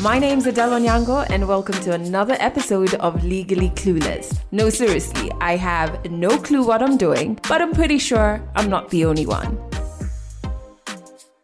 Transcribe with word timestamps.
My 0.00 0.20
name's 0.20 0.46
Adelle 0.46 0.78
Onyango, 0.78 1.28
and 1.28 1.48
welcome 1.48 1.74
to 1.82 1.92
another 1.92 2.36
episode 2.38 2.94
of 2.94 3.24
Legally 3.24 3.70
Clueless. 3.70 4.32
No, 4.52 4.70
seriously, 4.70 5.28
I 5.40 5.56
have 5.56 6.08
no 6.08 6.38
clue 6.38 6.64
what 6.64 6.84
I'm 6.84 6.96
doing, 6.96 7.36
but 7.48 7.60
I'm 7.60 7.72
pretty 7.72 7.98
sure 7.98 8.40
I'm 8.54 8.70
not 8.70 8.90
the 8.90 9.04
only 9.06 9.26
one. 9.26 9.58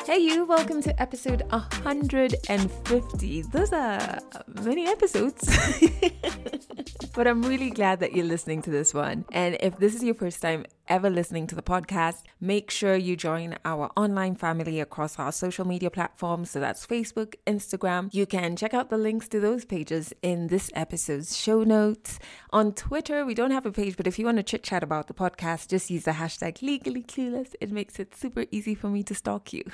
Hey, 0.07 0.19
you, 0.19 0.45
welcome 0.45 0.81
to 0.83 1.03
episode 1.03 1.43
150. 1.51 3.43
Those 3.43 3.73
are 3.73 4.21
many 4.63 4.87
episodes. 4.87 5.51
but 7.17 7.27
I'm 7.27 7.43
really 7.43 7.71
glad 7.71 7.99
that 8.01 8.15
you're 8.15 8.25
listening 8.25 8.63
to 8.63 8.71
this 8.71 8.95
one. 8.95 9.25
And 9.33 9.57
if 9.59 9.79
this 9.79 9.97
is 9.97 10.05
your 10.05 10.15
first 10.15 10.41
time 10.41 10.65
ever 10.89 11.11
listening 11.11 11.47
to 11.47 11.55
the 11.55 11.63
podcast, 11.63 12.23
make 12.41 12.71
sure 12.71 12.97
you 12.97 13.17
join 13.17 13.57
our 13.65 13.91
online 13.97 14.35
family 14.35 14.81
across 14.81 15.19
our 15.19 15.33
social 15.33 15.67
media 15.67 15.91
platforms. 15.91 16.51
So 16.51 16.61
that's 16.61 16.87
Facebook, 16.87 17.35
Instagram. 17.47 18.13
You 18.13 18.27
can 18.27 18.57
check 18.57 18.75
out 18.75 18.91
the 18.91 18.99
links 18.99 19.29
to 19.29 19.41
those 19.41 19.65
pages 19.65 20.13
in 20.23 20.49
this 20.49 20.71
episode's 20.75 21.37
show 21.37 21.63
notes. 21.63 22.19
On 22.51 22.73
Twitter, 22.73 23.25
we 23.25 23.35
don't 23.35 23.51
have 23.51 23.67
a 23.67 23.73
page, 23.73 23.97
but 23.97 24.07
if 24.07 24.19
you 24.19 24.27
want 24.27 24.37
to 24.39 24.43
chit 24.43 24.63
chat 24.63 24.83
about 24.83 25.07
the 25.07 25.15
podcast, 25.15 25.69
just 25.69 25.91
use 25.91 26.05
the 26.05 26.13
hashtag 26.13 26.63
legally 26.63 27.03
clueless. 27.03 27.55
It 27.61 27.71
makes 27.71 27.99
it 27.99 28.15
super 28.15 28.45
easy 28.51 28.75
for 28.75 28.89
me 28.89 29.03
to 29.05 29.15
stalk 29.15 29.53
you. 29.53 29.65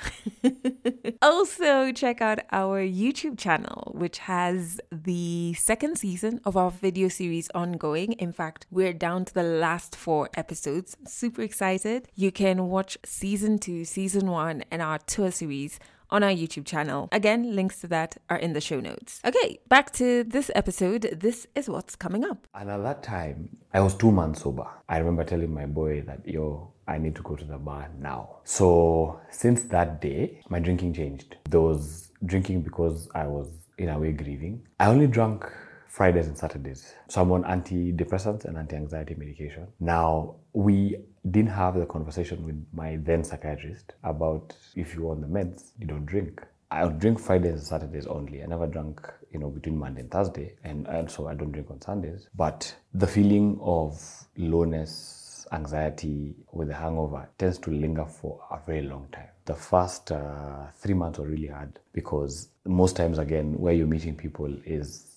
also, 1.21 1.91
check 1.91 2.21
out 2.21 2.39
our 2.51 2.81
YouTube 2.81 3.37
channel, 3.37 3.91
which 3.95 4.19
has 4.19 4.79
the 4.91 5.53
second 5.53 5.97
season 5.97 6.39
of 6.45 6.57
our 6.57 6.71
video 6.71 7.07
series 7.07 7.49
ongoing. 7.53 8.13
In 8.13 8.31
fact, 8.31 8.65
we're 8.71 8.93
down 8.93 9.25
to 9.25 9.33
the 9.33 9.43
last 9.43 9.95
four 9.95 10.29
episodes 10.35 10.95
super 11.05 11.41
excited. 11.41 12.07
You 12.15 12.31
can 12.31 12.69
watch 12.69 12.97
season 13.05 13.59
two, 13.59 13.85
season 13.85 14.29
one, 14.29 14.63
and 14.71 14.81
our 14.81 14.99
tour 14.99 15.31
series 15.31 15.79
on 16.09 16.23
our 16.23 16.31
YouTube 16.31 16.65
channel. 16.65 17.07
Again, 17.11 17.55
links 17.55 17.79
to 17.81 17.87
that 17.87 18.17
are 18.29 18.37
in 18.37 18.53
the 18.53 18.61
show 18.61 18.79
notes. 18.79 19.21
Okay, 19.25 19.59
back 19.69 19.91
to 19.93 20.23
this 20.23 20.51
episode. 20.53 21.03
This 21.13 21.47
is 21.55 21.69
what's 21.69 21.95
coming 21.95 22.25
up. 22.25 22.47
And 22.53 22.69
at 22.69 22.83
that 22.83 23.03
time, 23.03 23.57
I 23.73 23.79
was 23.79 23.95
two 23.95 24.11
months 24.11 24.43
sober. 24.43 24.67
I 24.89 24.97
remember 24.97 25.23
telling 25.23 25.53
my 25.53 25.65
boy 25.65 26.01
that, 26.07 26.27
yo, 26.27 26.73
I 26.87 26.97
need 26.97 27.15
to 27.15 27.21
go 27.21 27.35
to 27.35 27.45
the 27.45 27.57
bar 27.57 27.89
now. 27.97 28.39
So 28.43 29.21
since 29.29 29.63
that 29.63 30.01
day, 30.01 30.41
my 30.49 30.59
drinking 30.59 30.93
changed. 30.93 31.37
There 31.49 31.61
was 31.61 32.11
drinking 32.25 32.63
because 32.63 33.07
I 33.15 33.27
was 33.27 33.47
in 33.77 33.89
a 33.89 33.97
way 33.97 34.11
grieving. 34.11 34.67
I 34.79 34.87
only 34.87 35.07
drank 35.07 35.45
Fridays 35.91 36.27
and 36.27 36.37
Saturdays. 36.37 36.93
So 37.09 37.21
I'm 37.21 37.31
on 37.33 37.43
antidepressants 37.43 38.45
and 38.45 38.57
anti-anxiety 38.57 39.13
medication. 39.15 39.67
Now 39.81 40.35
we 40.53 40.95
didn't 41.29 41.51
have 41.51 41.75
the 41.77 41.85
conversation 41.85 42.45
with 42.45 42.65
my 42.71 42.97
then 43.01 43.25
psychiatrist 43.25 43.91
about 44.05 44.55
if 44.73 44.95
you're 44.95 45.11
on 45.11 45.19
the 45.19 45.27
meds, 45.27 45.71
you 45.77 45.85
don't 45.85 46.05
drink. 46.05 46.41
I 46.71 46.87
drink 46.87 47.19
Fridays 47.19 47.51
and 47.55 47.61
Saturdays 47.63 48.07
only. 48.07 48.41
I 48.41 48.45
never 48.45 48.67
drank, 48.67 49.01
you 49.33 49.39
know, 49.39 49.49
between 49.49 49.77
Monday 49.77 49.99
and 49.99 50.09
Thursday, 50.09 50.55
and 50.63 50.87
also 50.87 51.27
I 51.27 51.33
don't 51.33 51.51
drink 51.51 51.69
on 51.69 51.81
Sundays. 51.81 52.29
But 52.33 52.73
the 52.93 53.07
feeling 53.07 53.59
of 53.61 54.01
lowness, 54.37 55.45
anxiety 55.51 56.37
with 56.53 56.69
a 56.69 56.73
hangover 56.73 57.27
tends 57.37 57.57
to 57.59 57.71
linger 57.71 58.05
for 58.05 58.39
a 58.49 58.59
very 58.65 58.83
long 58.83 59.09
time. 59.11 59.27
The 59.43 59.55
first 59.55 60.13
uh, 60.13 60.67
three 60.77 60.93
months 60.93 61.19
were 61.19 61.27
really 61.27 61.47
hard 61.47 61.79
because 61.91 62.47
most 62.65 62.95
times, 62.95 63.17
again, 63.17 63.59
where 63.59 63.73
you're 63.73 63.87
meeting 63.87 64.15
people 64.15 64.55
is 64.63 65.10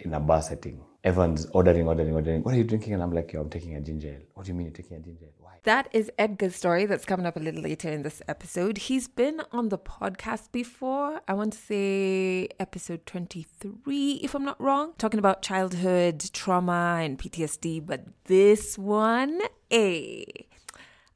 in 0.00 0.14
a 0.14 0.20
bar 0.20 0.42
setting. 0.42 0.80
Everyone's 1.04 1.46
ordering, 1.52 1.86
ordering, 1.86 2.12
ordering. 2.14 2.42
What 2.42 2.54
are 2.54 2.58
you 2.58 2.64
drinking? 2.64 2.94
And 2.94 3.02
I'm 3.02 3.12
like, 3.12 3.32
yo, 3.32 3.40
I'm 3.40 3.50
taking 3.50 3.76
a 3.76 3.80
ginger 3.80 4.08
ale. 4.08 4.22
What 4.34 4.46
do 4.46 4.52
you 4.52 4.54
mean 4.54 4.66
you're 4.66 4.74
taking 4.74 4.96
a 4.96 5.00
ginger 5.00 5.26
ale? 5.26 5.32
Why? 5.38 5.52
That 5.62 5.88
is 5.92 6.10
Edgar's 6.18 6.56
story 6.56 6.86
that's 6.86 7.04
coming 7.04 7.24
up 7.24 7.36
a 7.36 7.40
little 7.40 7.62
later 7.62 7.88
in 7.88 8.02
this 8.02 8.20
episode. 8.26 8.78
He's 8.78 9.06
been 9.06 9.40
on 9.52 9.68
the 9.68 9.78
podcast 9.78 10.50
before. 10.50 11.20
I 11.28 11.34
want 11.34 11.52
to 11.52 11.58
say 11.58 12.48
episode 12.58 13.06
23, 13.06 14.20
if 14.22 14.34
I'm 14.34 14.44
not 14.44 14.60
wrong, 14.60 14.94
talking 14.98 15.18
about 15.18 15.42
childhood 15.42 16.30
trauma 16.32 16.98
and 17.00 17.18
PTSD. 17.18 17.86
But 17.86 18.06
this 18.24 18.76
one, 18.76 19.40
a. 19.72 20.47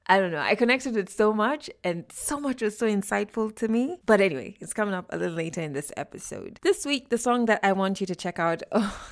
I 0.07 0.19
don't 0.19 0.33
know. 0.33 0.41
I 0.41 0.55
connected 0.55 0.95
with 0.95 1.09
so 1.09 1.33
much, 1.33 1.71
and 1.85 2.05
so 2.13 2.41
much 2.41 2.63
was 2.63 2.77
so 2.77 2.87
insightful 2.87 3.55
to 3.57 3.69
me. 3.69 3.99
But 4.05 4.21
anyway, 4.21 4.57
it's 4.61 4.73
coming 4.73 4.95
up 4.95 5.07
a 5.11 5.17
little 5.17 5.37
later 5.37 5.61
in 5.61 5.73
this 5.73 5.93
episode. 5.97 6.59
This 6.63 6.85
week, 6.85 7.09
the 7.09 7.19
song 7.19 7.47
that 7.47 7.61
I 7.63 7.73
want 7.73 8.01
you 8.01 8.07
to 8.07 8.15
check 8.15 8.39
out. 8.39 8.63
Oh, 8.73 9.09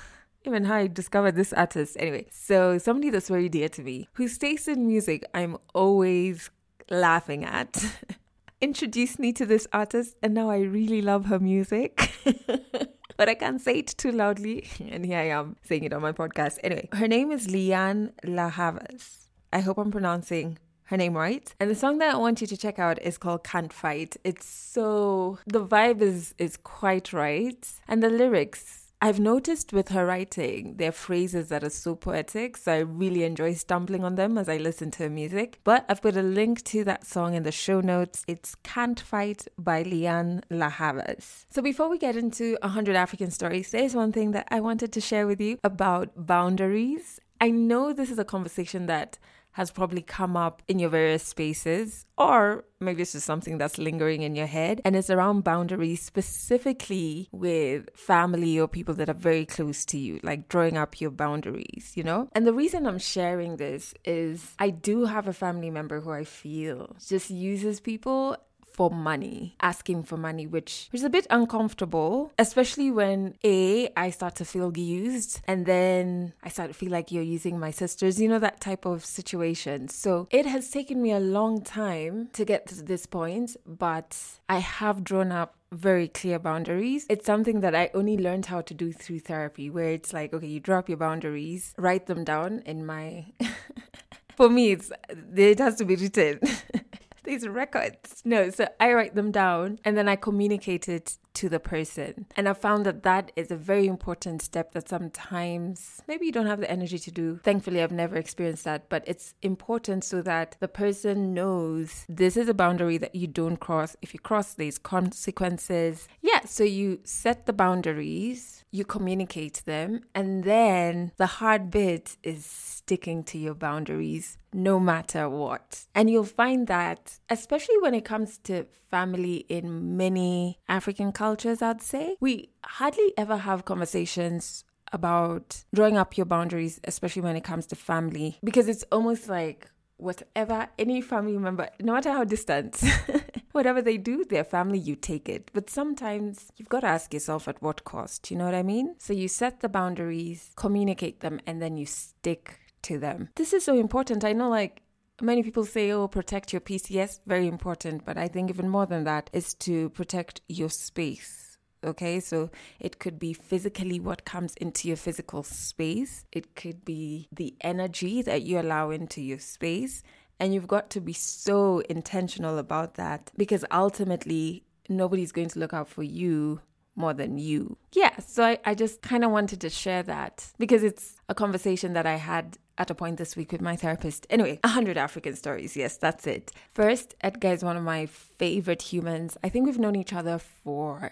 even 0.46 0.64
how 0.64 0.76
I 0.76 0.86
discovered 0.86 1.36
this 1.36 1.52
artist. 1.52 1.98
Anyway, 2.00 2.26
so 2.30 2.78
somebody 2.78 3.10
that's 3.10 3.28
very 3.28 3.50
dear 3.50 3.68
to 3.68 3.82
me, 3.82 4.08
whose 4.14 4.38
taste 4.38 4.68
in 4.68 4.86
music 4.86 5.22
I'm 5.34 5.58
always 5.74 6.50
laughing 6.88 7.44
at. 7.44 7.84
introduced 8.60 9.18
me 9.18 9.32
to 9.32 9.46
this 9.46 9.66
artist, 9.72 10.16
and 10.22 10.34
now 10.34 10.50
I 10.50 10.60
really 10.60 11.02
love 11.02 11.26
her 11.26 11.38
music. 11.38 12.10
but 13.16 13.28
I 13.28 13.34
can't 13.34 13.60
say 13.60 13.78
it 13.78 13.88
too 13.88 14.12
loudly. 14.12 14.68
And 14.88 15.04
here 15.04 15.18
I 15.18 15.28
am 15.28 15.56
saying 15.62 15.84
it 15.84 15.92
on 15.92 16.02
my 16.02 16.12
podcast. 16.12 16.58
Anyway, 16.62 16.88
her 16.92 17.08
name 17.08 17.30
is 17.30 17.46
Lianne 17.46 18.12
La 18.24 18.50
Havas. 18.50 19.28
I 19.52 19.60
hope 19.60 19.78
I'm 19.78 19.90
pronouncing 19.90 20.58
her 20.90 20.96
name 20.96 21.16
right. 21.16 21.54
And 21.60 21.70
the 21.70 21.76
song 21.76 21.98
that 21.98 22.14
I 22.14 22.18
want 22.18 22.40
you 22.40 22.48
to 22.48 22.56
check 22.56 22.80
out 22.80 23.00
is 23.00 23.16
called 23.16 23.44
Can't 23.44 23.72
Fight. 23.72 24.16
It's 24.24 24.46
so 24.46 25.38
the 25.46 25.64
vibe 25.64 26.02
is 26.02 26.34
is 26.36 26.56
quite 26.56 27.12
right. 27.12 27.64
And 27.86 28.02
the 28.02 28.10
lyrics 28.10 28.88
I've 29.02 29.20
noticed 29.20 29.72
with 29.72 29.88
her 29.90 30.04
writing, 30.04 30.74
there 30.76 30.90
are 30.90 30.92
phrases 30.92 31.48
that 31.48 31.64
are 31.64 31.70
so 31.70 31.94
poetic, 31.94 32.58
so 32.58 32.72
I 32.72 32.78
really 32.80 33.22
enjoy 33.22 33.54
stumbling 33.54 34.04
on 34.04 34.16
them 34.16 34.36
as 34.36 34.46
I 34.46 34.58
listen 34.58 34.90
to 34.90 35.04
her 35.04 35.08
music. 35.08 35.58
But 35.64 35.86
I've 35.88 36.02
put 36.02 36.18
a 36.18 36.22
link 36.22 36.64
to 36.64 36.84
that 36.84 37.06
song 37.06 37.32
in 37.32 37.44
the 37.44 37.52
show 37.52 37.80
notes. 37.80 38.24
It's 38.26 38.56
Can't 38.56 39.00
Fight 39.00 39.48
by 39.56 39.84
Lianne 39.84 40.42
La 40.50 40.68
Havas. 40.68 41.46
So 41.48 41.62
before 41.62 41.88
we 41.88 41.96
get 41.96 42.14
into 42.14 42.58
100 42.60 42.94
African 42.94 43.30
stories, 43.30 43.70
there's 43.70 43.94
one 43.94 44.12
thing 44.12 44.32
that 44.32 44.48
I 44.50 44.60
wanted 44.60 44.92
to 44.92 45.00
share 45.00 45.26
with 45.26 45.40
you 45.40 45.58
about 45.64 46.26
boundaries. 46.26 47.20
I 47.40 47.50
know 47.50 47.94
this 47.94 48.10
is 48.10 48.18
a 48.18 48.24
conversation 48.24 48.84
that 48.84 49.18
has 49.53 49.71
probably 49.71 50.03
come 50.03 50.37
up 50.37 50.62
in 50.69 50.78
your 50.78 50.91
various 50.91 51.25
spaces, 51.25 52.06
or 52.16 52.65
maybe 52.81 53.03
it's 53.03 53.12
just 53.12 53.27
something 53.27 53.59
that's 53.59 53.78
lingering 53.78 54.22
in 54.22 54.34
your 54.34 54.47
head. 54.47 54.81
And 54.84 54.94
it's 54.94 55.11
around 55.11 55.43
boundaries, 55.43 56.03
specifically 56.03 57.28
with 57.33 57.88
family 57.94 58.59
or 58.59 58.69
people 58.69 58.94
that 58.94 59.09
are 59.09 59.15
very 59.15 59.44
close 59.44 59.84
to 59.87 59.99
you, 59.99 60.21
like 60.22 60.49
drawing 60.49 60.77
up 60.77 61.00
your 61.00 61.11
boundaries, 61.11 61.93
you 61.94 62.03
know? 62.03 62.28
And 62.33 62.47
the 62.47 62.55
reason 62.55 62.87
I'm 62.87 62.99
sharing 62.99 63.56
this 63.56 63.94
is 64.05 64.55
I 64.59 64.71
do 64.71 65.06
have 65.06 65.27
a 65.27 65.33
family 65.33 65.71
member 65.71 66.00
who 66.00 66.11
I 66.11 66.25
feel 66.25 66.97
just 67.05 67.31
uses 67.31 67.81
people 67.81 68.37
for 68.80 68.88
money, 68.91 69.54
asking 69.60 70.02
for 70.02 70.16
money, 70.16 70.46
which, 70.46 70.88
which 70.91 71.00
is 71.00 71.04
a 71.04 71.10
bit 71.10 71.26
uncomfortable, 71.28 72.32
especially 72.38 72.91
when 72.91 73.34
A, 73.44 73.91
I 73.94 74.08
start 74.08 74.36
to 74.36 74.46
feel 74.46 74.74
used, 74.74 75.42
and 75.46 75.66
then 75.66 76.32
I 76.42 76.48
start 76.48 76.68
to 76.68 76.74
feel 76.74 76.90
like 76.90 77.12
you're 77.12 77.22
using 77.22 77.60
my 77.60 77.72
sisters, 77.72 78.19
you 78.19 78.26
know, 78.26 78.38
that 78.38 78.58
type 78.58 78.86
of 78.86 79.04
situation. 79.04 79.88
So 79.88 80.28
it 80.30 80.46
has 80.46 80.70
taken 80.70 81.02
me 81.02 81.12
a 81.12 81.20
long 81.20 81.62
time 81.62 82.30
to 82.32 82.42
get 82.46 82.66
to 82.69 82.82
this 82.82 83.04
point, 83.04 83.54
but 83.66 84.16
I 84.48 84.60
have 84.60 85.04
drawn 85.04 85.30
up 85.30 85.56
very 85.70 86.08
clear 86.08 86.38
boundaries. 86.38 87.04
It's 87.10 87.26
something 87.26 87.60
that 87.60 87.74
I 87.74 87.90
only 87.92 88.16
learned 88.16 88.46
how 88.46 88.62
to 88.62 88.72
do 88.72 88.94
through 88.94 89.20
therapy, 89.20 89.69
where 89.69 89.90
it's 89.90 90.14
like, 90.14 90.32
okay, 90.32 90.46
you 90.46 90.58
drop 90.58 90.88
your 90.88 90.96
boundaries, 90.96 91.74
write 91.76 92.06
them 92.06 92.24
down 92.24 92.62
in 92.64 92.86
my. 92.86 93.26
For 94.38 94.48
me, 94.48 94.70
it's 94.70 94.90
it 95.36 95.58
has 95.58 95.74
to 95.76 95.84
be 95.84 95.96
written. 95.96 96.40
these 97.25 97.47
records. 97.47 98.22
No, 98.25 98.50
so 98.50 98.69
I 98.78 98.92
write 98.92 99.14
them 99.14 99.31
down 99.31 99.78
and 99.84 99.97
then 99.97 100.08
I 100.08 100.16
communicate 100.16 100.88
it 100.88 101.16
to 101.34 101.48
the 101.48 101.60
person. 101.60 102.26
And 102.36 102.48
I 102.48 102.52
found 102.52 102.86
that 102.86 103.02
that 103.02 103.32
is 103.36 103.50
a 103.50 103.56
very 103.56 103.86
important 103.86 104.42
step 104.42 104.72
that 104.72 104.88
sometimes 104.88 106.02
maybe 106.08 106.26
you 106.26 106.32
don't 106.32 106.46
have 106.46 106.60
the 106.60 106.70
energy 106.70 106.98
to 106.98 107.10
do. 107.10 107.41
Thankfully, 107.42 107.82
I've 107.82 107.92
never 107.92 108.16
experienced 108.16 108.64
that, 108.64 108.88
but 108.88 109.04
it's 109.06 109.34
important 109.42 110.04
so 110.04 110.22
that 110.22 110.56
the 110.60 110.69
person 110.69 111.34
knows 111.34 112.04
this 112.08 112.36
is 112.36 112.48
a 112.48 112.54
boundary 112.54 112.98
that 112.98 113.14
you 113.14 113.26
don't 113.26 113.58
cross. 113.58 113.96
If 114.02 114.14
you 114.14 114.20
cross, 114.20 114.54
there's 114.54 114.78
consequences. 114.78 116.08
Yeah, 116.20 116.44
so 116.44 116.64
you 116.64 117.00
set 117.04 117.46
the 117.46 117.52
boundaries, 117.52 118.64
you 118.70 118.84
communicate 118.84 119.62
them, 119.66 120.02
and 120.14 120.44
then 120.44 121.12
the 121.16 121.26
hard 121.26 121.70
bit 121.70 122.16
is 122.22 122.44
sticking 122.44 123.25
to 123.25 123.38
your 123.38 123.55
boundaries 123.55 124.38
no 124.52 124.81
matter 124.81 125.28
what. 125.28 125.87
And 125.94 126.10
you'll 126.10 126.25
find 126.25 126.66
that, 126.66 127.19
especially 127.28 127.78
when 127.78 127.94
it 127.94 128.05
comes 128.05 128.38
to 128.38 128.66
family 128.90 129.46
in 129.49 129.96
many 129.96 130.58
African 130.69 131.12
cultures, 131.20 131.61
I'd 131.61 131.82
say, 131.82 132.17
we 132.19 132.49
hardly 132.64 133.12
ever 133.19 133.37
have 133.37 133.67
conversations 133.67 134.64
about 134.90 135.64
drawing 135.75 135.99
up 135.99 136.17
your 136.17 136.25
boundaries, 136.25 136.81
especially 136.84 137.20
when 137.20 137.37
it 137.37 137.44
comes 137.44 137.67
to 137.67 137.76
family, 137.76 138.38
because 138.43 138.70
it's 138.70 138.84
almost 138.90 139.28
like 139.28 139.70
whatever 139.99 140.69
any 140.78 141.02
family 141.02 141.37
member, 141.37 141.69
no 141.78 141.93
matter 141.93 142.11
how 142.11 142.25
distant, 142.25 142.82
whatever 143.52 143.82
they 143.82 143.99
do, 143.99 144.25
their 144.25 144.44
family, 144.44 144.78
you 144.78 144.96
take 144.96 145.28
it. 145.28 145.50
But 145.52 145.69
sometimes 145.69 146.50
you've 146.56 146.70
got 146.70 146.81
to 146.81 146.87
ask 146.87 147.12
yourself 147.12 147.49
at 147.49 147.61
what 147.61 147.84
cost, 147.84 148.31
you 148.31 148.38
know 148.38 148.46
what 148.46 148.55
I 148.55 148.62
mean? 148.62 148.94
So 148.99 149.12
you 149.12 149.28
set 149.28 149.61
the 149.61 149.69
boundaries, 149.69 150.52
communicate 150.56 151.20
them, 151.20 151.38
and 151.46 151.61
then 151.61 151.76
you 151.76 151.84
stick 151.84 152.58
to 152.84 152.99
them. 152.99 153.28
This 153.37 153.52
is 153.52 153.62
so 153.62 153.76
important. 153.76 154.25
I 154.25 154.32
know, 154.32 154.49
like, 154.49 154.81
many 155.22 155.43
people 155.43 155.64
say, 155.64 155.90
oh, 155.93 156.08
protect 156.08 156.52
your 156.52 156.61
peace. 156.61 156.90
Yes, 156.90 157.20
very 157.26 157.46
important. 157.46 158.05
But 158.05 158.17
I 158.17 158.28
think 158.28 158.50
even 158.50 158.69
more 158.69 158.87
than 158.87 159.05
that 159.05 159.31
is 159.32 159.55
to 159.55 159.90
protect 159.90 160.40
your 160.49 160.69
space 160.69 161.50
Okay, 161.82 162.20
so 162.20 162.50
it 162.78 162.99
could 162.99 163.19
be 163.19 163.32
physically 163.32 164.00
what 164.00 164.26
comes 164.26 164.55
into 164.56 164.87
your 164.87 164.99
physical 164.99 165.43
space, 165.43 166.26
it 166.31 166.55
could 166.55 166.84
be 166.84 167.28
the 167.32 167.55
energy 167.62 168.20
that 168.20 168.43
you 168.43 168.61
allow 168.61 168.90
into 168.90 169.22
your 169.22 169.38
space. 169.38 170.02
And 170.38 170.52
you've 170.52 170.69
got 170.69 170.90
to 170.90 171.00
be 171.00 171.12
so 171.12 171.81
intentional 171.81 172.58
about 172.58 172.94
that 172.94 173.31
because 173.37 173.64
ultimately, 173.70 174.64
nobody's 174.88 175.32
going 175.32 175.49
to 175.49 175.58
look 175.58 175.72
out 175.72 175.88
for 175.88 176.02
you 176.02 176.61
more 177.00 177.14
than 177.14 177.38
you. 177.38 177.76
Yeah, 177.93 178.17
so 178.19 178.44
I, 178.44 178.58
I 178.64 178.75
just 178.75 179.02
kind 179.02 179.25
of 179.25 179.31
wanted 179.31 179.61
to 179.62 179.70
share 179.70 180.02
that 180.05 180.52
because 180.58 180.82
it's 180.85 181.17
a 181.29 181.35
conversation 181.35 181.93
that 181.94 182.06
I 182.06 182.17
had 182.17 182.58
at 182.79 182.91
a 182.91 182.94
point 182.94 183.19
this 183.19 183.37
week 183.37 183.52
with 183.52 183.61
my 183.61 183.76
therapist. 183.76 184.26
Anyway, 184.31 184.58
100 184.64 184.97
African 184.97 185.37
stories. 185.37 185.76
Yes, 185.76 185.97
that's 185.97 186.26
it. 186.26 186.52
First, 186.73 187.14
Edgar 187.20 187.52
is 187.52 187.64
one 187.64 187.76
of 187.76 187.82
my 187.82 188.06
favorite 188.06 188.82
humans. 188.82 189.37
I 189.44 189.49
think 189.49 189.67
we've 189.67 189.79
known 189.79 189.97
each 189.97 190.12
other 190.12 190.38
for. 190.38 191.11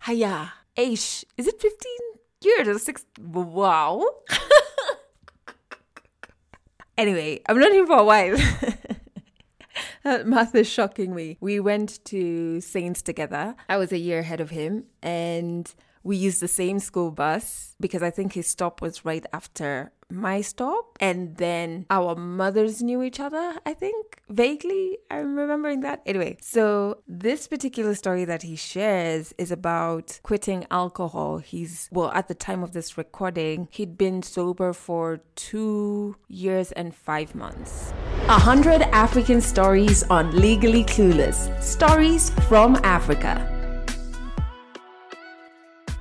Haya. 0.00 0.52
Aish. 0.76 1.24
Is 1.36 1.46
it 1.46 1.60
15 1.60 1.92
years 2.42 2.68
or 2.68 2.78
six? 2.78 3.04
Wow. 3.20 4.04
anyway, 6.98 7.40
I've 7.46 7.56
known 7.56 7.74
him 7.74 7.86
for 7.86 7.98
a 7.98 8.04
while. 8.04 8.36
math 10.24 10.54
is 10.54 10.68
shocking 10.68 11.14
me. 11.14 11.36
We 11.40 11.60
went 11.60 12.04
to 12.06 12.60
Saints 12.60 13.02
together. 13.02 13.54
I 13.68 13.76
was 13.76 13.92
a 13.92 13.98
year 13.98 14.20
ahead 14.20 14.40
of 14.40 14.50
him, 14.50 14.84
and 15.02 15.72
we 16.02 16.16
used 16.16 16.40
the 16.40 16.48
same 16.48 16.78
school 16.78 17.10
bus 17.10 17.76
because 17.80 18.02
I 18.02 18.10
think 18.10 18.32
his 18.32 18.48
stop 18.48 18.80
was 18.80 19.04
right 19.04 19.24
after 19.32 19.92
my 20.12 20.40
stop. 20.40 20.98
And 21.00 21.36
then 21.36 21.86
our 21.90 22.14
mothers 22.14 22.82
knew 22.82 23.02
each 23.02 23.18
other, 23.18 23.54
I 23.66 23.74
think, 23.74 24.20
vaguely. 24.28 24.98
I'm 25.10 25.36
remembering 25.36 25.80
that. 25.80 26.02
Anyway, 26.06 26.36
so 26.40 26.98
this 27.08 27.48
particular 27.48 27.94
story 27.94 28.24
that 28.26 28.42
he 28.42 28.56
shares 28.56 29.34
is 29.38 29.50
about 29.50 30.20
quitting 30.22 30.66
alcohol. 30.70 31.38
He's, 31.38 31.88
well, 31.90 32.12
at 32.12 32.28
the 32.28 32.34
time 32.34 32.62
of 32.62 32.72
this 32.72 32.98
recording, 32.98 33.68
he'd 33.70 33.96
been 33.96 34.22
sober 34.22 34.72
for 34.72 35.20
two 35.34 36.16
years 36.28 36.72
and 36.72 36.94
five 36.94 37.34
months. 37.34 37.92
A 38.28 38.38
hundred 38.38 38.82
African 38.92 39.40
stories 39.40 40.02
on 40.04 40.30
Legally 40.36 40.84
Clueless. 40.84 41.62
Stories 41.62 42.30
from 42.48 42.76
Africa. 42.84 43.48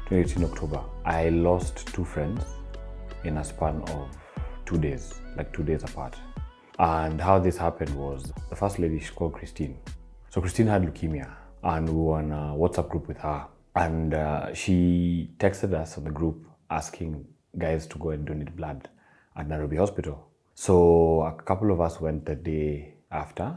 2018 0.10 0.44
October, 0.44 0.84
I 1.06 1.30
lost 1.30 1.88
two 1.94 2.04
friends 2.04 2.44
in 3.24 3.38
a 3.38 3.44
span 3.44 3.82
of 3.84 4.18
two 4.66 4.78
days, 4.78 5.14
like 5.38 5.54
two 5.54 5.64
days 5.64 5.84
apart. 5.84 6.16
And 6.80 7.22
how 7.22 7.40
this 7.40 7.58
happened 7.58 7.94
was 7.96 8.32
the 8.50 8.56
first 8.56 8.80
lady, 8.80 9.00
she's 9.00 9.12
called 9.12 9.34
Christine. 9.34 9.78
So 10.30 10.42
Christine 10.42 10.68
had 10.68 10.84
leukemia, 10.84 11.30
and 11.64 11.88
we 11.88 11.96
were 11.96 12.20
in 12.20 12.32
a 12.32 12.56
WhatsApp 12.56 12.90
group 12.90 13.08
with 13.08 13.18
her. 13.18 13.46
And 13.76 14.14
uh, 14.14 14.54
she 14.54 15.30
texted 15.38 15.74
us 15.74 15.98
on 15.98 16.04
the 16.04 16.12
group 16.12 16.46
asking 16.70 17.26
guys 17.58 17.86
to 17.88 17.98
go 17.98 18.10
and 18.10 18.26
donate 18.26 18.56
blood 18.56 18.90
at 19.36 19.48
Nairobi 19.48 19.78
Hospital. 19.78 20.28
So 20.56 21.22
a 21.22 21.34
couple 21.44 21.72
of 21.72 21.82
us 21.82 22.00
went 22.02 22.26
the 22.26 22.36
day 22.36 22.96
after, 23.12 23.56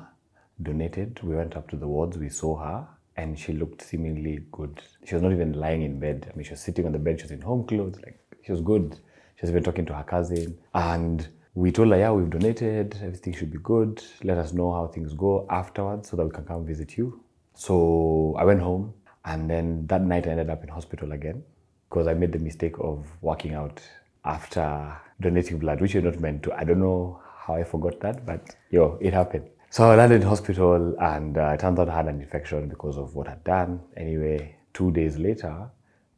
donated. 0.62 1.20
We 1.22 1.34
went 1.36 1.56
up 1.56 1.68
to 1.70 1.76
the 1.76 1.88
wards, 1.88 2.18
we 2.18 2.28
saw 2.28 2.58
her, 2.58 2.88
and 3.16 3.38
she 3.38 3.52
looked 3.52 3.82
seemingly 3.82 4.44
good. 4.52 4.82
She 5.04 5.14
was 5.14 5.22
not 5.22 5.32
even 5.32 5.52
lying 5.52 5.82
in 5.82 5.98
bed. 5.98 6.30
I 6.32 6.36
mean, 6.36 6.44
she 6.44 6.50
was 6.50 6.60
sitting 6.60 6.86
on 6.86 6.92
the 6.92 6.98
bed. 6.98 7.20
She 7.20 7.24
was 7.24 7.30
in 7.30 7.40
home 7.40 7.66
clothes. 7.66 7.96
Like 8.02 8.18
she 8.44 8.52
was 8.52 8.60
good. 8.60 8.98
She 9.36 9.42
was 9.42 9.50
even 9.50 9.62
talking 9.62 9.86
to 9.86 9.94
her 9.94 10.04
cousin, 10.04 10.58
and 10.74 11.26
we 11.54 11.72
told 11.72 11.90
her, 11.90 11.98
"Yeah, 11.98 12.12
we've 12.12 12.30
donated. 12.30 12.96
Everything 13.02 13.32
should 13.32 13.50
be 13.50 13.58
good. 13.58 14.02
Let 14.22 14.38
us 14.38 14.52
know 14.52 14.72
how 14.72 14.86
things 14.88 15.14
go 15.14 15.46
afterwards, 15.50 16.08
so 16.08 16.16
that 16.16 16.24
we 16.24 16.30
can 16.30 16.44
come 16.44 16.64
visit 16.64 16.96
you." 16.96 17.20
So 17.54 18.34
I 18.38 18.44
went 18.44 18.60
home, 18.60 18.94
and 19.24 19.48
then 19.48 19.86
that 19.86 20.02
night 20.02 20.26
I 20.26 20.30
ended 20.30 20.50
up 20.50 20.62
in 20.62 20.68
hospital 20.68 21.12
again 21.12 21.42
because 21.88 22.06
I 22.06 22.14
made 22.14 22.32
the 22.32 22.38
mistake 22.38 22.74
of 22.80 23.06
walking 23.22 23.54
out 23.54 23.80
after 24.24 24.96
donating 25.20 25.58
blood, 25.58 25.80
which 25.80 25.94
you're 25.94 26.02
not 26.02 26.18
meant 26.20 26.42
to. 26.42 26.52
I 26.52 26.64
don't 26.64 26.80
know 26.80 27.20
how 27.36 27.54
I 27.54 27.64
forgot 27.64 28.00
that, 28.00 28.26
but 28.26 28.56
yo, 28.70 28.98
it 29.00 29.12
happened. 29.12 29.48
So 29.70 29.90
I 29.90 29.96
landed 29.96 30.22
in 30.22 30.28
hospital 30.28 30.96
and 31.00 31.36
uh, 31.36 31.52
it 31.54 31.60
turns 31.60 31.78
out 31.78 31.88
I 31.88 31.96
had 31.96 32.06
an 32.06 32.20
infection 32.20 32.68
because 32.68 32.96
of 32.96 33.14
what 33.14 33.28
I'd 33.28 33.44
done. 33.44 33.80
Anyway, 33.96 34.56
two 34.72 34.90
days 34.92 35.18
later, 35.18 35.68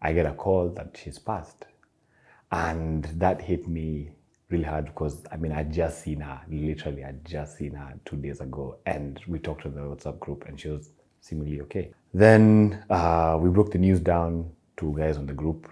I 0.01 0.13
get 0.13 0.27
a 0.27 0.33
call 0.33 0.69
that 0.71 0.97
she's 1.03 1.19
passed. 1.19 1.67
And 2.53 3.05
that 3.17 3.43
hit 3.43 3.69
me 3.69 4.11
really 4.51 4.65
hard 4.65 4.87
because 4.87 5.25
I 5.33 5.37
mean, 5.37 5.53
I'd 5.53 5.73
just 5.73 6.03
seen 6.03 6.21
her, 6.21 6.41
literally, 6.49 7.05
I'd 7.05 7.25
just 7.25 7.59
seen 7.59 7.75
her 7.75 7.95
two 8.05 8.17
days 8.17 8.41
ago. 8.41 8.79
And 8.87 9.21
we 9.27 9.39
talked 9.39 9.63
to 9.63 9.69
the 9.69 9.81
WhatsApp 9.81 10.21
group 10.21 10.45
and 10.47 10.59
she 10.59 10.69
was 10.69 10.91
seemingly 11.21 11.61
okay. 11.63 11.91
Then 12.15 12.85
uh, 12.89 13.37
we 13.41 13.51
broke 13.51 13.73
the 13.73 13.79
news 13.79 14.01
down 14.01 14.51
to 14.79 14.95
guys 14.97 15.17
on 15.17 15.27
the 15.27 15.35
group. 15.35 15.69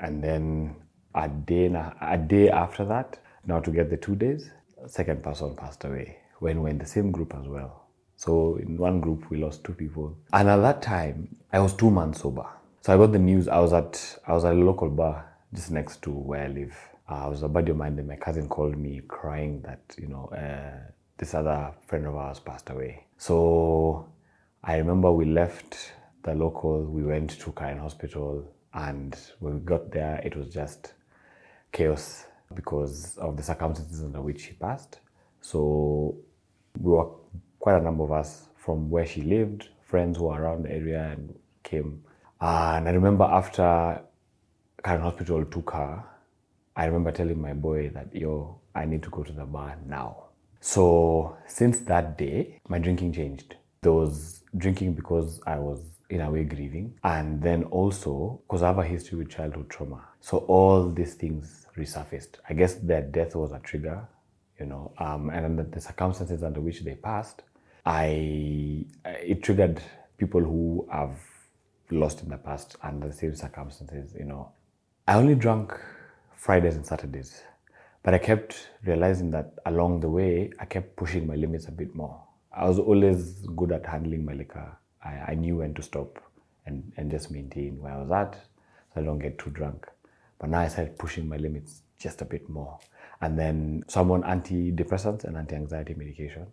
And 0.00 0.22
then 0.22 0.76
a 1.14 1.28
day, 1.28 1.66
a 2.00 2.18
day 2.18 2.50
after 2.50 2.84
that, 2.86 3.18
now 3.46 3.60
to 3.60 3.70
get 3.70 3.90
the 3.90 3.96
two 3.96 4.16
days, 4.16 4.50
second 4.86 5.22
person 5.22 5.54
passed 5.54 5.84
away 5.84 6.18
when 6.38 6.62
we're 6.62 6.70
in 6.70 6.78
the 6.78 6.86
same 6.86 7.10
group 7.10 7.34
as 7.34 7.46
well. 7.46 7.86
So 8.16 8.56
in 8.56 8.76
one 8.78 9.00
group 9.00 9.30
we 9.30 9.38
lost 9.38 9.64
two 9.64 9.74
people. 9.74 10.16
And 10.32 10.48
at 10.48 10.56
that 10.58 10.82
time 10.82 11.36
I 11.52 11.58
was 11.60 11.74
two 11.74 11.90
months 11.90 12.22
sober. 12.22 12.46
So 12.80 12.94
I 12.94 12.96
got 12.96 13.12
the 13.12 13.18
news. 13.18 13.48
I 13.48 13.58
was 13.58 13.72
at 13.72 14.18
I 14.26 14.32
was 14.32 14.44
at 14.44 14.54
a 14.54 14.56
local 14.56 14.88
bar 14.88 15.35
just 15.54 15.70
next 15.70 16.02
to 16.02 16.10
where 16.10 16.44
I 16.44 16.48
live. 16.48 16.76
Uh, 17.08 17.24
I 17.24 17.28
was 17.28 17.42
a 17.42 17.48
buddy 17.48 17.70
of 17.70 17.76
mine. 17.76 17.98
And 17.98 18.08
my 18.08 18.16
cousin 18.16 18.48
called 18.48 18.76
me 18.76 19.00
crying 19.06 19.62
that 19.62 19.94
you 19.98 20.08
know 20.08 20.26
uh, 20.26 20.90
this 21.18 21.34
other 21.34 21.72
friend 21.86 22.06
of 22.06 22.16
ours 22.16 22.40
passed 22.40 22.70
away. 22.70 23.06
So 23.18 24.08
I 24.62 24.76
remember 24.76 25.12
we 25.12 25.24
left 25.24 25.92
the 26.22 26.34
local. 26.34 26.84
We 26.84 27.02
went 27.04 27.30
to 27.40 27.52
Karen 27.52 27.78
Hospital, 27.78 28.44
and 28.74 29.16
when 29.40 29.54
we 29.54 29.60
got 29.60 29.90
there, 29.90 30.20
it 30.24 30.36
was 30.36 30.48
just 30.52 30.94
chaos 31.72 32.26
because 32.54 33.16
of 33.18 33.36
the 33.36 33.42
circumstances 33.42 34.02
under 34.02 34.20
which 34.20 34.46
she 34.46 34.52
passed. 34.52 35.00
So 35.40 36.16
we 36.80 36.92
were 36.92 37.08
quite 37.58 37.76
a 37.76 37.82
number 37.82 38.04
of 38.04 38.12
us 38.12 38.48
from 38.56 38.90
where 38.90 39.06
she 39.06 39.22
lived, 39.22 39.68
friends 39.84 40.18
who 40.18 40.24
were 40.24 40.40
around 40.40 40.64
the 40.64 40.70
area 40.70 41.10
and 41.12 41.38
came. 41.62 42.02
And 42.40 42.88
I 42.88 42.90
remember 42.92 43.24
after 43.24 44.02
Karen 44.84 45.02
Hospital 45.02 45.44
took 45.44 45.70
her, 45.70 46.04
I 46.76 46.84
remember 46.86 47.10
telling 47.10 47.40
my 47.40 47.52
boy 47.52 47.90
that, 47.94 48.14
yo, 48.14 48.60
I 48.74 48.84
need 48.84 49.02
to 49.04 49.10
go 49.10 49.22
to 49.22 49.32
the 49.32 49.44
bar 49.44 49.76
now. 49.86 50.24
So 50.60 51.36
since 51.46 51.80
that 51.80 52.18
day, 52.18 52.60
my 52.68 52.78
drinking 52.78 53.12
changed. 53.12 53.56
There 53.82 53.92
was 53.92 54.42
drinking 54.56 54.94
because 54.94 55.40
I 55.46 55.58
was 55.58 55.80
in 56.08 56.20
a 56.20 56.30
way 56.30 56.44
grieving, 56.44 56.94
and 57.02 57.42
then 57.42 57.64
also 57.64 58.40
because 58.46 58.62
I 58.62 58.68
have 58.68 58.78
a 58.78 58.84
history 58.84 59.18
with 59.18 59.30
childhood 59.30 59.68
trauma. 59.70 60.04
So 60.20 60.38
all 60.38 60.90
these 60.90 61.14
things 61.14 61.66
resurfaced. 61.76 62.36
I 62.48 62.54
guess 62.54 62.74
their 62.74 63.02
death 63.02 63.34
was 63.34 63.52
a 63.52 63.58
trigger 63.60 64.06
you 64.58 64.66
know, 64.66 64.92
um, 64.98 65.30
and 65.30 65.58
the 65.72 65.80
circumstances 65.80 66.42
under 66.42 66.60
which 66.60 66.80
they 66.80 66.94
passed, 66.94 67.42
I 67.84 68.84
it 69.04 69.42
triggered 69.42 69.80
people 70.18 70.40
who 70.40 70.88
have 70.90 71.18
lost 71.90 72.22
in 72.22 72.30
the 72.30 72.38
past 72.38 72.76
under 72.82 73.08
the 73.08 73.12
same 73.12 73.34
circumstances. 73.36 74.14
You 74.18 74.24
know, 74.24 74.52
I 75.08 75.14
only 75.14 75.36
drank 75.36 75.72
Fridays 76.34 76.74
and 76.74 76.84
Saturdays, 76.84 77.40
but 78.02 78.12
I 78.12 78.18
kept 78.18 78.70
realizing 78.84 79.30
that 79.30 79.54
along 79.64 80.00
the 80.00 80.10
way, 80.10 80.50
I 80.58 80.64
kept 80.64 80.96
pushing 80.96 81.28
my 81.28 81.36
limits 81.36 81.68
a 81.68 81.70
bit 81.70 81.94
more. 81.94 82.20
I 82.52 82.66
was 82.66 82.80
always 82.80 83.46
good 83.54 83.70
at 83.70 83.86
handling 83.86 84.24
my 84.24 84.32
liquor. 84.32 84.76
I, 85.04 85.10
I 85.28 85.34
knew 85.34 85.58
when 85.58 85.74
to 85.74 85.82
stop 85.82 86.18
and, 86.66 86.92
and 86.96 87.08
just 87.08 87.30
maintain 87.30 87.80
where 87.80 87.92
I 87.92 88.02
was 88.02 88.10
at 88.10 88.34
so 88.92 89.00
I 89.00 89.04
don't 89.04 89.20
get 89.20 89.38
too 89.38 89.50
drunk. 89.50 89.86
But 90.40 90.50
now 90.50 90.58
I 90.58 90.66
started 90.66 90.98
pushing 90.98 91.28
my 91.28 91.36
limits 91.36 91.82
just 92.00 92.20
a 92.20 92.24
bit 92.24 92.48
more 92.48 92.76
and 93.20 93.38
then 93.38 93.84
someone 93.86 94.24
antidepressants 94.24 95.22
and 95.22 95.36
anti-anxiety 95.36 95.94
medication. 95.94 96.48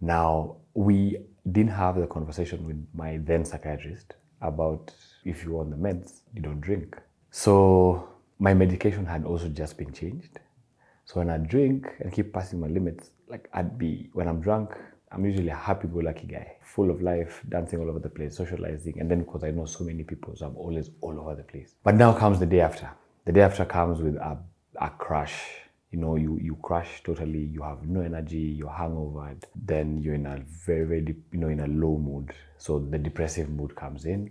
Now 0.00 0.56
we 0.74 1.18
didn't 1.52 1.70
have 1.70 1.94
the 2.00 2.08
conversation 2.08 2.66
with 2.66 2.84
my 2.94 3.18
then 3.18 3.44
psychiatrist 3.44 4.14
about 4.40 4.92
if 5.24 5.44
you're 5.44 5.60
on 5.60 5.70
the 5.70 5.76
meds, 5.76 6.22
you 6.34 6.42
don't 6.42 6.60
drink. 6.60 6.96
So 7.36 8.08
my 8.38 8.54
medication 8.54 9.04
had 9.04 9.26
also 9.26 9.48
just 9.48 9.76
been 9.76 9.92
changed. 9.92 10.40
So 11.04 11.20
when 11.20 11.28
I 11.28 11.36
drink 11.36 11.86
and 12.00 12.10
keep 12.10 12.32
passing 12.32 12.58
my 12.58 12.66
limits, 12.66 13.10
like 13.28 13.50
I'd 13.52 13.76
be 13.76 14.08
when 14.14 14.26
I'm 14.26 14.40
drunk, 14.40 14.70
I'm 15.12 15.22
usually 15.22 15.50
a 15.50 15.54
happy-go-lucky 15.54 16.28
guy, 16.28 16.56
full 16.62 16.90
of 16.90 17.02
life, 17.02 17.42
dancing 17.50 17.78
all 17.78 17.90
over 17.90 17.98
the 17.98 18.08
place, 18.08 18.38
socializing, 18.38 19.00
and 19.00 19.10
then 19.10 19.18
because 19.18 19.44
I 19.44 19.50
know 19.50 19.66
so 19.66 19.84
many 19.84 20.02
people, 20.02 20.34
so 20.34 20.46
I'm 20.46 20.56
always 20.56 20.88
all 21.02 21.20
over 21.20 21.34
the 21.34 21.42
place. 21.42 21.74
But 21.84 21.96
now 21.96 22.14
comes 22.14 22.38
the 22.38 22.46
day 22.46 22.60
after. 22.60 22.88
The 23.26 23.32
day 23.32 23.42
after 23.42 23.66
comes 23.66 24.00
with 24.00 24.16
a, 24.16 24.38
a 24.80 24.88
crash 24.88 25.34
you 25.90 26.00
know 26.00 26.16
you 26.16 26.38
you 26.42 26.56
crash 26.62 27.02
totally 27.04 27.44
you 27.44 27.62
have 27.62 27.86
no 27.86 28.00
energy 28.00 28.38
you're 28.58 28.68
hangover 28.72 29.36
then 29.54 29.98
you're 30.02 30.14
in 30.14 30.26
a 30.26 30.42
very 30.66 30.84
very 30.84 31.14
you 31.30 31.38
know 31.38 31.48
in 31.48 31.60
a 31.60 31.66
low 31.68 31.96
mood 31.96 32.32
so 32.58 32.80
the 32.80 32.98
depressive 32.98 33.48
mood 33.48 33.74
comes 33.76 34.04
in 34.04 34.28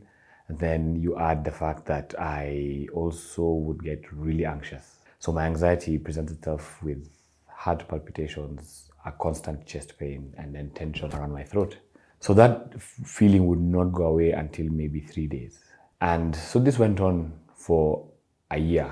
then 0.50 0.96
you 0.96 1.18
add 1.18 1.44
the 1.44 1.52
fact 1.52 1.86
that 1.86 2.14
i 2.20 2.88
also 2.94 3.44
would 3.44 3.84
get 3.84 4.02
really 4.12 4.46
anxious 4.46 4.98
so 5.20 5.32
my 5.32 5.46
anxiety 5.46 5.98
presents 5.98 6.32
itself 6.32 6.82
with 6.84 7.10
heart 7.48 7.88
palpitations 7.88 8.92
a 9.06 9.12
constant 9.12 9.66
chest 9.66 9.98
pain 9.98 10.34
and 10.38 10.54
then 10.56 10.70
tension 10.72 11.12
around 11.14 11.32
my 11.32 11.44
throat 11.44 11.78
So 12.26 12.34
that 12.34 12.82
feeling 12.82 13.46
would 13.46 13.62
not 13.62 13.92
go 13.94 14.06
away 14.06 14.32
until 14.32 14.66
maybe 14.72 15.00
three 15.00 15.28
days. 15.28 15.60
And 16.02 16.36
so 16.36 16.58
this 16.60 16.80
went 16.80 17.00
on 17.00 17.34
for 17.56 18.08
a 18.50 18.58
year. 18.58 18.92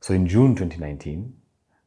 So 0.00 0.14
in 0.14 0.26
June 0.26 0.54
2019, 0.54 1.30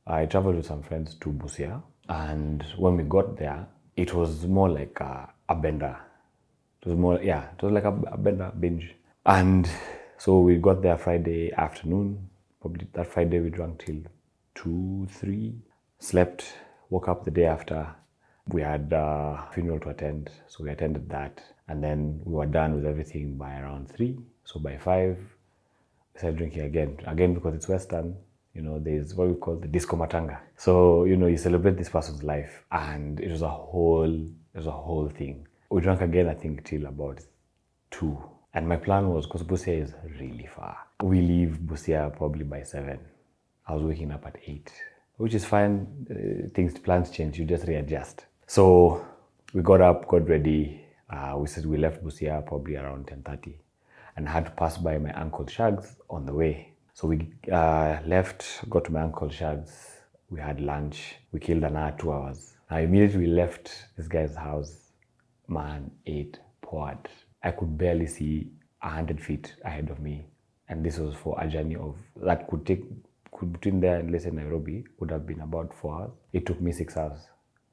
I 0.05 0.27
traveled 0.27 0.57
with 0.57 0.67
some 0.67 0.83
friends 0.83 1.15
to 1.15 1.29
Busia. 1.29 1.81
And 2.09 2.63
when 2.77 2.97
we 2.97 3.03
got 3.05 3.37
there, 3.37 3.65
it 3.95 4.13
was 4.13 4.45
more 4.45 4.69
like 4.69 4.99
a, 4.99 5.33
a 5.49 5.55
bender. 5.55 5.97
It 6.83 6.89
was 6.89 6.95
more, 6.95 7.19
yeah, 7.23 7.47
it 7.57 7.63
was 7.63 7.71
like 7.71 7.85
a, 7.85 7.95
a 8.11 8.17
bender 8.17 8.51
binge. 8.59 8.93
And 9.25 9.69
so 10.17 10.39
we 10.39 10.57
got 10.57 10.81
there 10.81 10.97
Friday 10.97 11.53
afternoon. 11.53 12.29
Probably 12.59 12.87
that 12.93 13.07
Friday 13.07 13.39
we 13.39 13.49
drank 13.49 13.85
till 13.85 14.01
two, 14.53 15.07
three. 15.09 15.55
Slept, 15.99 16.45
woke 16.89 17.07
up 17.07 17.23
the 17.23 17.31
day 17.31 17.45
after. 17.45 17.87
We 18.49 18.61
had 18.61 18.91
a 18.91 19.47
funeral 19.53 19.79
to 19.81 19.89
attend, 19.89 20.29
so 20.47 20.65
we 20.65 20.71
attended 20.71 21.09
that. 21.09 21.41
And 21.69 21.81
then 21.81 22.19
we 22.25 22.33
were 22.33 22.45
done 22.45 22.75
with 22.75 22.85
everything 22.85 23.37
by 23.37 23.57
around 23.57 23.89
three. 23.89 24.19
So 24.43 24.59
by 24.59 24.77
five, 24.77 25.17
we 26.13 26.19
started 26.19 26.37
drinking 26.37 26.63
again. 26.63 26.97
Again, 27.07 27.33
because 27.33 27.55
it's 27.55 27.69
Western, 27.69 28.17
you 28.53 28.61
know, 28.61 28.77
there's 28.79 29.15
what 29.15 29.29
we 29.29 29.35
call 29.35 29.55
the 29.55 29.69
disco 29.69 29.95
matanga. 29.95 30.39
So, 30.57 31.05
you 31.05 31.15
know, 31.15 31.27
you 31.27 31.37
celebrate 31.37 31.77
this 31.77 31.89
person's 31.89 32.23
life. 32.23 32.63
And 32.73 33.21
it 33.21 33.31
was 33.31 33.41
a 33.41 33.47
whole, 33.47 34.13
it 34.13 34.57
was 34.57 34.67
a 34.67 34.71
whole 34.71 35.07
thing. 35.07 35.47
We 35.69 35.79
drank 35.81 36.01
again, 36.01 36.27
I 36.27 36.33
think, 36.33 36.65
till 36.65 36.85
about 36.85 37.21
two. 37.89 38.21
And 38.53 38.67
my 38.67 38.77
plan 38.77 39.09
was, 39.09 39.25
because 39.25 39.43
Busia 39.43 39.81
is 39.81 39.93
really 40.19 40.47
far. 40.47 40.77
We 41.01 41.21
leave 41.21 41.57
Busia 41.59 42.15
probably 42.15 42.43
by 42.43 42.61
seven. 42.63 42.99
I 43.67 43.73
was 43.73 43.83
waking 43.83 44.11
up 44.11 44.25
at 44.27 44.37
eight, 44.45 44.71
which 45.17 45.33
is 45.33 45.43
fine. 45.43 45.87
Uh, 46.09 46.49
things, 46.53 46.77
plans 46.77 47.09
change, 47.09 47.39
you 47.39 47.45
just 47.45 47.67
readjust. 47.67 48.25
So 48.45 49.03
we 49.53 49.61
got 49.61 49.81
up, 49.81 50.07
got 50.07 50.27
ready. 50.29 50.81
Uh, 51.09 51.35
we 51.37 51.47
said 51.47 51.65
we 51.65 51.77
left 51.77 52.03
Busia 52.03 52.45
probably 52.45 52.75
around 52.75 53.07
10.30 53.07 53.53
and 54.15 54.29
had 54.29 54.45
to 54.45 54.51
pass 54.51 54.77
by 54.77 54.97
my 54.97 55.11
uncle 55.13 55.47
Shags 55.47 55.95
on 56.09 56.25
the 56.25 56.33
way. 56.33 56.73
So 56.93 57.07
we 57.07 57.27
uh, 57.51 57.99
left, 58.05 58.69
got 58.69 58.85
to 58.85 58.91
my 58.91 59.01
uncle 59.01 59.29
Shags. 59.29 60.01
We 60.29 60.39
had 60.39 60.61
lunch. 60.61 61.15
We 61.31 61.39
killed 61.39 61.63
another 61.63 61.95
two 61.97 62.11
hours. 62.11 62.53
Now 62.69 62.77
immediately 62.77 63.27
left 63.27 63.71
this 63.97 64.07
guy's 64.07 64.35
house. 64.35 64.91
Man, 65.47 65.91
it 66.05 66.39
poured. 66.61 67.09
I 67.43 67.51
could 67.51 67.77
barely 67.77 68.07
see 68.07 68.51
a 68.81 68.89
hundred 68.89 69.21
feet 69.21 69.55
ahead 69.63 69.89
of 69.89 69.99
me, 69.99 70.25
and 70.69 70.85
this 70.85 70.97
was 70.97 71.15
for 71.15 71.37
a 71.39 71.47
journey 71.47 71.75
of 71.75 71.95
that 72.23 72.47
could 72.47 72.65
take 72.65 72.83
could 73.31 73.51
between 73.53 73.79
there 73.79 73.97
and 73.99 74.11
let's 74.11 74.23
say 74.25 74.29
Nairobi 74.29 74.85
would 74.99 75.11
have 75.11 75.25
been 75.25 75.41
about 75.41 75.73
four 75.73 75.95
hours. 76.01 76.11
It 76.31 76.45
took 76.45 76.61
me 76.61 76.71
six 76.71 76.95
hours 76.97 77.19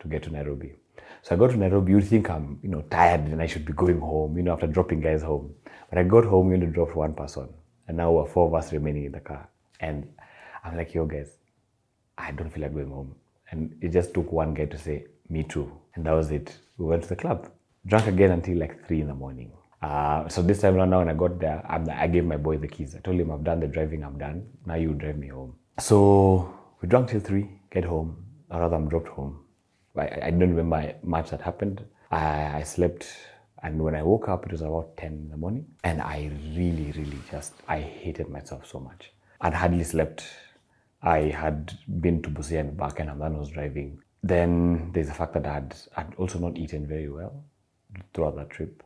to 0.01 0.09
get 0.09 0.23
to 0.25 0.31
Nairobi. 0.31 0.75
So 1.23 1.35
I 1.35 1.39
got 1.39 1.51
to 1.51 1.57
Nairobi. 1.57 1.93
You'd 1.93 2.05
think 2.05 2.31
I'm 2.31 2.59
you 2.63 2.71
know 2.71 2.83
tired 2.91 3.21
and 3.21 3.41
I 3.43 3.47
should 3.47 3.65
be 3.65 3.73
going 3.73 4.01
home. 4.01 4.37
You 4.37 4.43
know 4.43 4.53
after 4.53 4.67
dropping 4.67 5.01
guys 5.01 5.23
home, 5.23 5.55
but 5.89 5.99
I 5.99 6.03
got 6.05 6.25
home. 6.25 6.49
We 6.49 6.55
only 6.55 6.67
dropped 6.67 6.97
one 6.97 7.15
person, 7.15 7.49
and 7.89 7.97
now 7.97 8.11
we're 8.13 8.27
four 8.27 8.47
of 8.49 8.55
us 8.55 8.73
remaining 8.73 9.05
in 9.05 9.13
the 9.13 9.21
car. 9.21 9.49
And 9.81 10.09
I'm 10.65 10.77
like, 10.77 10.95
yo 10.95 11.07
guys, 11.07 11.31
I 12.19 12.33
don't 12.33 12.51
feel 12.51 12.63
like 12.63 12.75
going 12.75 12.91
home. 12.91 13.15
And 13.51 13.77
it 13.81 13.89
just 13.91 14.15
took 14.15 14.31
one 14.31 14.55
guy 14.55 14.67
to 14.67 14.79
say, 14.79 15.07
me 15.29 15.43
too. 15.43 15.71
And 15.95 16.05
that 16.07 16.13
was 16.13 16.31
it. 16.31 16.57
We 16.77 16.87
went 16.87 17.03
to 17.05 17.09
the 17.09 17.17
club. 17.17 17.51
Drank 17.87 18.07
again 18.07 18.31
until 18.31 18.59
like 18.59 18.87
three 18.87 19.01
in 19.01 19.09
the 19.09 19.15
morning. 19.15 19.53
Uh, 19.83 20.29
so 20.29 20.43
this 20.43 20.61
time 20.61 20.77
around, 20.77 20.91
now 20.91 20.99
when 20.99 21.09
I 21.09 21.15
got 21.15 21.39
there, 21.39 21.65
I 21.67 22.07
gave 22.07 22.25
my 22.25 22.37
boy 22.37 22.59
the 22.59 22.69
keys. 22.69 22.95
I 22.95 22.99
told 22.99 23.19
him 23.19 23.31
I've 23.31 23.45
done 23.45 23.61
the 23.61 23.67
driving, 23.67 24.05
I'm 24.05 24.19
done. 24.19 24.47
Now 24.67 24.75
you 24.75 24.93
drive 24.93 25.17
me 25.17 25.29
home. 25.29 25.57
So 25.79 26.55
we 26.83 26.89
drank 26.89 27.09
till 27.09 27.21
three, 27.21 27.49
get 27.71 27.85
home, 27.85 28.25
or 28.51 28.61
rather 28.61 28.77
I'm 28.77 28.89
dropped 28.89 29.09
home. 29.09 29.41
I, 29.97 30.27
I 30.27 30.31
don't 30.31 30.55
remember 30.55 30.95
much 31.03 31.31
that 31.31 31.41
happened. 31.41 31.85
I, 32.11 32.59
I 32.59 32.63
slept, 32.63 33.07
and 33.63 33.83
when 33.83 33.95
I 33.95 34.03
woke 34.03 34.29
up, 34.29 34.45
it 34.45 34.53
was 34.53 34.61
about 34.61 34.97
10 34.99 35.13
in 35.13 35.29
the 35.31 35.37
morning. 35.37 35.67
And 35.85 36.03
I 36.03 36.31
really, 36.55 36.93
really 36.93 37.19
just, 37.31 37.55
I 37.67 37.81
hated 37.81 38.29
myself 38.29 38.67
so 38.67 38.81
much. 38.81 39.13
I'd 39.41 39.55
hardly 39.55 39.85
slept. 39.85 40.25
I 41.03 41.19
had 41.19 41.79
been 42.01 42.21
to 42.23 42.29
Busia 42.29 42.61
and 42.61 42.77
back, 42.77 43.01
and 43.01 43.09
Hamdan 43.09 43.39
was 43.39 43.49
driving. 43.49 44.03
Then 44.23 44.91
there's 44.93 45.09
the 45.09 45.15
fact 45.15 45.33
that 45.35 45.47
I 45.47 45.55
had, 45.55 45.77
I'd 45.97 46.15
also 46.17 46.39
not 46.39 46.59
eaten 46.59 46.87
very 46.87 47.09
well 47.09 47.43
throughout 48.13 48.37
that 48.37 48.51
trip. 48.51 48.83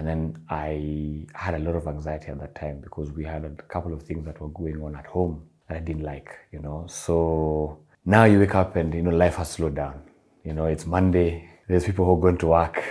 And 0.00 0.08
then 0.08 0.42
I 0.48 1.26
had 1.34 1.52
a 1.52 1.58
lot 1.58 1.74
of 1.74 1.86
anxiety 1.86 2.28
at 2.28 2.40
that 2.40 2.54
time 2.54 2.80
because 2.80 3.12
we 3.12 3.22
had 3.22 3.44
a 3.44 3.50
couple 3.64 3.92
of 3.92 4.02
things 4.02 4.24
that 4.24 4.40
were 4.40 4.48
going 4.48 4.80
on 4.82 4.96
at 4.96 5.04
home 5.04 5.46
that 5.68 5.76
I 5.76 5.80
didn't 5.80 6.04
like, 6.04 6.30
you 6.52 6.58
know. 6.58 6.86
So 6.88 7.80
now 8.06 8.24
you 8.24 8.38
wake 8.38 8.54
up 8.54 8.76
and, 8.76 8.94
you 8.94 9.02
know, 9.02 9.10
life 9.10 9.34
has 9.36 9.50
slowed 9.50 9.74
down. 9.74 10.00
You 10.42 10.54
know, 10.54 10.64
it's 10.64 10.86
Monday, 10.86 11.50
there's 11.68 11.84
people 11.84 12.06
who 12.06 12.16
are 12.16 12.20
going 12.20 12.38
to 12.38 12.46
work, 12.46 12.82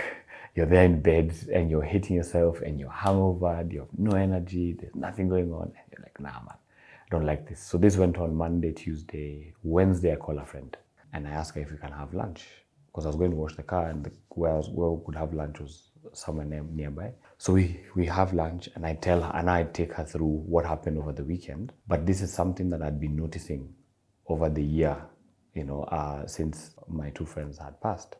you're 0.54 0.66
there 0.66 0.84
in 0.84 1.02
bed 1.02 1.34
and 1.52 1.68
you're 1.68 1.82
hating 1.82 2.14
yourself 2.14 2.60
and 2.60 2.78
you're 2.78 2.90
hungover, 2.90 3.72
you 3.72 3.80
have 3.80 3.98
no 3.98 4.12
energy, 4.12 4.76
there's 4.78 4.94
nothing 4.94 5.28
going 5.28 5.52
on. 5.52 5.62
And 5.64 5.86
you're 5.90 6.02
like, 6.02 6.20
nah, 6.20 6.40
man, 6.44 6.54
I 6.54 7.08
don't 7.10 7.26
like 7.26 7.48
this. 7.48 7.60
So 7.60 7.76
this 7.76 7.96
went 7.96 8.18
on 8.18 8.36
Monday, 8.36 8.70
Tuesday, 8.70 9.52
Wednesday, 9.64 10.12
I 10.12 10.14
call 10.14 10.38
a 10.38 10.46
friend 10.46 10.76
and 11.12 11.26
I 11.26 11.32
asked 11.32 11.56
her 11.56 11.60
if 11.60 11.72
we 11.72 11.76
can 11.76 11.90
have 11.90 12.14
lunch 12.14 12.46
because 12.86 13.04
I 13.04 13.08
was 13.08 13.16
going 13.16 13.32
to 13.32 13.36
wash 13.36 13.56
the 13.56 13.64
car 13.64 13.88
and 13.88 14.04
the, 14.04 14.12
where, 14.28 14.54
was, 14.54 14.68
where 14.70 14.90
we 14.90 15.04
could 15.04 15.16
have 15.16 15.34
lunch 15.34 15.58
was 15.58 15.89
somewhere 16.12 16.46
near, 16.46 16.62
nearby. 16.62 17.12
So 17.38 17.52
we, 17.52 17.80
we 17.94 18.06
have 18.06 18.32
lunch 18.32 18.68
and 18.74 18.86
I 18.86 18.94
tell 18.94 19.22
her 19.22 19.30
and 19.34 19.50
I 19.50 19.64
take 19.64 19.92
her 19.94 20.04
through 20.04 20.42
what 20.46 20.64
happened 20.64 20.98
over 20.98 21.12
the 21.12 21.24
weekend. 21.24 21.72
But 21.86 22.06
this 22.06 22.20
is 22.20 22.32
something 22.32 22.70
that 22.70 22.82
I'd 22.82 23.00
been 23.00 23.16
noticing 23.16 23.72
over 24.28 24.48
the 24.48 24.62
year, 24.62 24.96
you 25.54 25.64
know, 25.64 25.82
uh, 25.84 26.26
since 26.26 26.74
my 26.88 27.10
two 27.10 27.26
friends 27.26 27.58
had 27.58 27.80
passed. 27.80 28.16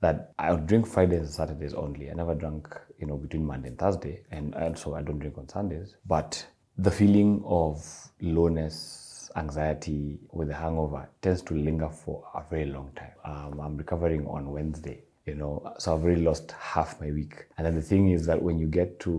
That 0.00 0.32
I 0.38 0.52
would 0.52 0.66
drink 0.66 0.86
Fridays 0.86 1.20
and 1.20 1.30
Saturdays 1.30 1.72
only. 1.72 2.10
I 2.10 2.14
never 2.14 2.34
drank, 2.34 2.68
you 2.98 3.06
know, 3.06 3.16
between 3.16 3.46
Monday 3.46 3.68
and 3.68 3.78
Thursday. 3.78 4.22
And 4.30 4.54
also 4.54 4.94
I 4.94 5.02
don't 5.02 5.18
drink 5.18 5.38
on 5.38 5.48
Sundays. 5.48 5.96
But 6.06 6.46
the 6.76 6.90
feeling 6.90 7.42
of 7.46 7.82
lowness, 8.20 9.30
anxiety 9.36 10.18
with 10.32 10.50
a 10.50 10.54
hangover 10.54 11.08
tends 11.22 11.42
to 11.42 11.54
linger 11.54 11.88
for 11.88 12.24
a 12.34 12.42
very 12.50 12.66
long 12.66 12.90
time. 12.94 13.12
Um, 13.24 13.60
I'm 13.60 13.76
recovering 13.76 14.26
on 14.26 14.50
Wednesday 14.50 15.02
you 15.26 15.34
know 15.34 15.74
so 15.78 15.94
i've 15.94 16.04
already 16.04 16.22
lost 16.22 16.52
half 16.52 17.00
my 17.00 17.10
week. 17.10 17.46
And 17.56 17.66
then 17.66 17.74
the 17.74 17.82
thing 17.82 18.10
is 18.10 18.26
that 18.26 18.40
when 18.42 18.58
you 18.58 18.66
get 18.66 19.00
to 19.00 19.10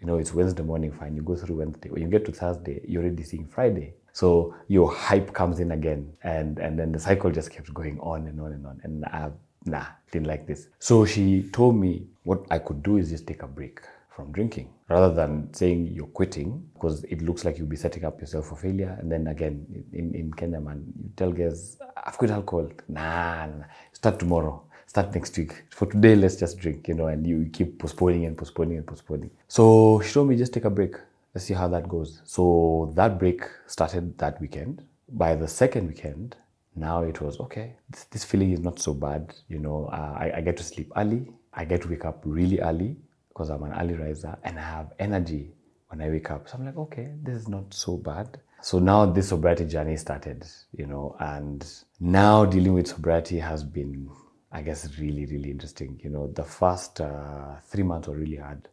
you 0.00 0.06
know 0.06 0.18
it's 0.18 0.34
wednesday 0.34 0.62
morning 0.62 0.92
fine 0.92 1.14
you 1.14 1.22
go 1.22 1.36
through 1.36 1.56
wednesday. 1.56 1.90
When 1.90 2.02
you 2.02 2.08
get 2.08 2.24
to 2.26 2.32
thursday 2.32 2.80
you're 2.86 3.02
already 3.02 3.22
seeing 3.22 3.46
friday. 3.46 3.94
So 4.12 4.54
your 4.68 4.92
hype 4.92 5.32
comes 5.32 5.60
in 5.60 5.72
again. 5.72 6.12
And 6.22 6.58
and 6.58 6.78
then 6.78 6.92
the 6.92 6.98
cycle 6.98 7.30
just 7.30 7.50
kept 7.50 7.72
going 7.72 7.98
on 8.00 8.26
and 8.26 8.40
on 8.40 8.52
and 8.52 8.66
on. 8.66 8.80
And 8.82 9.04
i 9.06 9.30
nah 9.64 9.86
didn't 10.10 10.26
like 10.26 10.46
this. 10.46 10.68
So 10.78 11.04
she 11.04 11.44
told 11.52 11.76
me 11.76 12.06
what 12.24 12.44
i 12.50 12.58
could 12.58 12.82
do 12.82 12.96
is 12.96 13.10
just 13.10 13.26
take 13.26 13.42
a 13.42 13.46
break 13.46 13.80
from 14.08 14.30
drinking 14.32 14.68
rather 14.90 15.14
than 15.14 15.52
saying 15.54 15.88
you're 15.92 16.06
quitting 16.06 16.62
because 16.74 17.02
it 17.04 17.22
looks 17.22 17.46
like 17.46 17.56
you'll 17.56 17.66
be 17.66 17.76
setting 17.76 18.04
up 18.04 18.20
yourself 18.20 18.46
for 18.48 18.56
failure. 18.56 18.96
And 19.00 19.10
then 19.10 19.26
again 19.26 19.66
in, 19.92 20.14
in 20.14 20.32
kenya 20.32 20.60
man 20.60 20.84
you 21.02 21.10
tell 21.16 21.30
guys 21.30 21.78
i've 22.04 22.16
quit 22.16 22.30
alcohol. 22.30 22.70
Nah, 22.88 23.46
nah. 23.46 23.64
Start 23.92 24.18
tomorrow 24.18 24.64
start 24.92 25.14
next 25.14 25.38
week. 25.38 25.64
For 25.70 25.86
today, 25.86 26.14
let's 26.14 26.36
just 26.36 26.58
drink, 26.58 26.86
you 26.86 26.92
know, 26.92 27.06
and 27.06 27.26
you 27.26 27.48
keep 27.50 27.78
postponing 27.78 28.26
and 28.26 28.36
postponing 28.36 28.76
and 28.76 28.86
postponing. 28.86 29.30
So 29.48 30.02
she 30.04 30.12
told 30.12 30.28
me 30.28 30.36
just 30.36 30.52
take 30.52 30.66
a 30.66 30.70
break. 30.70 30.96
Let's 31.34 31.46
see 31.46 31.54
how 31.54 31.66
that 31.68 31.88
goes. 31.88 32.20
So 32.26 32.92
that 32.94 33.18
break 33.18 33.40
started 33.66 34.18
that 34.18 34.38
weekend. 34.38 34.84
By 35.08 35.34
the 35.34 35.48
second 35.48 35.88
weekend, 35.88 36.36
now 36.76 37.04
it 37.04 37.22
was 37.22 37.40
okay. 37.40 37.76
This, 37.88 38.04
this 38.04 38.22
feeling 38.22 38.52
is 38.52 38.60
not 38.60 38.80
so 38.80 38.92
bad. 38.92 39.34
You 39.48 39.60
know, 39.60 39.88
uh, 39.90 40.14
I, 40.24 40.32
I 40.36 40.40
get 40.42 40.58
to 40.58 40.62
sleep 40.62 40.92
early. 40.94 41.32
I 41.54 41.64
get 41.64 41.80
to 41.82 41.88
wake 41.88 42.04
up 42.04 42.20
really 42.26 42.60
early 42.60 42.98
because 43.28 43.48
I'm 43.48 43.62
an 43.62 43.72
early 43.72 43.94
riser 43.94 44.36
and 44.44 44.58
I 44.58 44.62
have 44.62 44.92
energy 44.98 45.54
when 45.88 46.02
I 46.02 46.10
wake 46.10 46.30
up. 46.30 46.50
So 46.50 46.58
I'm 46.58 46.66
like, 46.66 46.76
okay, 46.76 47.14
this 47.22 47.36
is 47.36 47.48
not 47.48 47.72
so 47.72 47.96
bad. 47.96 48.38
So 48.60 48.78
now 48.78 49.06
this 49.06 49.30
sobriety 49.30 49.64
journey 49.64 49.96
started, 49.96 50.44
you 50.76 50.84
know, 50.84 51.16
and 51.18 51.66
now 51.98 52.44
dealing 52.44 52.74
with 52.74 52.88
sobriety 52.88 53.38
has 53.38 53.64
been 53.64 54.10
I 54.54 54.60
guess 54.60 54.98
really, 54.98 55.24
really 55.24 55.50
interesting. 55.50 55.98
You 56.04 56.10
know, 56.10 56.26
the 56.26 56.44
first 56.44 57.00
uh, 57.00 57.56
three 57.64 57.82
months 57.82 58.06
were 58.06 58.16
really 58.16 58.36
hard 58.36 58.68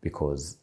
because 0.00 0.56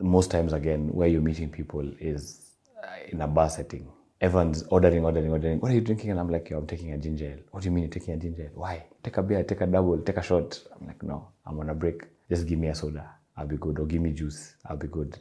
most 0.00 0.32
times, 0.32 0.52
again, 0.52 0.88
where 0.88 1.06
you're 1.06 1.20
meeting 1.20 1.50
people 1.50 1.88
is 2.00 2.50
uh, 2.82 2.88
in 3.08 3.20
a 3.20 3.28
bar 3.28 3.48
setting. 3.48 3.88
Everyone's 4.20 4.64
ordering, 4.64 5.04
ordering, 5.04 5.30
ordering. 5.30 5.60
What 5.60 5.70
are 5.70 5.74
you 5.74 5.80
drinking? 5.80 6.10
And 6.10 6.18
I'm 6.18 6.30
like, 6.30 6.50
Yo, 6.50 6.58
I'm 6.58 6.66
taking 6.66 6.92
a 6.92 6.98
ginger 6.98 7.26
ale. 7.26 7.38
What 7.52 7.62
do 7.62 7.68
you 7.68 7.72
mean 7.72 7.84
you're 7.84 7.92
taking 7.92 8.14
a 8.14 8.16
ginger 8.16 8.42
ale? 8.42 8.50
Why? 8.54 8.84
Take 9.04 9.16
a 9.16 9.22
beer, 9.22 9.44
take 9.44 9.60
a 9.60 9.66
double, 9.66 9.98
take 9.98 10.16
a 10.16 10.22
shot. 10.22 10.60
I'm 10.74 10.86
like, 10.86 11.02
no, 11.02 11.28
I'm 11.46 11.58
on 11.60 11.70
a 11.70 11.74
break. 11.74 12.02
Just 12.28 12.46
give 12.46 12.58
me 12.58 12.68
a 12.68 12.74
soda. 12.74 13.08
I'll 13.36 13.46
be 13.46 13.56
good. 13.56 13.78
Or 13.78 13.86
give 13.86 14.02
me 14.02 14.12
juice. 14.12 14.56
I'll 14.66 14.76
be 14.76 14.88
good. 14.88 15.18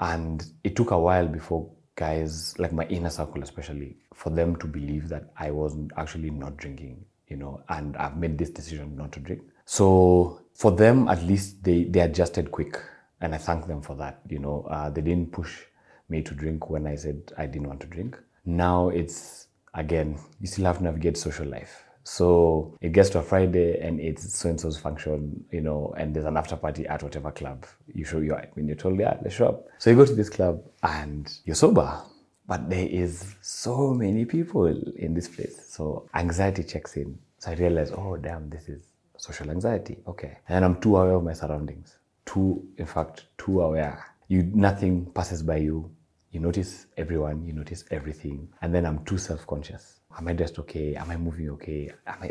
And 0.00 0.44
it 0.62 0.76
took 0.76 0.92
a 0.92 0.98
while 0.98 1.28
before 1.28 1.70
guys, 1.96 2.58
like 2.58 2.72
my 2.72 2.84
inner 2.86 3.10
circle 3.10 3.42
especially, 3.42 3.96
for 4.14 4.30
them 4.30 4.56
to 4.56 4.66
believe 4.66 5.08
that 5.10 5.30
I 5.36 5.50
wasn't 5.50 5.92
actually 5.96 6.30
not 6.30 6.56
drinking 6.56 7.04
you 7.28 7.36
know, 7.36 7.62
and 7.68 7.96
I've 7.96 8.16
made 8.16 8.38
this 8.38 8.50
decision 8.50 8.96
not 8.96 9.12
to 9.12 9.20
drink. 9.20 9.42
So 9.64 10.40
for 10.54 10.70
them, 10.70 11.08
at 11.08 11.22
least 11.22 11.62
they, 11.64 11.84
they 11.84 12.00
adjusted 12.00 12.50
quick. 12.50 12.80
And 13.20 13.34
I 13.34 13.38
thank 13.38 13.66
them 13.66 13.80
for 13.80 13.96
that. 13.96 14.20
You 14.28 14.38
know, 14.38 14.66
uh, 14.70 14.90
they 14.90 15.00
didn't 15.00 15.32
push 15.32 15.62
me 16.08 16.22
to 16.22 16.34
drink 16.34 16.68
when 16.68 16.86
I 16.86 16.96
said 16.96 17.32
I 17.38 17.46
didn't 17.46 17.68
want 17.68 17.80
to 17.80 17.86
drink. 17.86 18.18
Now 18.44 18.90
it's, 18.90 19.46
again, 19.72 20.18
you 20.40 20.46
still 20.46 20.66
have 20.66 20.78
to 20.78 20.84
navigate 20.84 21.16
social 21.16 21.46
life. 21.46 21.84
So 22.06 22.76
it 22.82 22.92
gets 22.92 23.08
to 23.10 23.20
a 23.20 23.22
Friday 23.22 23.80
and 23.80 23.98
it's 23.98 24.38
so 24.38 24.50
and 24.50 24.60
so's 24.60 24.76
function, 24.76 25.42
you 25.50 25.62
know, 25.62 25.94
and 25.96 26.14
there's 26.14 26.26
an 26.26 26.36
after 26.36 26.54
party 26.54 26.86
at 26.86 27.02
whatever 27.02 27.30
club. 27.30 27.64
You 27.94 28.04
show 28.04 28.18
you 28.18 28.36
when 28.52 28.66
you're 28.66 28.76
told, 28.76 29.00
yeah, 29.00 29.16
let's 29.22 29.36
show 29.36 29.48
up. 29.48 29.68
So 29.78 29.88
you 29.88 29.96
go 29.96 30.04
to 30.04 30.14
this 30.14 30.28
club 30.28 30.62
and 30.82 31.32
you're 31.46 31.56
sober. 31.56 32.02
But 32.46 32.68
there 32.68 32.86
is 32.86 33.34
so 33.40 33.94
many 33.94 34.24
people 34.24 34.66
in 34.96 35.14
this 35.14 35.28
place. 35.28 35.64
So 35.68 36.08
anxiety 36.14 36.62
checks 36.62 36.96
in. 36.96 37.18
So 37.38 37.50
I 37.50 37.54
realize, 37.54 37.90
oh 37.92 38.16
damn, 38.16 38.50
this 38.50 38.68
is 38.68 38.82
social 39.16 39.50
anxiety. 39.50 39.98
Okay. 40.06 40.38
And 40.48 40.64
I'm 40.64 40.80
too 40.80 40.96
aware 40.96 41.14
of 41.14 41.24
my 41.24 41.32
surroundings. 41.32 41.96
Too, 42.26 42.66
in 42.76 42.86
fact, 42.86 43.24
too 43.38 43.62
aware. 43.62 44.04
You 44.28 44.42
nothing 44.54 45.06
passes 45.06 45.42
by 45.42 45.56
you. 45.56 45.90
You 46.32 46.40
notice 46.40 46.86
everyone, 46.96 47.44
you 47.44 47.52
notice 47.52 47.84
everything. 47.90 48.48
And 48.60 48.74
then 48.74 48.84
I'm 48.84 49.04
too 49.04 49.18
self-conscious. 49.18 50.00
Am 50.18 50.28
I 50.28 50.32
dressed 50.32 50.58
okay? 50.60 50.96
Am 50.96 51.10
I 51.10 51.16
moving 51.16 51.50
okay? 51.50 51.90
Am 52.06 52.22
I, 52.22 52.30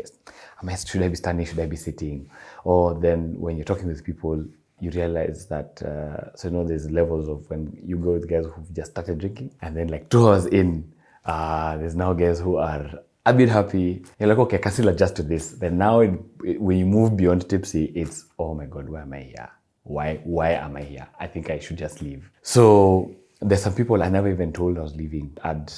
am 0.62 0.68
I 0.68 0.74
should 0.76 1.02
I 1.02 1.08
be 1.08 1.16
standing? 1.16 1.46
Should 1.46 1.58
I 1.58 1.66
be 1.66 1.76
sitting? 1.76 2.30
Or 2.64 2.94
then 2.94 3.34
when 3.38 3.56
you're 3.56 3.64
talking 3.64 3.86
with 3.86 4.04
people, 4.04 4.44
you 4.84 4.90
realize 4.90 5.46
that 5.46 5.82
uh, 5.82 6.34
so 6.36 6.48
you 6.48 6.54
know 6.54 6.64
there's 6.64 6.90
levels 6.90 7.28
of 7.28 7.48
when 7.50 7.76
you 7.84 7.96
go 7.96 8.12
with 8.12 8.28
guys 8.28 8.44
who've 8.44 8.72
just 8.72 8.90
started 8.92 9.18
drinking 9.18 9.54
and 9.62 9.76
then 9.76 9.88
like 9.88 10.08
two 10.10 10.28
hours 10.28 10.46
in 10.46 10.92
uh, 11.24 11.76
there's 11.78 11.96
now 11.96 12.12
guys 12.12 12.38
who 12.38 12.56
are 12.56 13.00
a 13.26 13.32
bit 13.32 13.48
happy. 13.48 14.04
You're 14.18 14.28
like 14.28 14.38
okay 14.38 14.56
I 14.56 14.60
can 14.60 14.72
still 14.72 14.88
adjust 14.88 15.16
to 15.16 15.22
this. 15.22 15.52
Then 15.52 15.78
now 15.78 16.00
it, 16.00 16.12
it, 16.44 16.60
when 16.60 16.78
you 16.78 16.86
move 16.86 17.16
beyond 17.16 17.48
tipsy 17.48 17.86
it's 17.94 18.26
oh 18.38 18.54
my 18.54 18.66
god 18.66 18.88
why 18.88 19.02
am 19.02 19.12
I 19.12 19.20
here? 19.20 19.50
Why 19.84 20.20
why 20.24 20.50
am 20.52 20.76
I 20.76 20.82
here? 20.82 21.08
I 21.18 21.26
think 21.26 21.50
I 21.50 21.58
should 21.58 21.78
just 21.78 22.02
leave. 22.02 22.30
So 22.42 23.14
there's 23.40 23.62
some 23.62 23.74
people 23.74 24.02
I 24.02 24.08
never 24.08 24.30
even 24.30 24.52
told 24.52 24.78
I 24.78 24.82
was 24.82 24.94
leaving. 24.94 25.36
And 25.42 25.72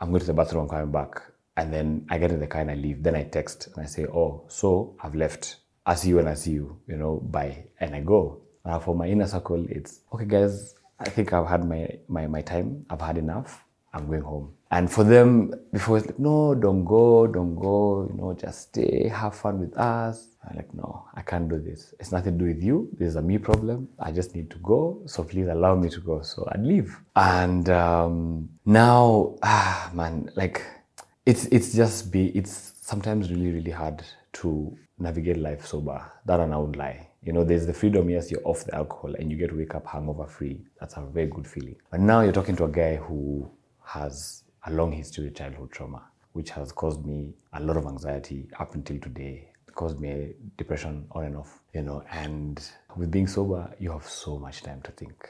I'm 0.00 0.10
going 0.10 0.20
to 0.20 0.26
the 0.26 0.34
bathroom 0.34 0.64
I'm 0.64 0.68
coming 0.68 0.92
back. 0.92 1.22
And 1.56 1.72
then 1.72 2.06
I 2.10 2.18
get 2.18 2.32
in 2.32 2.40
the 2.40 2.46
car 2.46 2.60
and 2.60 2.70
I 2.70 2.74
leave. 2.74 3.02
Then 3.02 3.14
I 3.16 3.24
text 3.24 3.68
and 3.74 3.84
I 3.84 3.86
say 3.86 4.06
oh 4.06 4.44
so 4.48 4.96
I've 5.02 5.14
left. 5.14 5.56
I 5.86 5.96
see 5.96 6.10
you 6.10 6.18
and 6.18 6.28
I 6.28 6.34
see 6.34 6.52
you, 6.52 6.80
you 6.86 6.96
know, 6.96 7.16
bye. 7.16 7.66
And 7.80 7.94
I 7.94 8.00
go. 8.00 8.43
Uh, 8.64 8.78
for 8.78 8.94
my 8.94 9.06
inner 9.06 9.26
circle, 9.26 9.66
it's 9.68 10.00
okay, 10.12 10.24
guys, 10.24 10.74
I 10.98 11.10
think 11.10 11.32
I've 11.32 11.46
had 11.46 11.68
my, 11.68 11.88
my, 12.08 12.26
my 12.26 12.40
time. 12.40 12.86
I've 12.88 13.00
had 13.00 13.18
enough. 13.18 13.64
I'm 13.92 14.06
going 14.06 14.22
home. 14.22 14.52
And 14.70 14.90
for 14.90 15.04
them, 15.04 15.52
before 15.72 15.98
it's 15.98 16.06
like, 16.06 16.18
no, 16.18 16.54
don't 16.54 16.84
go, 16.84 17.28
don't 17.28 17.54
go, 17.54 18.08
you 18.10 18.16
know, 18.16 18.34
just 18.34 18.62
stay, 18.70 19.06
have 19.08 19.36
fun 19.36 19.60
with 19.60 19.76
us. 19.78 20.30
I'm 20.48 20.56
like, 20.56 20.74
no, 20.74 21.06
I 21.14 21.22
can't 21.22 21.48
do 21.48 21.60
this. 21.60 21.94
It's 22.00 22.10
nothing 22.10 22.36
to 22.36 22.44
do 22.44 22.52
with 22.52 22.62
you. 22.62 22.88
This 22.98 23.10
is 23.10 23.16
a 23.16 23.22
me 23.22 23.38
problem. 23.38 23.88
I 24.00 24.10
just 24.10 24.34
need 24.34 24.50
to 24.50 24.58
go. 24.58 25.00
So 25.06 25.22
please 25.22 25.46
allow 25.46 25.76
me 25.76 25.88
to 25.90 26.00
go. 26.00 26.22
So 26.22 26.48
I'd 26.50 26.64
leave. 26.64 26.98
And 27.14 27.68
um, 27.70 28.48
now, 28.66 29.36
ah, 29.44 29.90
man, 29.94 30.30
like, 30.34 30.60
it's 31.24 31.46
it's 31.46 31.72
just 31.72 32.12
be 32.12 32.26
it's 32.36 32.72
sometimes 32.82 33.30
really 33.30 33.52
really 33.52 33.70
hard 33.70 34.02
to 34.34 34.76
navigate 34.98 35.38
life 35.38 35.64
sober. 35.66 36.04
That 36.26 36.40
I 36.40 36.46
won't 36.46 36.76
lie. 36.76 37.08
You 37.24 37.32
know, 37.32 37.42
there's 37.42 37.64
the 37.66 37.72
freedom, 37.72 38.10
yes, 38.10 38.30
you're 38.30 38.44
off 38.44 38.64
the 38.64 38.74
alcohol 38.74 39.14
and 39.14 39.30
you 39.30 39.38
get 39.38 39.48
to 39.48 39.56
wake 39.56 39.74
up 39.74 39.86
hangover 39.86 40.26
free. 40.26 40.60
That's 40.78 40.98
a 40.98 41.00
very 41.00 41.26
good 41.26 41.46
feeling. 41.46 41.76
But 41.90 42.00
now 42.00 42.20
you're 42.20 42.32
talking 42.32 42.54
to 42.56 42.64
a 42.64 42.68
guy 42.68 42.96
who 42.96 43.50
has 43.82 44.42
a 44.66 44.70
long 44.70 44.92
history 44.92 45.28
of 45.28 45.34
childhood 45.34 45.72
trauma, 45.72 46.02
which 46.32 46.50
has 46.50 46.70
caused 46.70 47.06
me 47.06 47.32
a 47.54 47.60
lot 47.62 47.78
of 47.78 47.86
anxiety 47.86 48.48
up 48.60 48.74
until 48.74 48.98
today, 48.98 49.48
it 49.66 49.74
caused 49.74 49.98
me 49.98 50.34
depression 50.58 51.06
on 51.12 51.24
and 51.24 51.36
off, 51.36 51.60
you 51.72 51.80
know, 51.80 52.04
and 52.12 52.68
with 52.94 53.10
being 53.10 53.26
sober, 53.26 53.74
you 53.78 53.90
have 53.90 54.06
so 54.06 54.38
much 54.38 54.62
time 54.62 54.82
to 54.82 54.92
think. 54.92 55.28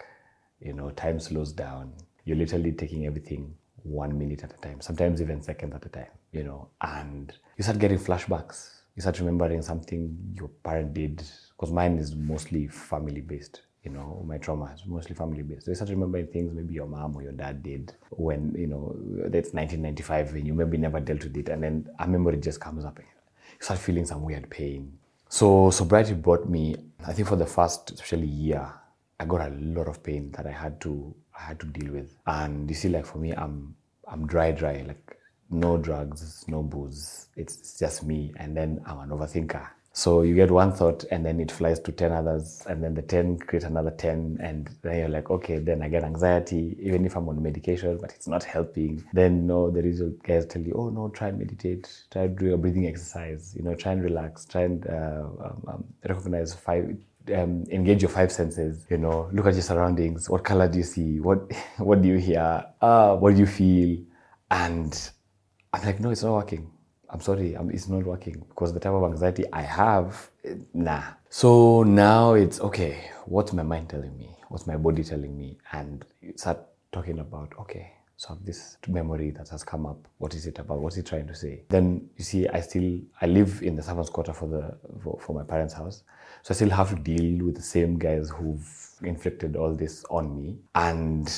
You 0.60 0.72
know, 0.72 0.90
time 0.90 1.20
slows 1.20 1.52
down. 1.52 1.92
You're 2.24 2.38
literally 2.38 2.72
taking 2.72 3.06
everything 3.06 3.54
one 3.84 4.18
minute 4.18 4.42
at 4.42 4.52
a 4.52 4.56
time, 4.56 4.80
sometimes 4.80 5.20
even 5.22 5.42
seconds 5.42 5.74
at 5.74 5.86
a 5.86 5.90
time, 5.90 6.10
you 6.32 6.42
know, 6.42 6.70
and 6.80 7.32
you 7.56 7.62
start 7.62 7.78
getting 7.78 7.98
flashbacks 7.98 8.70
you 8.94 9.00
start 9.00 9.18
remembering 9.18 9.60
something 9.62 10.16
your 10.34 10.48
parent 10.62 10.94
did, 10.94 11.22
because 11.56 11.72
mine 11.72 11.98
is 11.98 12.14
mostly 12.14 12.68
family 12.68 13.20
based. 13.20 13.62
You 13.84 13.90
know, 13.90 14.24
my 14.26 14.38
trauma 14.38 14.72
is 14.74 14.86
mostly 14.86 15.14
family 15.14 15.42
based. 15.42 15.66
So 15.66 15.70
you 15.70 15.74
start 15.74 15.90
remembering 15.90 16.28
things 16.28 16.54
maybe 16.54 16.72
your 16.72 16.86
mom 16.86 17.16
or 17.16 17.22
your 17.22 17.32
dad 17.32 17.62
did 17.62 17.92
when, 18.10 18.54
you 18.56 18.66
know, 18.66 18.96
that's 19.28 19.52
1995 19.52 20.34
and 20.34 20.46
you 20.46 20.54
maybe 20.54 20.78
never 20.78 21.00
dealt 21.00 21.22
with 21.22 21.36
it. 21.36 21.50
And 21.50 21.62
then 21.62 21.90
a 21.98 22.08
memory 22.08 22.38
just 22.38 22.60
comes 22.60 22.84
up. 22.84 22.98
You 22.98 23.04
start 23.60 23.78
feeling 23.78 24.06
some 24.06 24.22
weird 24.22 24.48
pain. 24.48 24.98
So 25.28 25.70
sobriety 25.70 26.14
brought 26.14 26.48
me, 26.48 26.76
I 27.06 27.12
think 27.12 27.28
for 27.28 27.36
the 27.36 27.44
first, 27.44 27.90
especially 27.90 28.26
year, 28.26 28.72
I 29.20 29.26
got 29.26 29.48
a 29.48 29.54
lot 29.54 29.88
of 29.88 30.02
pain 30.02 30.32
that 30.32 30.46
I 30.46 30.50
had 30.52 30.80
to 30.82 31.14
I 31.38 31.42
had 31.42 31.60
to 31.60 31.66
deal 31.66 31.92
with. 31.92 32.16
And 32.26 32.68
you 32.68 32.76
see, 32.76 32.88
like 32.88 33.06
for 33.06 33.18
me, 33.18 33.32
I'm 33.32 33.74
I'm 34.06 34.26
dry, 34.26 34.52
dry. 34.52 34.84
Like 34.86 35.18
no 35.50 35.76
drugs, 35.76 36.44
no 36.48 36.62
booze. 36.62 37.28
It's 37.36 37.78
just 37.78 38.04
me. 38.04 38.32
And 38.36 38.56
then 38.56 38.80
I'm 38.86 38.98
an 39.00 39.10
overthinker. 39.10 39.66
So 39.96 40.22
you 40.22 40.34
get 40.34 40.50
one 40.50 40.72
thought 40.72 41.04
and 41.12 41.24
then 41.24 41.38
it 41.38 41.52
flies 41.52 41.78
to 41.78 41.92
10 41.92 42.10
others 42.10 42.64
and 42.68 42.82
then 42.82 42.94
the 42.94 43.02
10 43.02 43.38
create 43.38 43.62
another 43.62 43.92
10 43.92 44.38
and 44.42 44.68
then 44.82 44.98
you're 44.98 45.08
like, 45.08 45.30
okay, 45.30 45.60
then 45.60 45.82
I 45.82 45.88
get 45.88 46.02
anxiety 46.02 46.76
even 46.80 47.06
if 47.06 47.14
I'm 47.16 47.28
on 47.28 47.40
medication, 47.40 47.98
but 47.98 48.10
it's 48.10 48.26
not 48.26 48.42
helping. 48.42 49.04
Then, 49.12 49.46
no, 49.46 49.70
the 49.70 49.82
result 49.82 50.20
guys 50.24 50.46
tell 50.46 50.62
you, 50.62 50.74
oh 50.76 50.88
no, 50.90 51.10
try 51.10 51.28
and 51.28 51.38
meditate, 51.38 51.88
try 52.10 52.22
to 52.26 52.28
do 52.28 52.54
a 52.54 52.56
breathing 52.56 52.88
exercise, 52.88 53.54
you 53.56 53.62
know, 53.62 53.76
try 53.76 53.92
and 53.92 54.02
relax, 54.02 54.44
try 54.46 54.62
and 54.62 54.84
uh, 54.88 55.28
um, 55.44 55.64
um, 55.68 55.84
recognize 56.08 56.52
five, 56.52 56.96
um, 57.32 57.62
engage 57.70 58.02
your 58.02 58.10
five 58.10 58.32
senses. 58.32 58.86
You 58.90 58.98
know, 58.98 59.30
look 59.32 59.46
at 59.46 59.54
your 59.54 59.62
surroundings. 59.62 60.28
What 60.28 60.42
color 60.42 60.66
do 60.66 60.78
you 60.78 60.84
see? 60.84 61.20
What 61.20 61.52
what 61.78 62.02
do 62.02 62.08
you 62.08 62.18
hear? 62.18 62.64
Uh, 62.80 63.14
what 63.14 63.34
do 63.34 63.38
you 63.38 63.46
feel? 63.46 64.04
And 64.50 65.10
I'm 65.72 65.84
like, 65.84 66.00
no, 66.00 66.10
it's 66.10 66.24
not 66.24 66.34
working. 66.34 66.73
I'm 67.14 67.20
sorry, 67.20 67.54
I'm, 67.54 67.70
it's 67.70 67.88
not 67.88 68.02
working 68.02 68.44
because 68.48 68.74
the 68.74 68.80
type 68.80 68.92
of 68.92 69.04
anxiety 69.04 69.44
I 69.52 69.62
have, 69.62 70.30
eh, 70.44 70.56
nah. 70.74 71.04
So 71.30 71.84
now 71.84 72.34
it's 72.34 72.60
okay. 72.60 73.08
What's 73.26 73.52
my 73.52 73.62
mind 73.62 73.88
telling 73.88 74.18
me? 74.18 74.30
What's 74.48 74.66
my 74.66 74.76
body 74.76 75.04
telling 75.04 75.38
me? 75.38 75.56
And 75.70 76.04
start 76.34 76.58
talking 76.90 77.20
about, 77.20 77.52
okay, 77.60 77.92
so 78.16 78.30
I 78.30 78.32
have 78.34 78.44
this 78.44 78.78
memory 78.88 79.30
that 79.30 79.48
has 79.50 79.62
come 79.62 79.86
up. 79.86 80.08
What 80.18 80.34
is 80.34 80.48
it 80.48 80.58
about? 80.58 80.80
What's 80.80 80.96
it 80.96 81.06
trying 81.06 81.28
to 81.28 81.36
say? 81.36 81.62
Then 81.68 82.10
you 82.16 82.24
see, 82.24 82.48
I 82.48 82.60
still 82.60 83.00
I 83.20 83.26
live 83.26 83.62
in 83.62 83.76
the 83.76 83.82
servants' 83.82 84.10
quarter 84.10 84.32
for 84.32 84.48
the 84.48 84.76
for, 85.00 85.16
for 85.20 85.34
my 85.34 85.44
parents' 85.44 85.74
house, 85.74 86.02
so 86.42 86.52
I 86.52 86.56
still 86.56 86.70
have 86.70 86.90
to 86.90 86.96
deal 86.96 87.44
with 87.44 87.54
the 87.54 87.62
same 87.62 87.96
guys 87.96 88.28
who've 88.30 88.68
inflicted 89.02 89.54
all 89.54 89.72
this 89.72 90.04
on 90.10 90.36
me. 90.36 90.58
And 90.74 91.32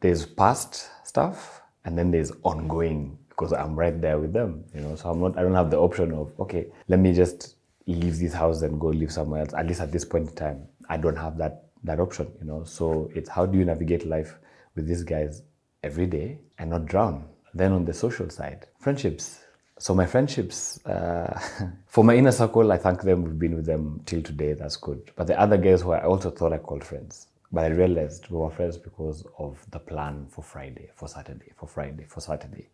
there's 0.00 0.24
past 0.24 0.88
stuff, 1.04 1.60
and 1.84 1.98
then 1.98 2.10
there's 2.10 2.32
ongoing 2.44 3.18
because 3.38 3.52
I'm 3.52 3.76
right 3.76 3.98
there 4.00 4.18
with 4.18 4.32
them, 4.32 4.64
you 4.74 4.80
know. 4.80 4.96
So 4.96 5.10
I'm 5.10 5.20
not, 5.20 5.38
I 5.38 5.42
don't 5.42 5.54
have 5.54 5.70
the 5.70 5.78
option 5.78 6.12
of, 6.12 6.32
okay, 6.40 6.66
let 6.88 6.98
me 6.98 7.14
just 7.14 7.54
leave 7.86 8.18
this 8.18 8.32
house 8.32 8.62
and 8.62 8.80
go 8.80 8.88
live 8.88 9.12
somewhere 9.12 9.40
else. 9.42 9.54
At 9.54 9.68
least 9.68 9.80
at 9.80 9.92
this 9.92 10.04
point 10.04 10.30
in 10.30 10.34
time, 10.34 10.66
I 10.88 10.96
don't 10.96 11.16
have 11.16 11.38
that 11.38 11.64
that 11.84 12.00
option, 12.00 12.32
you 12.40 12.46
know. 12.46 12.64
So 12.64 13.10
it's 13.14 13.28
how 13.28 13.46
do 13.46 13.56
you 13.56 13.64
navigate 13.64 14.04
life 14.04 14.34
with 14.74 14.88
these 14.88 15.04
guys 15.04 15.42
every 15.84 16.06
day 16.06 16.40
and 16.58 16.70
not 16.70 16.86
drown? 16.86 17.28
Then 17.54 17.72
on 17.72 17.84
the 17.84 17.94
social 17.94 18.28
side, 18.28 18.66
friendships. 18.80 19.44
So 19.78 19.94
my 19.94 20.06
friendships, 20.06 20.84
uh, 20.84 21.38
for 21.86 22.02
my 22.02 22.16
inner 22.16 22.32
circle, 22.32 22.72
I 22.72 22.76
thank 22.76 23.02
them. 23.02 23.22
We've 23.22 23.38
been 23.38 23.54
with 23.54 23.66
them 23.66 24.02
till 24.04 24.20
today. 24.20 24.54
That's 24.54 24.76
good. 24.76 25.12
But 25.14 25.28
the 25.28 25.38
other 25.38 25.56
guys 25.56 25.82
who 25.82 25.92
I 25.92 26.02
also 26.02 26.30
thought 26.30 26.52
I 26.52 26.58
called 26.58 26.82
friends, 26.82 27.28
but 27.52 27.62
I 27.64 27.68
realized 27.68 28.28
we 28.30 28.38
were 28.38 28.50
friends 28.50 28.76
because 28.76 29.24
of 29.38 29.64
the 29.70 29.78
plan 29.78 30.26
for 30.28 30.42
Friday, 30.42 30.90
for 30.96 31.06
Saturday, 31.06 31.52
for 31.56 31.68
Friday, 31.68 32.04
for 32.08 32.20
Saturday 32.20 32.66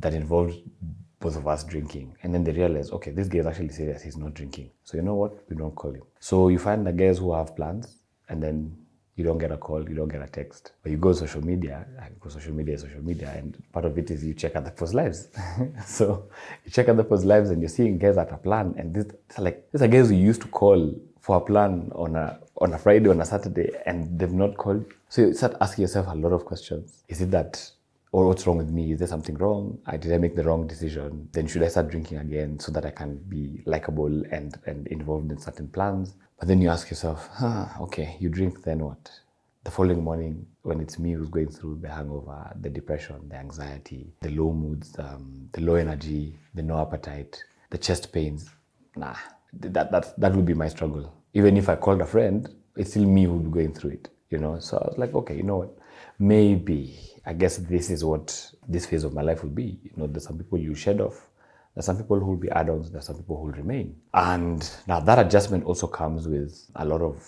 that 0.00 0.14
involved 0.14 0.56
both 1.20 1.36
of 1.36 1.46
us 1.48 1.64
drinking. 1.64 2.14
And 2.22 2.32
then 2.32 2.44
they 2.44 2.52
realize, 2.52 2.90
okay, 2.92 3.10
this 3.10 3.28
guy 3.28 3.38
is 3.38 3.46
actually 3.46 3.70
serious. 3.70 4.02
He's 4.02 4.16
not 4.16 4.34
drinking. 4.34 4.70
So 4.84 4.96
you 4.96 5.02
know 5.02 5.14
what? 5.14 5.48
We 5.48 5.56
don't 5.56 5.74
call 5.74 5.92
him. 5.92 6.02
So 6.20 6.48
you 6.48 6.58
find 6.58 6.86
the 6.86 6.92
guys 6.92 7.18
who 7.18 7.34
have 7.34 7.56
plans 7.56 7.96
and 8.28 8.42
then 8.42 8.76
you 9.18 9.24
don't 9.24 9.38
get 9.38 9.50
a 9.50 9.56
call, 9.56 9.86
you 9.88 9.96
don't 9.96 10.08
get 10.08 10.22
a 10.22 10.28
text. 10.28 10.72
But 10.80 10.92
you 10.92 10.98
go 10.98 11.12
social 11.12 11.44
media, 11.44 11.84
because 12.14 12.34
social 12.34 12.54
media 12.54 12.76
is 12.76 12.82
social 12.82 13.02
media, 13.02 13.34
and 13.36 13.60
part 13.72 13.84
of 13.84 13.98
it 13.98 14.12
is 14.12 14.24
you 14.24 14.32
check 14.32 14.54
out 14.54 14.64
the 14.64 14.70
post 14.70 14.94
lives. 14.94 15.28
so 15.84 16.28
you 16.64 16.70
check 16.70 16.88
out 16.88 16.96
the 16.96 17.04
post 17.04 17.24
lives 17.24 17.50
and 17.50 17.60
you're 17.60 17.68
seeing 17.68 17.98
guys 17.98 18.16
at 18.16 18.30
a 18.30 18.36
plan. 18.36 18.76
And 18.78 18.94
this 18.94 19.06
like 19.36 19.68
these 19.72 19.82
are 19.82 19.88
guys 19.88 20.08
who 20.10 20.14
used 20.14 20.42
to 20.42 20.48
call 20.48 20.94
for 21.20 21.36
a 21.36 21.40
plan 21.40 21.90
on 21.96 22.14
a 22.14 22.38
on 22.58 22.72
a 22.74 22.78
Friday, 22.78 23.08
on 23.08 23.20
a 23.20 23.24
Saturday, 23.24 23.72
and 23.86 24.16
they've 24.16 24.32
not 24.32 24.56
called. 24.56 24.84
So 25.08 25.22
you 25.22 25.34
start 25.34 25.56
asking 25.60 25.82
yourself 25.82 26.06
a 26.08 26.14
lot 26.14 26.32
of 26.32 26.44
questions. 26.44 27.02
Is 27.08 27.20
it 27.20 27.32
that 27.32 27.70
or 28.12 28.26
what's 28.26 28.46
wrong 28.46 28.56
with 28.56 28.70
me? 28.70 28.92
Is 28.92 28.98
there 28.98 29.08
something 29.08 29.36
wrong? 29.36 29.78
Did 29.98 30.12
I 30.12 30.18
make 30.18 30.34
the 30.34 30.44
wrong 30.44 30.66
decision? 30.66 31.28
Then 31.32 31.46
should 31.46 31.62
I 31.62 31.68
start 31.68 31.90
drinking 31.90 32.18
again 32.18 32.58
so 32.58 32.72
that 32.72 32.86
I 32.86 32.90
can 32.90 33.18
be 33.28 33.62
likable 33.66 34.22
and, 34.30 34.58
and 34.66 34.86
involved 34.88 35.30
in 35.30 35.38
certain 35.38 35.68
plans? 35.68 36.14
But 36.38 36.48
then 36.48 36.62
you 36.62 36.70
ask 36.70 36.88
yourself, 36.90 37.28
huh, 37.32 37.66
okay, 37.80 38.16
you 38.20 38.28
drink, 38.28 38.62
then 38.62 38.78
what? 38.78 39.10
The 39.64 39.70
following 39.70 40.02
morning, 40.02 40.46
when 40.62 40.80
it's 40.80 40.98
me 40.98 41.12
who's 41.12 41.28
going 41.28 41.50
through 41.50 41.80
the 41.82 41.88
hangover, 41.88 42.50
the 42.60 42.70
depression, 42.70 43.28
the 43.28 43.36
anxiety, 43.36 44.14
the 44.20 44.30
low 44.30 44.52
moods, 44.52 44.98
um, 44.98 45.48
the 45.52 45.60
low 45.60 45.74
energy, 45.74 46.38
the 46.54 46.62
no 46.62 46.80
appetite, 46.80 47.42
the 47.70 47.78
chest 47.78 48.12
pains, 48.12 48.48
nah, 48.96 49.16
that, 49.52 49.90
that, 49.90 50.18
that 50.18 50.34
would 50.34 50.46
be 50.46 50.54
my 50.54 50.68
struggle. 50.68 51.12
Even 51.34 51.56
if 51.56 51.68
I 51.68 51.76
called 51.76 52.00
a 52.00 52.06
friend, 52.06 52.48
it's 52.76 52.90
still 52.90 53.04
me 53.04 53.24
who'd 53.24 53.44
be 53.44 53.50
going 53.50 53.74
through 53.74 53.90
it, 53.90 54.08
you 54.30 54.38
know? 54.38 54.58
So 54.60 54.78
I 54.78 54.86
was 54.88 54.96
like, 54.96 55.14
okay, 55.14 55.36
you 55.36 55.42
know 55.42 55.58
what? 55.58 55.77
Maybe 56.18 56.98
I 57.26 57.32
guess 57.34 57.58
this 57.58 57.90
is 57.90 58.04
what 58.04 58.52
this 58.66 58.86
phase 58.86 59.04
of 59.04 59.14
my 59.14 59.22
life 59.22 59.42
will 59.42 59.50
be. 59.50 59.78
You 59.82 59.92
know, 59.96 60.06
there's 60.06 60.24
some 60.24 60.38
people 60.38 60.58
you 60.58 60.74
shed 60.74 61.00
off, 61.00 61.28
There's 61.78 61.86
some 61.86 61.96
people 61.96 62.18
who 62.18 62.26
will 62.30 62.36
be 62.36 62.50
add-ons, 62.50 62.90
there's 62.90 63.06
some 63.06 63.14
people 63.18 63.36
who 63.36 63.44
will 63.44 63.52
remain. 63.52 63.94
And 64.12 64.68
now 64.88 64.98
that 64.98 65.24
adjustment 65.24 65.64
also 65.64 65.86
comes 65.86 66.26
with 66.26 66.68
a 66.74 66.84
lot 66.84 67.02
of 67.02 67.24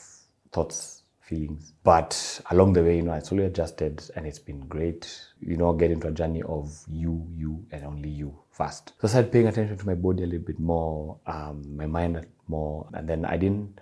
thoughts, 0.51 1.05
feelings. 1.21 1.73
But 1.85 2.41
along 2.51 2.73
the 2.73 2.83
way, 2.83 2.97
you 2.97 3.03
know, 3.03 3.13
I 3.13 3.21
slowly 3.21 3.45
adjusted 3.45 4.03
and 4.17 4.27
it's 4.27 4.41
been 4.41 4.59
great, 4.67 5.23
you 5.41 5.57
know, 5.57 5.73
get 5.73 5.93
into 5.93 6.09
a 6.09 6.11
journey 6.11 6.43
of 6.43 6.77
you, 6.89 7.25
you, 7.37 7.65
and 7.71 7.85
only 7.85 8.09
you 8.09 8.37
first. 8.51 8.95
So 9.01 9.07
I 9.07 9.11
started 9.11 9.31
paying 9.31 9.47
attention 9.47 9.79
to 9.79 9.87
my 9.87 9.95
body 9.95 10.25
a 10.25 10.27
little 10.27 10.45
bit 10.45 10.59
more, 10.59 11.19
um, 11.29 11.63
my 11.77 11.87
mind 11.87 12.27
more. 12.49 12.89
And 12.93 13.09
then 13.09 13.25
I 13.25 13.37
didn't, 13.37 13.81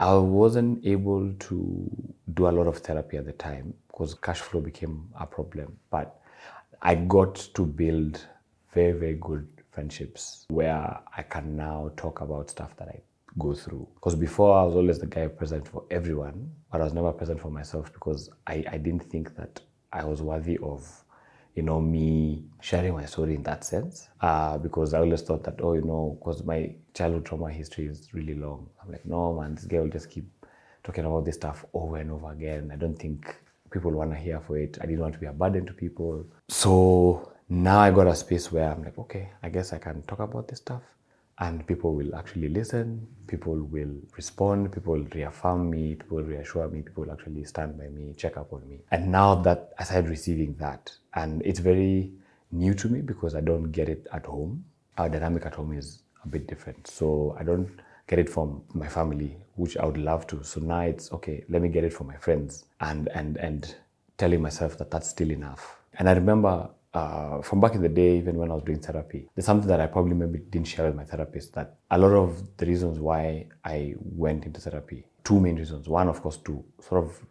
I 0.00 0.14
wasn't 0.14 0.86
able 0.86 1.30
to 1.30 1.90
do 2.32 2.46
a 2.46 2.48
lot 2.48 2.66
of 2.66 2.78
therapy 2.78 3.18
at 3.18 3.26
the 3.26 3.32
time 3.32 3.74
because 3.88 4.14
cash 4.14 4.40
flow 4.40 4.62
became 4.62 5.10
a 5.20 5.26
problem. 5.26 5.76
But 5.90 6.22
I 6.80 6.94
got 6.94 7.34
to 7.34 7.66
build 7.66 8.26
very, 8.72 8.92
very 8.92 9.14
good 9.20 9.46
friendships 9.70 10.46
where 10.48 10.98
I 11.14 11.22
can 11.22 11.54
now 11.54 11.90
talk 11.98 12.22
about 12.22 12.48
stuff 12.48 12.74
that 12.78 12.88
I 12.88 13.00
go 13.38 13.52
through. 13.52 13.86
Because 13.94 14.14
before 14.14 14.56
I 14.58 14.62
was 14.62 14.74
always 14.74 14.98
the 14.98 15.06
guy 15.06 15.26
present 15.26 15.68
for 15.68 15.84
everyone, 15.90 16.50
but 16.72 16.80
I 16.80 16.84
was 16.84 16.94
never 16.94 17.12
present 17.12 17.38
for 17.38 17.50
myself 17.50 17.92
because 17.92 18.30
I, 18.46 18.64
I 18.72 18.78
didn't 18.78 19.02
think 19.02 19.36
that 19.36 19.60
I 19.92 20.04
was 20.04 20.22
worthy 20.22 20.56
of, 20.62 20.88
you 21.54 21.62
know, 21.62 21.80
me 21.80 22.44
sharing 22.60 22.94
my 22.94 23.04
story 23.04 23.34
in 23.34 23.42
that 23.42 23.64
sense. 23.64 24.08
Uh, 24.20 24.58
because 24.58 24.94
I 24.94 25.00
always 25.00 25.22
thought 25.22 25.44
that, 25.44 25.60
oh, 25.60 25.74
you 25.74 25.82
know, 25.82 26.16
because 26.18 26.44
my 26.44 26.74
childhood 26.94 27.26
trauma 27.26 27.50
history 27.50 27.86
is 27.86 28.08
really 28.12 28.34
long. 28.34 28.68
I'm 28.82 28.92
like, 28.92 29.04
no, 29.04 29.34
man, 29.34 29.54
this 29.54 29.64
guy 29.64 29.80
will 29.80 29.88
just 29.88 30.10
keep 30.10 30.26
talking 30.84 31.04
about 31.04 31.24
this 31.24 31.36
stuff 31.36 31.64
over 31.74 31.96
and 31.96 32.10
over 32.10 32.30
again. 32.32 32.70
I 32.72 32.76
don't 32.76 32.96
think 32.96 33.34
people 33.70 33.90
want 33.90 34.10
to 34.12 34.16
hear 34.16 34.40
for 34.40 34.58
it. 34.58 34.78
I 34.80 34.86
didn't 34.86 35.00
want 35.00 35.14
to 35.14 35.20
be 35.20 35.26
a 35.26 35.32
burden 35.32 35.66
to 35.66 35.72
people. 35.72 36.24
So 36.48 37.32
now 37.48 37.80
I 37.80 37.90
got 37.90 38.06
a 38.06 38.14
space 38.14 38.50
where 38.52 38.70
I'm 38.70 38.84
like, 38.84 38.98
okay, 38.98 39.30
I 39.42 39.48
guess 39.48 39.72
I 39.72 39.78
can 39.78 40.02
talk 40.02 40.20
about 40.20 40.48
this 40.48 40.58
stuff 40.58 40.82
and 41.40 41.66
people 41.66 41.94
will 41.94 42.14
actually 42.14 42.48
listen, 42.48 43.06
people 43.26 43.54
will 43.54 43.94
respond, 44.16 44.70
people 44.72 44.92
will 44.92 45.06
reaffirm 45.14 45.70
me, 45.70 45.94
people 45.94 46.18
will 46.18 46.24
reassure 46.24 46.68
me, 46.68 46.82
people 46.82 47.04
will 47.04 47.12
actually 47.12 47.44
stand 47.44 47.78
by 47.78 47.88
me, 47.88 48.14
check 48.16 48.36
up 48.36 48.52
on 48.52 48.68
me. 48.68 48.78
And 48.90 49.10
now 49.10 49.34
that 49.36 49.72
I 49.78 49.84
started 49.84 50.10
receiving 50.10 50.54
that, 50.58 50.92
and 51.14 51.40
it's 51.42 51.60
very 51.60 52.12
new 52.52 52.74
to 52.74 52.88
me 52.88 53.00
because 53.00 53.34
I 53.34 53.40
don't 53.40 53.72
get 53.72 53.88
it 53.88 54.06
at 54.12 54.26
home. 54.26 54.64
Our 54.98 55.08
dynamic 55.08 55.46
at 55.46 55.54
home 55.54 55.72
is 55.72 56.02
a 56.24 56.28
bit 56.28 56.46
different. 56.46 56.86
So 56.86 57.34
I 57.38 57.42
don't 57.42 57.70
get 58.06 58.18
it 58.18 58.28
from 58.28 58.62
my 58.74 58.88
family, 58.88 59.36
which 59.54 59.76
I 59.76 59.86
would 59.86 59.96
love 59.96 60.26
to. 60.28 60.44
So 60.44 60.60
now 60.60 60.80
it's 60.80 61.10
okay, 61.12 61.44
let 61.48 61.62
me 61.62 61.68
get 61.68 61.84
it 61.84 61.92
from 61.92 62.08
my 62.08 62.16
friends 62.16 62.66
and 62.80 63.08
and 63.14 63.36
and 63.38 63.74
telling 64.18 64.42
myself 64.42 64.76
that 64.78 64.90
that's 64.90 65.08
still 65.08 65.30
enough. 65.30 65.80
And 65.98 66.08
I 66.08 66.12
remember 66.12 66.68
uh, 66.92 67.40
from 67.40 67.60
back 67.60 67.74
in 67.74 67.82
the 67.82 67.88
day, 67.88 68.16
even 68.18 68.36
when 68.36 68.50
I 68.50 68.54
was 68.54 68.64
doing 68.64 68.80
therapy, 68.80 69.28
there's 69.34 69.46
something 69.46 69.68
that 69.68 69.80
I 69.80 69.86
probably 69.86 70.14
maybe 70.14 70.38
didn't 70.38 70.66
share 70.66 70.86
with 70.86 70.96
my 70.96 71.04
therapist 71.04 71.54
that 71.54 71.76
a 71.90 71.98
lot 71.98 72.12
of 72.12 72.56
the 72.56 72.66
reasons 72.66 72.98
why 72.98 73.46
I 73.64 73.94
went 73.98 74.44
into 74.44 74.60
therapy, 74.60 75.06
two 75.22 75.38
main 75.38 75.56
reasons. 75.56 75.88
One, 75.88 76.08
of 76.08 76.20
course, 76.20 76.38
to 76.38 76.64
sort 76.80 77.04
of 77.04 77.24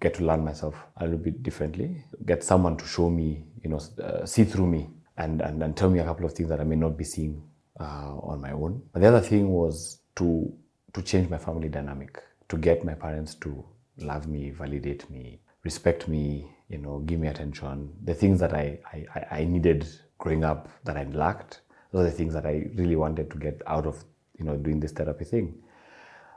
get 0.00 0.14
to 0.14 0.24
learn 0.24 0.44
myself 0.44 0.74
a 0.96 1.04
little 1.04 1.18
bit 1.18 1.42
differently, 1.42 2.04
get 2.24 2.42
someone 2.42 2.76
to 2.78 2.86
show 2.86 3.08
me, 3.10 3.44
you 3.62 3.70
know, 3.70 3.80
uh, 4.02 4.26
see 4.26 4.44
through 4.44 4.66
me 4.66 4.90
and, 5.18 5.40
and, 5.40 5.62
and 5.62 5.76
tell 5.76 5.90
me 5.90 6.00
a 6.00 6.04
couple 6.04 6.26
of 6.26 6.32
things 6.32 6.48
that 6.48 6.60
I 6.60 6.64
may 6.64 6.76
not 6.76 6.96
be 6.96 7.04
seeing 7.04 7.42
uh, 7.78 8.16
on 8.22 8.40
my 8.40 8.52
own. 8.52 8.82
But 8.92 9.02
the 9.02 9.08
other 9.08 9.20
thing 9.20 9.50
was 9.50 10.00
to, 10.16 10.52
to 10.94 11.02
change 11.02 11.28
my 11.28 11.38
family 11.38 11.68
dynamic, 11.68 12.22
to 12.48 12.56
get 12.56 12.84
my 12.84 12.94
parents 12.94 13.34
to 13.36 13.64
love 13.98 14.26
me, 14.26 14.50
validate 14.50 15.08
me, 15.10 15.40
respect 15.62 16.08
me, 16.08 16.55
you 16.68 16.78
know, 16.78 16.98
give 17.00 17.20
me 17.20 17.28
attention. 17.28 17.92
The 18.04 18.14
things 18.14 18.40
that 18.40 18.52
I, 18.52 18.78
I, 18.92 19.40
I 19.40 19.44
needed 19.44 19.86
growing 20.18 20.44
up 20.44 20.68
that 20.84 20.96
I 20.96 21.04
lacked, 21.04 21.60
those 21.92 22.06
are 22.06 22.10
the 22.10 22.16
things 22.16 22.34
that 22.34 22.46
I 22.46 22.68
really 22.74 22.96
wanted 22.96 23.30
to 23.30 23.38
get 23.38 23.62
out 23.66 23.86
of, 23.86 24.04
you 24.38 24.44
know, 24.44 24.56
doing 24.56 24.80
this 24.80 24.92
therapy 24.92 25.24
thing. 25.24 25.54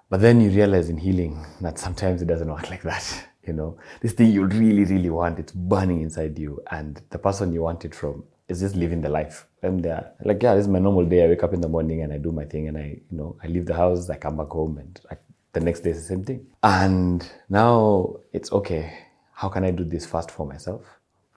But 0.10 0.22
then 0.22 0.42
you 0.42 0.50
realize 0.50 0.90
in 0.90 0.98
healing 0.98 1.46
that 1.62 1.78
sometimes 1.78 2.22
it 2.22 2.28
doesn't 2.28 2.50
work 2.50 2.70
like 2.72 2.84
that. 2.84 3.28
You 3.46 3.54
know, 3.54 3.78
this 4.02 4.14
thing 4.14 4.32
you 4.32 4.46
really, 4.46 4.84
really 4.84 5.10
want, 5.10 5.40
it's 5.40 5.54
burning 5.54 6.02
inside 6.02 6.38
you, 6.38 6.62
and 6.70 7.02
the 7.10 7.18
person 7.18 7.52
you 7.52 7.62
want 7.62 7.84
it 7.84 7.96
from 7.96 8.24
is 8.48 8.60
just 8.60 8.76
living 8.76 9.02
the 9.02 9.10
life. 9.10 9.48
And 9.64 9.84
they're 9.84 10.12
like, 10.24 10.44
yeah, 10.44 10.54
this 10.54 10.64
is 10.64 10.68
my 10.68 10.80
normal 10.80 11.06
day. 11.06 11.24
I 11.24 11.28
wake 11.28 11.44
up 11.44 11.54
in 11.54 11.62
the 11.62 11.68
morning 11.68 12.02
and 12.04 12.14
I 12.14 12.18
do 12.18 12.32
my 12.32 12.46
thing, 12.46 12.68
and 12.68 12.78
I, 12.78 13.00
you 13.10 13.18
know, 13.18 13.38
I 13.44 13.48
leave 13.48 13.66
the 13.66 13.74
house, 13.74 14.10
I 14.10 14.18
come 14.18 14.38
back 14.38 14.50
home, 14.50 14.78
and 14.78 15.00
I, 15.10 15.18
the 15.54 15.62
next 15.62 15.80
day 15.80 15.92
is 15.92 16.02
the 16.02 16.08
same 16.08 16.24
thing. 16.24 16.46
And 16.62 17.28
now 17.50 18.18
it's 18.34 18.52
okay 18.52 19.09
how 19.40 19.48
can 19.48 19.64
I 19.64 19.72
do 19.72 19.86
this 19.86 20.06
first 20.06 20.32
for 20.32 20.46
myself? 20.46 20.82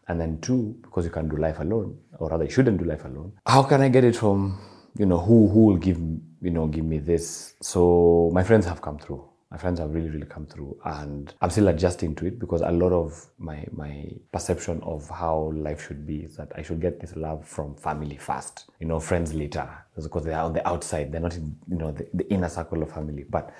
And 0.09 0.21
then 0.21 0.41
two, 0.41 0.77
because 0.83 1.05
you 1.05 1.13
can't 1.13 1.29
do 1.29 1.37
life 1.37 1.61
alone, 1.61 1.97
or 2.19 2.31
rather 2.31 2.43
you 2.43 2.51
shouldn't 2.51 2.79
do 2.79 2.85
life 2.85 3.05
alone. 3.05 3.33
How 3.47 3.63
can 3.63 3.81
I 3.81 3.89
get 3.89 4.03
it 4.03 4.17
from, 4.17 4.59
you 4.99 5.07
know, 5.07 5.19
who 5.19 5.47
who 5.47 5.67
will 5.67 5.77
give 5.77 5.99
you 5.99 6.51
know 6.51 6.67
give 6.67 6.85
me 6.85 6.99
this? 6.99 7.55
So 7.63 8.29
my 8.35 8.43
friends 8.43 8.67
have 8.67 8.83
come 8.83 8.99
through. 8.99 9.25
My 9.53 9.57
friends 9.57 9.79
have 9.79 9.95
really, 9.95 10.09
really 10.09 10.27
come 10.27 10.47
through, 10.47 10.77
and 10.85 11.33
I'm 11.41 11.51
still 11.51 11.69
adjusting 11.69 12.17
to 12.17 12.27
it 12.27 12.41
because 12.41 12.63
a 12.63 12.73
lot 12.73 12.93
of 12.93 13.25
my 13.39 13.65
my 13.71 14.09
perception 14.33 14.81
of 14.83 15.09
how 15.09 15.53
life 15.55 15.87
should 15.87 16.05
be 16.05 16.25
is 16.25 16.35
that 16.39 16.51
I 16.57 16.63
should 16.63 16.81
get 16.81 16.99
this 16.99 17.15
love 17.15 17.47
from 17.47 17.77
family 17.77 18.17
first, 18.17 18.65
you 18.81 18.89
know, 18.89 18.99
friends 18.99 19.33
later, 19.33 19.69
because 19.95 20.25
they 20.25 20.35
are 20.35 20.47
on 20.47 20.55
the 20.55 20.67
outside, 20.67 21.13
they're 21.13 21.21
not 21.21 21.37
in 21.37 21.57
you 21.69 21.77
know 21.77 21.93
the, 21.93 22.09
the 22.15 22.29
inner 22.33 22.49
circle 22.49 22.83
of 22.83 22.91
family. 22.91 23.25
But 23.31 23.55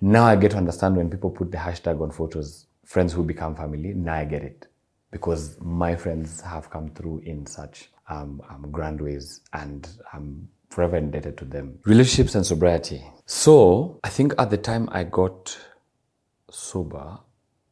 now 0.00 0.24
I 0.24 0.34
get 0.34 0.50
to 0.50 0.56
understand 0.56 0.96
when 0.96 1.08
people 1.10 1.30
put 1.30 1.52
the 1.52 1.58
hashtag 1.58 2.00
on 2.02 2.10
photos 2.10 2.63
friends 2.84 3.12
who 3.12 3.22
become 3.22 3.54
family, 3.54 3.94
now 3.94 4.14
I 4.14 4.24
get 4.24 4.42
it. 4.42 4.66
Because 5.10 5.56
my 5.60 5.94
friends 5.94 6.40
have 6.40 6.70
come 6.70 6.90
through 6.90 7.20
in 7.24 7.46
such 7.46 7.90
um, 8.08 8.42
um, 8.50 8.70
grand 8.70 9.00
ways 9.00 9.40
and 9.52 9.88
I'm 10.12 10.48
forever 10.70 10.96
indebted 10.96 11.38
to 11.38 11.44
them. 11.44 11.78
Relationships 11.84 12.34
and 12.34 12.44
sobriety. 12.44 13.02
So 13.26 14.00
I 14.02 14.08
think 14.08 14.34
at 14.38 14.50
the 14.50 14.58
time 14.58 14.88
I 14.92 15.04
got 15.04 15.56
sober, 16.50 17.18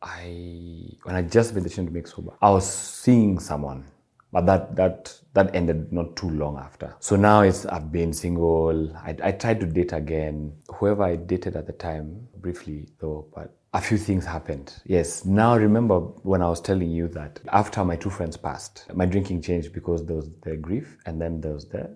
I 0.01 0.97
when 1.05 1.15
I 1.15 1.23
just 1.23 1.55
decision 1.55 1.87
to 1.87 1.93
make 1.93 2.07
sober, 2.07 2.33
I 2.41 2.51
was 2.51 2.69
seeing 2.69 3.39
someone, 3.39 3.85
but 4.33 4.47
that 4.47 4.75
that 4.77 5.19
that 5.35 5.55
ended 5.55 5.93
not 5.93 6.17
too 6.17 6.31
long 6.31 6.59
after. 6.59 6.95
So 7.01 7.17
now 7.17 7.43
it's 7.43 7.67
I've 7.67 7.93
been 7.93 8.13
single. 8.13 8.95
I, 8.97 9.17
I 9.23 9.33
tried 9.33 9.61
to 9.61 9.67
date 9.67 9.93
again. 9.93 10.53
Whoever 10.75 11.05
I 11.05 11.17
dated 11.17 11.57
at 11.57 11.67
the 11.67 11.73
time, 11.73 12.29
briefly 12.37 12.89
though, 12.99 13.27
but 13.35 13.55
a 13.75 13.81
few 13.81 13.97
things 13.97 14.25
happened. 14.27 14.75
Yes. 14.85 15.25
Now 15.25 15.57
remember 15.57 16.01
when 16.01 16.43
I 16.43 16.49
was 16.49 16.61
telling 16.61 16.91
you 16.91 17.09
that 17.09 17.41
after 17.49 17.85
my 17.85 17.97
two 17.97 18.11
friends 18.11 18.37
passed, 18.37 18.85
my 18.95 19.07
drinking 19.07 19.41
changed 19.43 19.73
because 19.73 20.05
there 20.05 20.17
was 20.17 20.29
the 20.43 20.57
grief 20.57 20.99
and 21.07 21.21
then 21.21 21.41
there 21.41 21.55
was 21.55 21.67
the, 21.69 21.91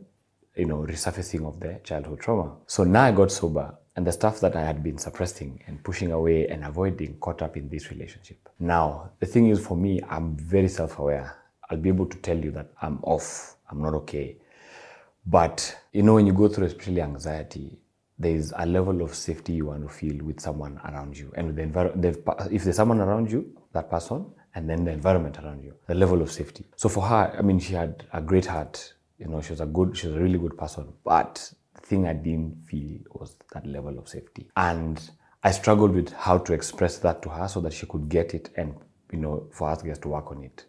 you 0.56 0.64
know, 0.64 0.78
resurfacing 0.78 1.46
of 1.46 1.60
the 1.60 1.78
childhood 1.84 2.20
trauma. 2.20 2.56
So 2.66 2.84
now 2.84 3.04
I 3.04 3.12
got 3.12 3.30
sober 3.30 3.74
and 3.94 4.06
the 4.06 4.12
stuff 4.12 4.40
that 4.40 4.56
I 4.56 4.62
had 4.62 4.82
been 4.82 4.96
suppressing 4.96 5.62
and 5.66 5.82
pushing 5.84 6.12
away 6.12 6.48
and 6.48 6.64
avoiding 6.64 7.18
caught 7.18 7.42
up 7.42 7.58
in 7.58 7.68
this 7.68 7.90
relationship. 7.90 8.48
Now, 8.58 9.10
the 9.20 9.26
thing 9.26 9.48
is 9.48 9.60
for 9.60 9.76
me, 9.76 10.00
I'm 10.08 10.34
very 10.36 10.68
self-aware. 10.68 11.36
I'll 11.68 11.76
be 11.76 11.90
able 11.90 12.06
to 12.06 12.16
tell 12.18 12.38
you 12.38 12.52
that 12.52 12.70
I'm 12.80 13.00
off. 13.02 13.56
I'm 13.70 13.82
not 13.82 13.94
okay. 13.94 14.36
But, 15.26 15.76
you 15.92 16.02
know, 16.02 16.14
when 16.14 16.26
you 16.26 16.32
go 16.32 16.48
through 16.48 16.66
especially 16.66 17.02
anxiety, 17.02 17.78
there's 18.18 18.52
a 18.56 18.64
level 18.64 19.02
of 19.02 19.14
safety 19.14 19.52
you 19.52 19.66
want 19.66 19.82
to 19.82 19.88
feel 19.88 20.24
with 20.24 20.40
someone 20.40 20.80
around 20.84 21.16
you. 21.18 21.32
And 21.36 21.54
the 21.54 21.62
environment 21.62 22.16
if 22.50 22.64
there's 22.64 22.76
someone 22.76 23.00
around 23.00 23.30
you 23.30 23.54
that 23.72 23.90
person 23.90 24.26
and 24.54 24.68
then 24.68 24.84
the 24.84 24.90
environment 24.90 25.38
around 25.38 25.62
you 25.62 25.74
the 25.86 25.94
level 25.94 26.22
of 26.22 26.32
safety. 26.32 26.64
So 26.76 26.88
for 26.88 27.02
her 27.02 27.34
i 27.38 27.42
mean 27.42 27.58
she 27.58 27.74
had 27.74 28.06
a 28.12 28.20
great 28.20 28.46
heart 28.46 28.94
you 29.18 29.28
know 29.28 29.40
she 29.42 29.52
was 29.52 29.60
a 29.60 29.66
good 29.66 29.96
she 29.96 30.06
was 30.06 30.16
a 30.16 30.20
really 30.20 30.38
good 30.38 30.56
person 30.56 30.92
but 31.04 31.52
the 31.74 31.80
thing 31.82 32.06
i 32.08 32.12
didn't 32.14 32.56
feel 32.66 32.98
was 33.12 33.36
that 33.52 33.66
level 33.66 33.98
of 33.98 34.08
safety. 34.08 34.48
And 34.56 34.98
i 35.42 35.50
struggled 35.50 35.94
with 35.94 36.10
how 36.12 36.38
to 36.38 36.54
express 36.54 36.98
that 36.98 37.22
to 37.22 37.28
her 37.28 37.48
so 37.48 37.60
that 37.60 37.72
she 37.72 37.86
could 37.86 38.08
get 38.08 38.34
it 38.34 38.50
and 38.56 38.74
you 39.12 39.18
know 39.18 39.46
for 39.52 39.68
us 39.68 39.82
guys 39.82 39.98
to 39.98 40.08
work 40.08 40.30
on 40.30 40.42
it. 40.42 40.64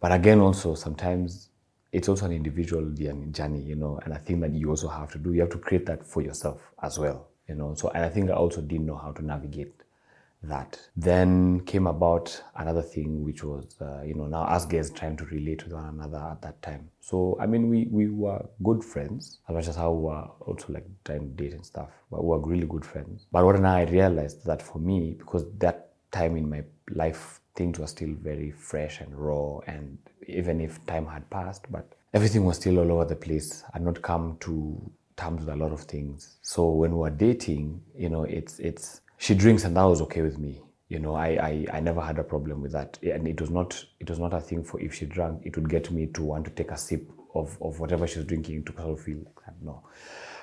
But 0.00 0.10
again 0.12 0.40
also 0.40 0.74
sometimes 0.74 1.49
it's 1.92 2.08
also 2.08 2.26
an 2.26 2.32
individual 2.32 2.88
journey, 2.90 3.62
you 3.62 3.76
know, 3.76 3.98
and 4.04 4.14
I 4.14 4.18
think 4.18 4.40
that 4.40 4.52
you 4.52 4.70
also 4.70 4.88
have 4.88 5.10
to 5.12 5.18
do, 5.18 5.32
you 5.32 5.40
have 5.40 5.50
to 5.50 5.58
create 5.58 5.86
that 5.86 6.06
for 6.06 6.22
yourself 6.22 6.60
as 6.82 6.98
well, 6.98 7.28
you 7.48 7.54
know. 7.54 7.74
So, 7.74 7.90
and 7.90 8.04
I 8.04 8.08
think 8.08 8.30
I 8.30 8.34
also 8.34 8.60
didn't 8.60 8.86
know 8.86 8.96
how 8.96 9.12
to 9.12 9.24
navigate 9.24 9.74
that. 10.42 10.78
Then 10.96 11.60
came 11.60 11.86
about 11.86 12.42
another 12.56 12.82
thing, 12.82 13.24
which 13.24 13.42
was, 13.42 13.76
uh, 13.80 14.02
you 14.02 14.14
know, 14.14 14.26
now 14.26 14.42
us 14.42 14.64
guys 14.64 14.90
trying 14.90 15.16
to 15.16 15.24
relate 15.26 15.64
with 15.64 15.72
one 15.72 15.86
another 15.86 16.18
at 16.18 16.42
that 16.42 16.62
time. 16.62 16.88
So, 17.00 17.36
I 17.40 17.46
mean, 17.46 17.68
we, 17.68 17.88
we 17.90 18.08
were 18.08 18.46
good 18.62 18.84
friends, 18.84 19.38
as 19.48 19.54
much 19.54 19.68
as 19.68 19.76
how 19.76 19.92
we 19.92 20.04
were 20.04 20.28
also 20.40 20.72
like 20.72 20.86
trying 21.04 21.20
to 21.20 21.42
date 21.42 21.52
and 21.52 21.66
stuff, 21.66 21.88
but 22.10 22.22
we 22.22 22.28
were 22.28 22.38
really 22.38 22.66
good 22.66 22.84
friends. 22.84 23.26
But 23.32 23.44
what 23.44 23.60
now 23.60 23.74
I 23.74 23.84
realized 23.84 24.46
that 24.46 24.62
for 24.62 24.78
me, 24.78 25.16
because 25.18 25.44
that 25.58 25.90
time 26.12 26.36
in 26.36 26.48
my 26.48 26.62
life, 26.90 27.39
things 27.54 27.78
were 27.78 27.86
still 27.86 28.14
very 28.20 28.50
fresh 28.50 29.00
and 29.00 29.14
raw 29.14 29.58
and 29.66 29.98
even 30.26 30.60
if 30.60 30.84
time 30.86 31.06
had 31.06 31.28
passed, 31.30 31.66
but 31.70 31.94
everything 32.14 32.44
was 32.44 32.56
still 32.56 32.78
all 32.78 32.92
over 32.92 33.04
the 33.04 33.16
place. 33.16 33.64
i'd 33.74 33.82
not 33.82 34.00
come 34.02 34.36
to 34.40 34.90
terms 35.16 35.40
with 35.44 35.54
a 35.54 35.56
lot 35.56 35.72
of 35.72 35.80
things. 35.80 36.38
So 36.42 36.70
when 36.70 36.92
we 36.92 36.98
were 36.98 37.10
dating, 37.10 37.82
you 37.94 38.08
know, 38.08 38.24
it's 38.24 38.58
it's 38.58 39.02
she 39.18 39.34
drinks 39.34 39.64
and 39.64 39.76
that 39.76 39.84
was 39.84 40.00
okay 40.02 40.22
with 40.22 40.38
me. 40.38 40.62
You 40.88 40.98
know, 40.98 41.14
I, 41.14 41.28
I, 41.28 41.66
I 41.74 41.80
never 41.80 42.00
had 42.00 42.18
a 42.18 42.24
problem 42.24 42.62
with 42.62 42.72
that. 42.72 42.98
And 43.02 43.28
it 43.28 43.40
was 43.40 43.50
not 43.50 43.84
it 44.00 44.08
was 44.08 44.18
not 44.18 44.32
a 44.32 44.40
thing 44.40 44.64
for 44.64 44.80
if 44.80 44.94
she 44.94 45.06
drank, 45.06 45.44
it 45.44 45.56
would 45.56 45.68
get 45.68 45.90
me 45.90 46.06
to 46.06 46.22
want 46.22 46.46
to 46.46 46.50
take 46.50 46.70
a 46.70 46.76
sip 46.76 47.08
of, 47.34 47.56
of 47.60 47.78
whatever 47.78 48.06
she 48.06 48.18
was 48.18 48.26
drinking 48.26 48.64
to 48.64 48.72
sort 48.72 48.88
of 48.88 49.00
feel 49.00 49.22
don't 49.60 49.64
know. 49.64 49.82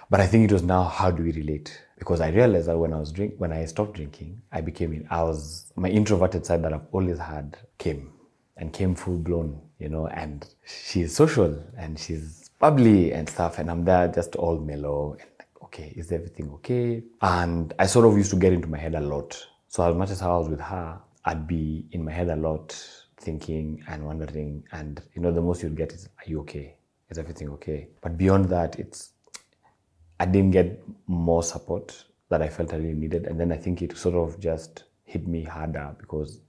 But 0.10 0.22
I 0.22 0.28
think 0.28 0.50
it 0.50 0.54
was 0.54 0.63
now 0.63 0.84
how 0.84 1.12
do 1.12 1.24
we 1.24 1.32
relate? 1.34 1.82
Because 2.00 2.22
I 2.22 2.30
realized 2.30 2.67
that 2.67 2.78
when 2.78 2.93
I 2.93 3.00
was 3.00 3.12
drink 3.12 3.34
when 3.38 3.52
I 3.52 3.65
stopped 3.65 3.93
drinking, 3.93 4.41
I 4.52 4.62
became 4.62 4.93
in 4.93 5.08
I 5.10 5.24
was 5.24 5.72
my 5.76 5.89
introverted 5.89 6.46
side 6.46 6.63
that 6.63 6.74
I've 6.74 6.88
always 6.91 7.20
had 7.20 7.58
came 7.78 8.13
and 8.56 8.72
came 8.72 8.96
full 8.96 9.17
blown, 9.17 9.62
you 9.80 9.89
know, 9.89 10.08
and 10.08 10.48
she's 10.65 11.15
social 11.15 11.62
and 11.78 12.00
she's 12.00 12.50
bubbly 12.60 13.13
and 13.13 13.30
stuff, 13.30 13.60
and 13.60 13.70
I'm 13.70 13.86
there 13.86 14.08
just 14.08 14.36
all 14.36 14.58
mellow 14.58 15.17
and 15.20 15.30
like, 15.38 15.63
okay, 15.63 15.93
is 15.96 16.12
everything 16.12 16.50
okay? 16.54 17.04
And 17.22 17.74
I 17.78 17.86
sort 17.86 18.06
of 18.06 18.17
used 18.17 18.32
to 18.32 18.38
get 18.38 18.54
into 18.54 18.67
my 18.67 18.78
head 18.78 18.96
a 18.96 19.02
lot. 19.02 19.46
So 19.67 19.88
as 19.88 19.96
much 19.96 20.10
as 20.10 20.22
I 20.22 20.28
was 20.28 20.50
with 20.50 20.62
her, 20.62 21.00
I'd 21.26 21.46
be 21.46 21.86
in 21.91 22.04
my 22.04 22.12
head 22.12 22.30
a 22.30 22.36
lot, 22.36 22.74
thinking 23.20 23.84
and 23.89 24.06
wondering, 24.06 24.63
and 24.72 25.02
you 25.13 25.22
know, 25.22 25.32
the 25.32 25.41
most 25.41 25.62
you'd 25.62 25.76
get 25.76 25.91
is, 25.91 26.08
are 26.08 26.30
you 26.30 26.39
okay? 26.41 26.76
Is 27.10 27.17
everything 27.17 27.50
okay? 27.50 27.89
But 28.02 28.17
beyond 28.17 28.46
that, 28.46 28.80
it's 28.80 29.12
I 30.20 30.26
didn't 30.26 30.52
get 30.52 30.84
more 31.08 31.44
support 31.44 32.04
that 32.30 32.42
I 32.42 32.50
felt 32.50 32.74
I 32.74 32.78
really 32.78 32.94
needed, 32.94 33.26
and 33.26 33.40
then 33.40 33.52
I 33.52 33.58
think 33.58 33.82
it 33.82 33.98
sort 33.98 34.16
of 34.16 34.40
just 34.40 34.84
hit 35.06 35.28
me 35.28 35.44
harder 35.44 35.96
because 36.00 36.42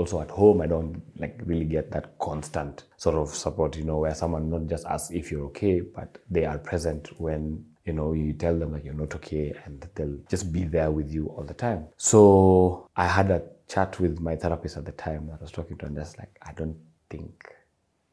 also 0.00 0.20
at 0.20 0.30
home 0.30 0.62
i 0.62 0.66
don't 0.66 1.02
like 1.18 1.38
really 1.44 1.66
get 1.66 1.90
that 1.90 2.18
constant 2.18 2.84
sort 2.96 3.14
of 3.14 3.28
support 3.28 3.76
you 3.76 3.84
know 3.84 3.98
where 3.98 4.14
someone 4.14 4.48
not 4.48 4.66
just 4.66 4.86
asks 4.86 5.10
if 5.10 5.30
you're 5.30 5.44
okay 5.44 5.80
but 5.80 6.18
they 6.30 6.46
are 6.46 6.58
present 6.58 7.08
when 7.20 7.62
you 7.84 7.92
know 7.92 8.12
you 8.12 8.32
tell 8.32 8.58
them 8.58 8.72
that 8.72 8.84
you're 8.84 8.94
not 8.94 9.14
okay 9.14 9.52
and 9.64 9.86
they'll 9.94 10.18
just 10.28 10.52
be 10.52 10.64
there 10.64 10.90
with 10.90 11.12
you 11.12 11.26
all 11.28 11.44
the 11.44 11.54
time. 11.54 11.86
So 11.96 12.88
i 12.96 13.06
had 13.06 13.30
a 13.30 13.42
chat 13.68 14.00
with 14.00 14.20
my 14.20 14.36
therapist 14.36 14.76
at 14.76 14.86
the 14.86 14.92
time 14.92 15.26
that 15.26 15.38
i 15.38 15.42
was 15.42 15.52
talking 15.52 15.76
to 15.78 15.86
and 15.86 15.96
just 15.96 16.18
like 16.18 16.34
i 16.42 16.52
don't 16.52 16.76
think 17.10 17.54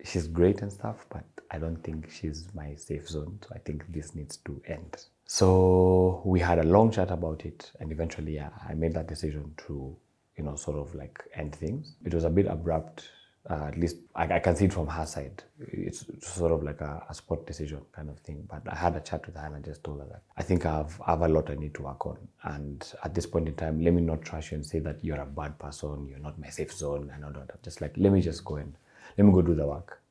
she's 0.03 0.27
great 0.27 0.61
and 0.61 0.71
stuff 0.71 1.05
but 1.09 1.25
i 1.51 1.57
don't 1.57 1.83
think 1.83 2.09
she's 2.11 2.47
my 2.53 2.75
safe 2.75 3.07
zone 3.07 3.39
so 3.41 3.49
i 3.55 3.59
think 3.59 3.83
this 3.91 4.15
needs 4.15 4.37
to 4.37 4.61
end 4.67 5.05
so 5.25 6.21
we 6.23 6.39
had 6.39 6.59
a 6.59 6.63
long 6.63 6.89
chat 6.91 7.11
about 7.11 7.45
it 7.45 7.71
and 7.79 7.91
eventually 7.91 8.35
yeah, 8.35 8.49
i 8.69 8.73
made 8.73 8.93
that 8.93 9.07
decision 9.07 9.53
to 9.57 9.95
you 10.37 10.43
know, 10.43 10.55
sort 10.55 10.77
of 10.77 10.93
like 10.95 11.23
end 11.35 11.55
things. 11.55 11.95
It 12.05 12.13
was 12.13 12.23
a 12.23 12.29
bit 12.29 12.45
abrupt. 12.45 13.09
Uh, 13.49 13.67
at 13.67 13.77
least 13.77 13.95
I, 14.13 14.25
I, 14.25 14.39
can 14.39 14.57
see 14.57 14.65
it 14.65 14.73
from 14.73 14.87
her 14.87 15.05
side. 15.05 15.41
It's 15.71 16.05
sort 16.19 16.51
of 16.51 16.63
like 16.63 16.81
a, 16.81 17.01
a 17.09 17.13
spot 17.13 17.47
decision 17.47 17.79
kind 17.93 18.09
of 18.09 18.19
thing. 18.19 18.45
But 18.47 18.61
I 18.69 18.75
had 18.75 18.97
a 18.97 18.99
chat 18.99 19.25
with 19.25 19.37
her 19.37 19.45
and 19.45 19.55
I 19.55 19.59
just 19.61 19.85
told 19.85 20.01
her 20.01 20.05
that 20.07 20.23
I 20.35 20.43
think 20.43 20.65
I 20.65 20.75
have, 20.75 21.01
I 21.07 21.11
have 21.11 21.21
a 21.21 21.29
lot 21.29 21.49
I 21.49 21.55
need 21.55 21.73
to 21.75 21.83
work 21.83 22.05
on. 22.05 22.17
And 22.43 22.85
at 23.05 23.15
this 23.15 23.25
point 23.25 23.47
in 23.47 23.55
time, 23.55 23.81
let 23.81 23.93
me 23.93 24.01
not 24.01 24.21
trash 24.21 24.51
you 24.51 24.55
and 24.55 24.65
say 24.65 24.79
that 24.79 25.03
you're 25.03 25.21
a 25.21 25.25
bad 25.25 25.57
person, 25.59 26.07
you're 26.09 26.19
not 26.19 26.37
my 26.37 26.49
safe 26.49 26.73
zone, 26.73 27.09
and 27.13 27.23
all 27.23 27.31
that. 27.31 27.63
Just 27.63 27.79
like, 27.79 27.93
let 27.95 28.11
me 28.11 28.21
just 28.21 28.43
go 28.43 28.57
and 28.57 28.75
let 29.17 29.25
me 29.25 29.31
go 29.31 29.41
do 29.41 29.55
the 29.55 29.67
work. 29.67 30.01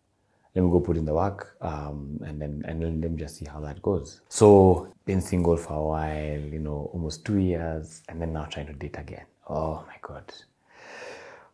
Let 0.54 0.64
me 0.64 0.70
go 0.70 0.80
put 0.80 0.96
in 0.96 1.04
the 1.04 1.12
work, 1.12 1.56
um, 1.60 2.18
and 2.24 2.40
then 2.40 2.64
and 2.66 2.82
then 2.82 3.00
let 3.02 3.10
me 3.10 3.18
just 3.18 3.36
see 3.36 3.44
how 3.44 3.60
that 3.60 3.82
goes. 3.82 4.22
So 4.28 4.88
been 5.04 5.20
single 5.20 5.56
for 5.58 5.74
a 5.74 5.82
while, 5.82 6.40
you 6.40 6.60
know, 6.60 6.90
almost 6.94 7.26
two 7.26 7.38
years, 7.38 8.02
and 8.08 8.20
then 8.20 8.32
now 8.32 8.44
trying 8.46 8.66
to 8.68 8.72
date 8.72 8.96
again 8.98 9.26
Oh 9.48 9.84
my 9.86 9.94
God. 10.02 10.32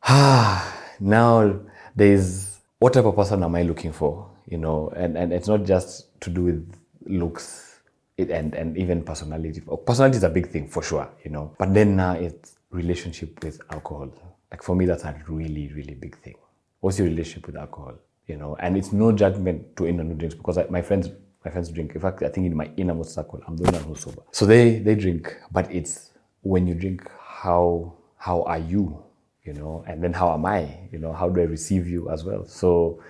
Ah, 0.02 0.82
now 1.00 1.60
there's 1.94 2.60
what 2.78 2.94
type 2.94 3.04
of 3.04 3.14
person 3.14 3.42
am 3.42 3.54
I 3.54 3.62
looking 3.62 3.92
for? 3.92 4.30
You 4.46 4.58
know, 4.58 4.92
and, 4.96 5.16
and 5.16 5.32
it's 5.32 5.48
not 5.48 5.64
just 5.64 6.20
to 6.22 6.30
do 6.30 6.42
with 6.42 6.74
looks 7.06 7.80
it, 8.16 8.30
and, 8.30 8.54
and 8.54 8.76
even 8.76 9.02
personality. 9.02 9.62
Personality 9.86 10.16
is 10.16 10.24
a 10.24 10.28
big 10.28 10.48
thing 10.48 10.68
for 10.68 10.82
sure, 10.82 11.08
you 11.24 11.30
know. 11.30 11.54
But 11.58 11.74
then 11.74 11.96
now 11.96 12.12
it's 12.12 12.56
relationship 12.70 13.42
with 13.44 13.60
alcohol. 13.70 14.10
Like 14.50 14.62
for 14.62 14.74
me, 14.74 14.86
that's 14.86 15.04
a 15.04 15.14
really, 15.28 15.72
really 15.74 15.94
big 15.94 16.16
thing. 16.18 16.34
What's 16.82 16.98
your 16.98 17.08
relationship 17.08 17.46
with 17.46 17.56
alcohol? 17.56 17.94
You 18.26 18.36
know, 18.36 18.56
and 18.60 18.76
it's 18.76 18.92
no 18.92 19.12
judgment 19.12 19.76
to 19.76 19.86
anyone 19.86 20.08
who 20.08 20.14
drinks 20.14 20.34
because 20.34 20.58
I, 20.58 20.66
my 20.68 20.82
friends 20.82 21.08
my 21.44 21.50
friends 21.50 21.70
drink. 21.70 21.94
In 21.94 22.00
fact, 22.00 22.22
I 22.22 22.28
think 22.28 22.46
in 22.46 22.54
my 22.54 22.70
innermost 22.76 23.14
circle, 23.14 23.40
I'm 23.46 23.56
the 23.56 23.70
one 23.70 23.82
who's 23.84 24.00
sober. 24.00 24.22
So 24.30 24.46
they 24.46 24.78
they 24.80 24.94
drink, 24.94 25.34
but 25.50 25.72
it's 25.72 26.10
when 26.42 26.66
you 26.66 26.74
drink 26.74 27.08
how 27.20 27.94
how 28.16 28.42
are 28.42 28.58
you 28.58 29.02
you 29.44 29.52
know 29.52 29.84
and 29.88 30.02
then 30.02 30.12
how 30.12 30.32
am 30.32 30.46
i 30.46 30.60
you 30.92 30.98
know 30.98 31.12
how 31.12 31.28
do 31.28 31.40
i 31.40 31.44
receive 31.44 31.88
you 31.88 32.08
as 32.10 32.22
well 32.24 32.44
so 32.46 33.02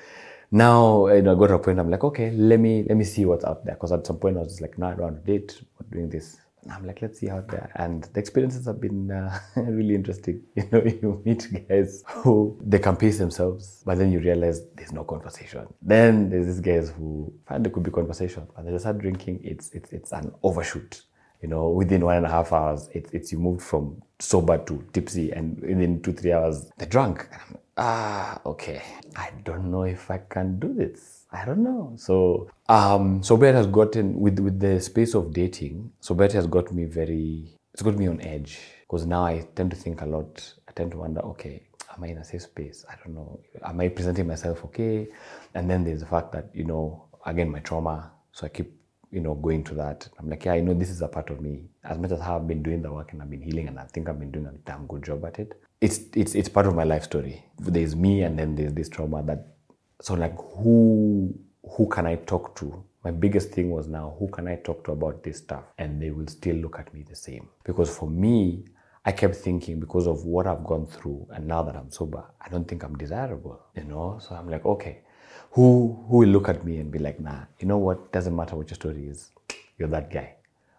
now 0.52 1.06
you 1.08 1.22
know, 1.22 1.32
I 1.32 1.38
got 1.38 1.46
to 1.46 1.54
a 1.54 1.58
point 1.58 1.78
I'm 1.80 1.90
like, 1.90 2.04
okay, 2.04 2.30
let 2.30 2.61
me 2.61 2.85
let 2.87 2.96
me 2.96 3.04
see 3.04 3.24
what's 3.24 3.42
out 3.42 3.64
there. 3.64 3.74
Because 3.74 3.90
at 3.90 4.06
some 4.06 4.18
point 4.18 4.37
I 4.37 4.40
was 4.40 4.48
just 4.48 4.61
like, 4.61 4.76
no, 4.76 4.88
I 4.88 4.90
don't 4.90 5.00
want 5.00 5.24
to 5.24 5.32
date. 5.32 5.62
We're 5.80 5.88
doing 5.96 6.11
this. 6.11 6.37
I'm 6.70 6.87
like, 6.87 7.03
let's 7.03 7.18
see 7.18 7.29
out 7.29 7.48
there. 7.48 7.70
And 7.77 8.05
the 8.12 8.20
experiences 8.20 8.66
have 8.66 8.81
been 8.81 9.11
uh, 9.11 9.38
really 9.57 9.94
interesting. 9.94 10.42
You 10.57 10.68
know, 10.70 10.83
you 10.85 11.22
meet 11.25 11.48
guys 11.68 12.05
who 12.07 12.59
they 12.62 12.79
can 12.79 12.96
pace 12.96 13.18
themselves, 13.18 13.83
but 13.85 13.98
then 13.98 14.12
you 14.12 14.20
realize 14.20 14.62
there's 14.77 14.92
no 14.92 15.05
conversation. 15.05 15.66
Then 15.83 16.31
there's 16.31 16.46
these 16.46 16.61
guys 16.61 16.90
who 16.90 17.33
find 17.46 17.64
there 17.64 17.72
could 17.72 17.83
be 17.83 17.90
conversation, 17.90 18.46
but 18.55 18.64
they 18.64 18.70
just 18.70 18.85
start 18.85 18.98
drinking. 18.98 19.40
It's 19.42 19.70
it's 19.70 19.92
it's 19.92 20.12
an 20.12 20.33
overshoot 20.42 21.03
you 21.42 21.48
know, 21.48 21.68
within 21.68 22.05
one 22.05 22.16
and 22.16 22.26
a 22.26 22.31
half 22.31 22.52
hours, 22.52 22.88
it's, 22.92 23.11
it's 23.12 23.33
you 23.33 23.38
moved 23.38 23.62
from 23.62 24.00
sober 24.20 24.59
to 24.59 24.85
tipsy, 24.92 25.33
and 25.33 25.61
within 25.61 26.00
two, 26.00 26.12
three 26.12 26.33
hours, 26.33 26.70
they're 26.78 26.88
drunk. 26.88 27.28
ah, 27.76 28.40
okay. 28.46 28.81
I 29.16 29.31
don't 29.42 29.70
know 29.70 29.83
if 29.83 30.11
I 30.11 30.18
can 30.18 30.59
do 30.61 30.72
this. 30.72 31.26
I 31.33 31.44
don't 31.44 31.64
know. 31.64 31.94
So, 31.96 32.48
um, 32.68 33.22
sobriety 33.22 33.57
has 33.57 33.66
gotten 33.66 34.20
with 34.20 34.38
with 34.38 34.61
the 34.61 34.81
space 34.81 35.14
of 35.14 35.33
dating. 35.33 35.90
Sobriety 36.00 36.35
has 36.37 36.46
got 36.46 36.72
me 36.72 36.85
very. 36.85 37.59
It's 37.74 37.83
got 37.83 37.96
me 37.96 38.07
on 38.07 38.20
edge 38.20 38.61
because 38.83 39.07
now 39.07 39.24
I 39.24 39.46
tend 39.57 39.70
to 39.70 39.76
think 39.76 40.02
a 40.02 40.07
lot. 40.07 40.55
I 40.68 40.72
tend 40.72 40.92
to 40.92 40.98
wonder, 40.98 41.22
okay, 41.22 41.62
am 41.96 42.05
I 42.05 42.09
in 42.09 42.18
a 42.18 42.24
safe 42.24 42.42
space? 42.42 42.85
I 42.88 42.94
don't 43.02 43.14
know. 43.14 43.40
Am 43.64 43.81
I 43.81 43.88
presenting 43.88 44.26
myself 44.26 44.62
okay? 44.66 45.09
And 45.55 45.68
then 45.68 45.83
there's 45.85 46.00
the 46.00 46.07
fact 46.07 46.33
that 46.33 46.50
you 46.55 46.64
know, 46.64 47.05
again, 47.26 47.50
my 47.50 47.61
trauma. 47.61 48.12
So 48.33 48.46
I 48.46 48.50
keep 48.50 48.72
you 49.12 49.20
know, 49.20 49.35
going 49.35 49.62
to 49.62 49.75
that. 49.75 50.09
I'm 50.18 50.29
like, 50.29 50.46
yeah, 50.46 50.55
I 50.55 50.61
know 50.61 50.72
this 50.72 50.88
is 50.88 51.03
a 51.03 51.07
part 51.07 51.29
of 51.29 51.40
me. 51.40 51.61
As 51.85 51.98
much 51.98 52.11
as 52.12 52.20
I've 52.20 52.48
been 52.48 52.62
doing 52.62 52.81
the 52.81 52.90
work 52.90 53.12
and 53.12 53.20
I've 53.20 53.31
been 53.31 53.42
healing 53.42 53.68
and 53.68 53.79
I 53.79 53.85
think 53.85 54.09
I've 54.09 54.18
been 54.18 54.31
doing 54.31 54.46
a 54.46 54.53
damn 54.64 54.87
good 54.87 55.05
job 55.05 55.25
at 55.27 55.38
it. 55.38 55.61
It's 55.83 56.01
it's 56.14 56.35
it's 56.35 56.48
part 56.48 56.66
of 56.66 56.75
my 56.75 56.85
life 56.85 57.05
story. 57.05 57.44
There's 57.59 57.94
me 57.94 58.22
and 58.22 58.38
then 58.38 58.55
there's 58.55 58.72
this 58.72 58.88
trauma 58.88 59.22
that 59.25 59.55
so 60.01 60.14
like 60.14 60.35
who 60.37 61.35
who 61.77 61.88
can 61.88 62.07
I 62.07 62.16
talk 62.16 62.57
to? 62.57 62.85
My 63.05 63.11
biggest 63.11 63.51
thing 63.51 63.70
was 63.70 63.87
now 63.87 64.16
who 64.18 64.29
can 64.29 64.48
I 64.48 64.57
talk 64.57 64.85
to 64.87 64.92
about 64.92 65.22
this 65.22 65.38
stuff? 65.38 65.64
And 65.77 66.01
they 66.01 66.11
will 66.11 66.29
still 66.29 66.57
look 66.57 66.79
at 66.79 66.94
me 66.94 67.05
the 67.07 67.16
same. 67.16 67.48
Because 67.64 67.94
for 67.94 68.09
me, 68.09 68.64
I 69.05 69.12
kept 69.12 69.35
thinking 69.37 69.79
because 69.79 70.07
of 70.07 70.25
what 70.25 70.46
I've 70.46 70.64
gone 70.64 70.87
through 70.87 71.27
and 71.35 71.46
now 71.46 71.62
that 71.64 71.77
I'm 71.77 71.90
sober, 71.90 72.25
I 72.40 72.48
don't 72.48 72.66
think 72.66 72.85
I'm 72.85 72.96
desirable. 72.96 73.61
You 73.75 73.85
know? 73.85 74.20
So 74.22 74.37
I'm 74.37 74.48
like, 74.48 74.64
okay, 74.64 75.03
who 75.52 76.04
who 76.08 76.18
will 76.18 76.28
look 76.28 76.48
at 76.48 76.64
me 76.64 76.78
and 76.78 76.90
be 76.90 76.98
like, 76.98 77.20
nah, 77.20 77.44
you 77.60 77.68
know 77.68 77.78
what? 77.78 78.12
Doesn't 78.12 78.34
matter 78.34 78.56
what 78.56 78.70
your 78.70 78.74
story 78.74 79.06
is, 79.06 79.30
you're 79.78 79.88
that 79.88 80.10
guy. 80.10 80.34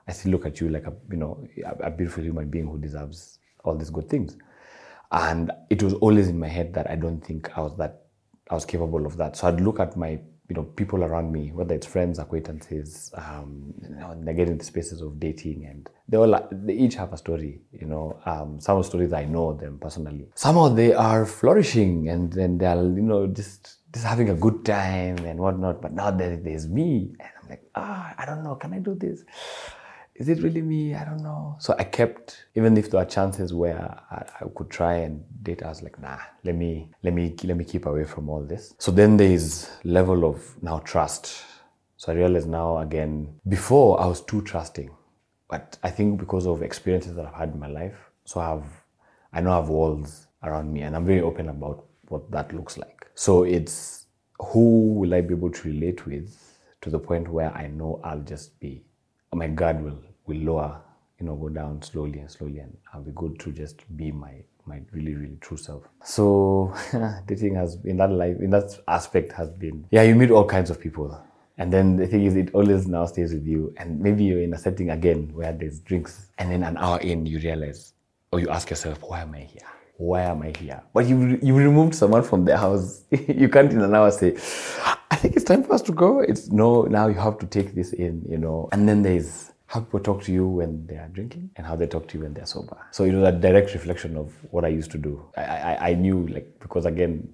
I 0.07 0.11
still 0.11 0.31
look 0.31 0.45
at 0.45 0.59
you 0.59 0.69
like 0.69 0.85
a 0.85 0.93
you 1.11 1.17
know 1.17 1.47
a, 1.79 1.89
beautiful 1.89 2.23
human 2.23 2.49
being 2.49 2.67
who 2.67 2.77
deserves 2.77 3.39
all 3.63 3.75
these 3.75 3.89
good 3.89 4.09
things. 4.09 4.35
And 5.11 5.51
it 5.69 5.83
was 5.83 5.93
always 5.95 6.27
in 6.27 6.39
my 6.39 6.47
head 6.47 6.73
that 6.73 6.89
I 6.89 6.95
don't 6.95 7.21
think 7.21 7.55
I 7.57 7.61
was 7.61 7.77
that 7.77 8.01
I 8.49 8.55
was 8.55 8.65
capable 8.65 9.05
of 9.05 9.15
that. 9.17 9.37
So 9.37 9.47
I'd 9.47 9.61
look 9.61 9.79
at 9.79 9.95
my 9.95 10.19
you 10.49 10.55
know 10.55 10.63
people 10.63 11.03
around 11.03 11.31
me, 11.31 11.51
whether 11.51 11.75
it's 11.75 11.87
friends, 11.87 12.19
acquaintances, 12.19 13.11
um, 13.13 13.73
you 13.81 13.95
know, 13.95 14.19
they 14.23 14.33
get 14.33 14.49
into 14.49 14.65
spaces 14.65 15.01
of 15.01 15.19
dating, 15.19 15.65
and 15.65 15.89
they 16.09 16.17
all 16.17 16.49
they 16.51 16.73
each 16.73 16.95
have 16.95 17.13
a 17.13 17.17
story. 17.17 17.61
You 17.71 17.85
know, 17.85 18.19
um, 18.25 18.59
some 18.59 18.77
of 18.77 18.83
the 18.83 18.89
stories 18.89 19.13
I 19.13 19.25
know 19.25 19.53
them 19.53 19.77
personally. 19.79 20.27
Some 20.35 20.57
of 20.57 20.75
they 20.75 20.93
are 20.93 21.25
flourishing, 21.25 22.09
and 22.09 22.33
then 22.33 22.57
they're 22.57 22.75
you 22.75 23.01
know 23.01 23.27
just 23.27 23.77
just 23.93 24.05
having 24.05 24.29
a 24.29 24.33
good 24.33 24.65
time 24.65 25.17
and 25.19 25.39
whatnot. 25.39 25.81
But 25.81 25.93
now 25.93 26.11
there, 26.11 26.35
there's 26.35 26.67
me, 26.67 27.15
and 27.19 27.29
I'm 27.41 27.49
like, 27.49 27.63
ah, 27.75 28.13
I 28.17 28.25
don't 28.25 28.43
know, 28.43 28.55
can 28.55 28.73
I 28.73 28.79
do 28.79 28.95
this? 28.95 29.23
Is 30.15 30.29
it 30.29 30.43
really 30.43 30.61
me? 30.61 30.93
I 30.93 31.05
don't 31.05 31.23
know. 31.23 31.55
So 31.59 31.75
I 31.79 31.83
kept, 31.85 32.45
even 32.53 32.77
if 32.77 32.91
there 32.91 33.01
are 33.01 33.05
chances 33.05 33.51
where 33.51 33.79
I, 34.11 34.23
I 34.41 34.45
could 34.55 34.69
try 34.69 34.95
and 34.97 35.23
date, 35.41 35.63
I 35.63 35.69
was 35.69 35.81
like, 35.81 35.99
nah, 35.99 36.19
let 36.43 36.55
me, 36.55 36.91
let 37.01 37.13
me, 37.13 37.35
let 37.43 37.57
me 37.57 37.65
keep 37.65 37.87
away 37.87 38.03
from 38.03 38.29
all 38.29 38.43
this. 38.43 38.75
So 38.77 38.91
then 38.91 39.17
there's 39.17 39.71
level 39.83 40.23
of 40.25 40.61
now 40.61 40.79
trust. 40.79 41.43
So 41.97 42.11
I 42.11 42.15
realized 42.15 42.47
now 42.47 42.77
again, 42.77 43.39
before 43.47 43.99
I 43.99 44.05
was 44.05 44.21
too 44.21 44.41
trusting, 44.43 44.91
but 45.49 45.79
I 45.81 45.89
think 45.89 46.19
because 46.19 46.45
of 46.45 46.61
experiences 46.61 47.15
that 47.15 47.25
I've 47.25 47.33
had 47.33 47.49
in 47.49 47.59
my 47.59 47.67
life, 47.67 47.97
so 48.25 48.39
I 48.39 48.49
have, 48.49 48.65
I 49.31 49.41
know 49.41 49.51
I 49.51 49.55
have 49.55 49.69
walls 49.69 50.27
around 50.43 50.71
me, 50.71 50.81
and 50.81 50.95
I'm 50.95 51.05
very 51.05 51.21
open 51.21 51.49
about 51.49 51.85
what 52.09 52.29
that 52.29 52.53
looks 52.53 52.77
like. 52.77 52.92
So 53.15 53.43
it's 53.43 54.07
who 54.39 54.93
will 54.93 55.13
I 55.13 55.21
be 55.21 55.33
able 55.33 55.51
to 55.51 55.67
relate 55.67 56.05
with 56.05 56.35
to 56.81 56.89
the 56.89 56.99
point 56.99 57.27
where 57.27 57.51
I 57.53 57.67
know 57.67 58.01
I'll 58.03 58.21
just 58.21 58.59
be, 58.59 58.83
oh 59.31 59.37
my 59.37 59.47
guard 59.47 59.83
will, 59.83 59.99
will 60.25 60.37
lower, 60.37 60.81
you 61.19 61.25
know, 61.25 61.35
go 61.35 61.49
down 61.49 61.81
slowly 61.81 62.19
and 62.19 62.29
slowly, 62.29 62.59
and 62.59 62.75
I'll 62.93 63.01
be 63.03 63.11
good 63.15 63.39
to 63.39 63.51
just 63.51 63.83
be 63.95 64.11
my 64.11 64.43
my 64.65 64.79
really 64.93 65.13
really 65.13 65.37
true 65.41 65.57
self. 65.57 65.83
So 66.03 66.73
dating 67.27 67.55
has 67.55 67.77
in 67.83 67.97
that 67.97 68.11
life 68.11 68.37
in 68.39 68.49
that 68.51 68.79
aspect 68.87 69.33
has 69.33 69.49
been 69.49 69.85
yeah 69.91 70.03
you 70.03 70.15
meet 70.15 70.31
all 70.31 70.45
kinds 70.45 70.69
of 70.69 70.79
people. 70.79 71.21
And 71.57 71.71
then 71.71 71.97
the 71.97 72.07
thing 72.07 72.25
is, 72.25 72.35
it 72.35 72.49
always 72.53 72.87
now 72.87 73.05
stays 73.05 73.33
with 73.33 73.45
you. 73.45 73.73
And 73.77 73.99
maybe 73.99 74.23
you're 74.23 74.41
in 74.41 74.53
a 74.53 74.57
setting 74.57 74.89
again 74.89 75.29
where 75.33 75.53
there's 75.53 75.79
drinks, 75.81 76.27
and 76.37 76.51
then 76.51 76.63
an 76.63 76.77
hour 76.77 76.99
in, 76.99 77.25
you 77.25 77.39
realize, 77.39 77.93
or 78.31 78.39
you 78.39 78.49
ask 78.49 78.69
yourself, 78.69 79.03
why 79.03 79.21
am 79.21 79.35
I 79.35 79.41
here? 79.41 79.61
Why 79.97 80.21
am 80.23 80.41
I 80.41 80.53
here? 80.57 80.81
But 80.93 81.05
you 81.05 81.39
you 81.41 81.55
removed 81.55 81.95
someone 81.95 82.23
from 82.23 82.45
their 82.45 82.57
house. 82.57 83.03
you 83.11 83.49
can't 83.49 83.71
in 83.71 83.81
an 83.81 83.93
hour 83.93 84.11
say, 84.11 84.35
I 85.11 85.15
think 85.15 85.35
it's 85.35 85.45
time 85.45 85.63
for 85.63 85.73
us 85.73 85.81
to 85.83 85.91
go. 85.91 86.19
It's 86.19 86.49
no, 86.51 86.83
now 86.83 87.07
you 87.07 87.15
have 87.15 87.37
to 87.39 87.45
take 87.45 87.75
this 87.75 87.93
in, 87.93 88.25
you 88.27 88.37
know. 88.37 88.69
And 88.71 88.87
then 88.89 89.03
there's 89.03 89.51
how 89.73 89.79
people 89.79 89.99
talk 89.99 90.21
to 90.21 90.31
you 90.31 90.47
when 90.47 90.85
they 90.85 90.95
are 90.95 91.07
drinking 91.07 91.49
and 91.55 91.65
how 91.65 91.75
they 91.75 91.87
talk 91.87 92.07
to 92.07 92.17
you 92.17 92.23
when 92.23 92.33
they're 92.33 92.45
sober. 92.45 92.77
So 92.91 93.05
it 93.05 93.13
was 93.13 93.27
a 93.27 93.31
direct 93.31 93.73
reflection 93.73 94.15
of 94.17 94.31
what 94.51 94.63
I 94.65 94.67
used 94.67 94.91
to 94.91 94.99
do. 94.99 95.25
I, 95.35 95.41
I, 95.41 95.89
I 95.89 95.93
knew, 95.95 96.27
like, 96.27 96.59
because 96.59 96.85
again, 96.85 97.27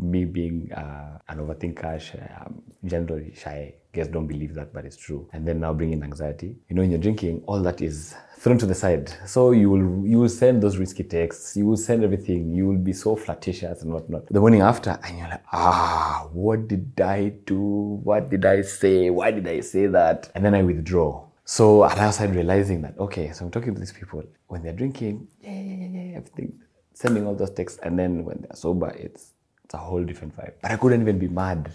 me 0.00 0.24
being 0.24 0.72
uh, 0.72 1.18
an 1.28 1.38
overthinker, 1.38 2.00
shy, 2.00 2.18
um, 2.40 2.62
generally 2.84 3.32
shy, 3.36 3.74
guess 3.92 4.08
don't 4.08 4.26
believe 4.26 4.54
that, 4.54 4.72
but 4.72 4.84
it's 4.84 4.96
true. 4.96 5.28
And 5.32 5.46
then 5.46 5.60
now 5.60 5.72
bringing 5.72 6.02
anxiety. 6.02 6.56
You 6.68 6.74
know, 6.74 6.82
when 6.82 6.90
you're 6.90 6.98
drinking, 7.00 7.44
all 7.46 7.60
that 7.62 7.80
is 7.80 8.16
thrown 8.44 8.58
to 8.58 8.66
the 8.66 8.74
side. 8.74 9.10
So 9.24 9.52
you 9.52 9.70
will 9.70 10.06
you 10.06 10.18
will 10.18 10.28
send 10.28 10.62
those 10.62 10.76
risky 10.76 11.02
texts, 11.02 11.56
you 11.56 11.64
will 11.64 11.78
send 11.78 12.04
everything, 12.04 12.52
you 12.52 12.66
will 12.68 12.82
be 12.90 12.92
so 12.92 13.16
flirtatious 13.16 13.80
and 13.82 13.90
whatnot. 13.90 14.26
The 14.26 14.38
morning 14.38 14.60
after, 14.60 14.98
and 15.02 15.18
you're 15.18 15.28
like, 15.28 15.44
ah, 15.50 16.28
what 16.30 16.68
did 16.68 17.00
I 17.00 17.30
do? 17.52 17.62
What 18.08 18.28
did 18.28 18.44
I 18.44 18.60
say? 18.60 19.08
Why 19.08 19.30
did 19.30 19.48
I 19.48 19.60
say 19.60 19.86
that? 19.86 20.30
And 20.34 20.44
then 20.44 20.54
I 20.54 20.62
withdraw. 20.62 21.24
So 21.46 21.84
and 21.84 21.98
I 21.98 22.10
started 22.10 22.36
realizing 22.36 22.82
that 22.82 22.98
okay, 22.98 23.32
so 23.32 23.46
I'm 23.46 23.50
talking 23.50 23.72
to 23.74 23.80
these 23.80 23.92
people 23.92 24.22
when 24.48 24.62
they're 24.62 24.78
drinking, 24.82 25.26
yeah, 25.40 25.50
yeah, 25.50 25.76
yeah, 25.82 26.02
yeah, 26.10 26.16
everything, 26.18 26.52
sending 26.92 27.26
all 27.26 27.34
those 27.34 27.50
texts, 27.50 27.80
and 27.82 27.98
then 27.98 28.24
when 28.26 28.42
they're 28.42 28.56
sober, 28.56 28.90
it's 28.90 29.32
it's 29.64 29.72
a 29.72 29.78
whole 29.78 30.04
different 30.04 30.36
vibe. 30.36 30.52
But 30.60 30.70
I 30.70 30.76
couldn't 30.76 31.00
even 31.00 31.18
be 31.18 31.28
mad 31.28 31.72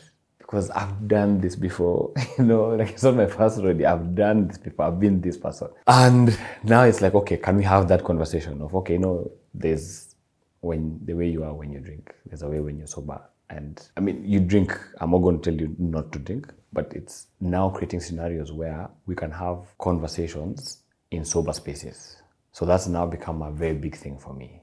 because 0.49 0.71
I've 0.71 1.07
done 1.07 1.39
this 1.39 1.55
before. 1.55 2.11
you 2.37 2.43
know, 2.43 2.69
like 2.69 2.89
it's 2.89 3.03
not 3.03 3.15
my 3.15 3.27
first 3.27 3.59
already. 3.59 3.85
I've 3.85 4.15
done 4.15 4.47
this 4.47 4.57
before. 4.57 4.85
I've 4.85 4.99
been 4.99 5.21
this 5.21 5.37
person, 5.37 5.69
and 5.85 6.37
now 6.63 6.83
it's 6.83 7.01
like 7.01 7.13
okay, 7.13 7.37
can 7.37 7.57
we 7.57 7.63
have 7.65 7.87
that 7.89 8.03
conversation 8.03 8.61
of 8.61 8.73
okay, 8.75 8.97
no, 8.97 9.29
there's 9.53 10.15
when 10.61 10.99
the 11.05 11.13
way 11.13 11.29
you 11.29 11.43
are 11.43 11.53
when 11.53 11.71
you 11.71 11.79
drink, 11.79 12.13
there's 12.25 12.41
a 12.41 12.47
way 12.47 12.59
when 12.59 12.77
you're 12.77 12.87
sober. 12.87 13.21
And 13.51 13.79
I 13.95 13.99
mean, 13.99 14.23
you 14.25 14.39
drink. 14.39 14.77
I'm 14.99 15.11
not 15.11 15.19
going 15.19 15.39
to 15.39 15.51
tell 15.51 15.59
you 15.59 15.75
not 15.77 16.11
to 16.13 16.19
drink, 16.19 16.51
but 16.73 16.91
it's 16.95 17.27
now 17.39 17.69
creating 17.69 17.99
scenarios 17.99 18.51
where 18.51 18.89
we 19.05 19.15
can 19.15 19.31
have 19.31 19.65
conversations 19.77 20.83
in 21.11 21.25
sober 21.25 21.53
spaces. 21.53 22.21
So 22.51 22.65
that's 22.65 22.87
now 22.87 23.05
become 23.05 23.41
a 23.43 23.51
very 23.51 23.75
big 23.75 23.95
thing 23.95 24.17
for 24.17 24.33
me. 24.33 24.61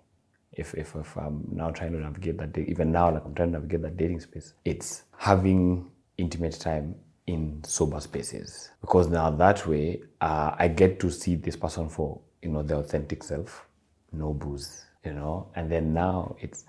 If, 0.56 0.74
if, 0.74 0.96
if 0.96 1.16
I'm 1.16 1.46
now 1.52 1.70
trying 1.70 1.92
to 1.92 1.98
navigate 1.98 2.38
that, 2.38 2.56
even 2.56 2.90
now, 2.90 3.12
like 3.12 3.24
I'm 3.24 3.34
trying 3.34 3.52
to 3.52 3.58
navigate 3.58 3.82
that 3.82 3.96
dating 3.96 4.20
space, 4.20 4.54
it's 4.64 5.02
having 5.16 5.90
intimate 6.16 6.58
time 6.58 6.94
in 7.26 7.62
sober 7.64 8.00
spaces. 8.00 8.70
Because 8.80 9.08
now 9.08 9.30
that 9.30 9.66
way, 9.66 10.02
uh, 10.20 10.54
I 10.58 10.68
get 10.68 10.98
to 11.00 11.10
see 11.10 11.34
this 11.34 11.56
person 11.56 11.88
for, 11.88 12.20
you 12.42 12.48
know, 12.48 12.62
the 12.62 12.76
authentic 12.76 13.22
self, 13.22 13.66
no 14.12 14.32
booze, 14.32 14.86
you 15.04 15.12
know, 15.12 15.48
and 15.56 15.70
then 15.70 15.92
now 15.92 16.36
it's, 16.40 16.64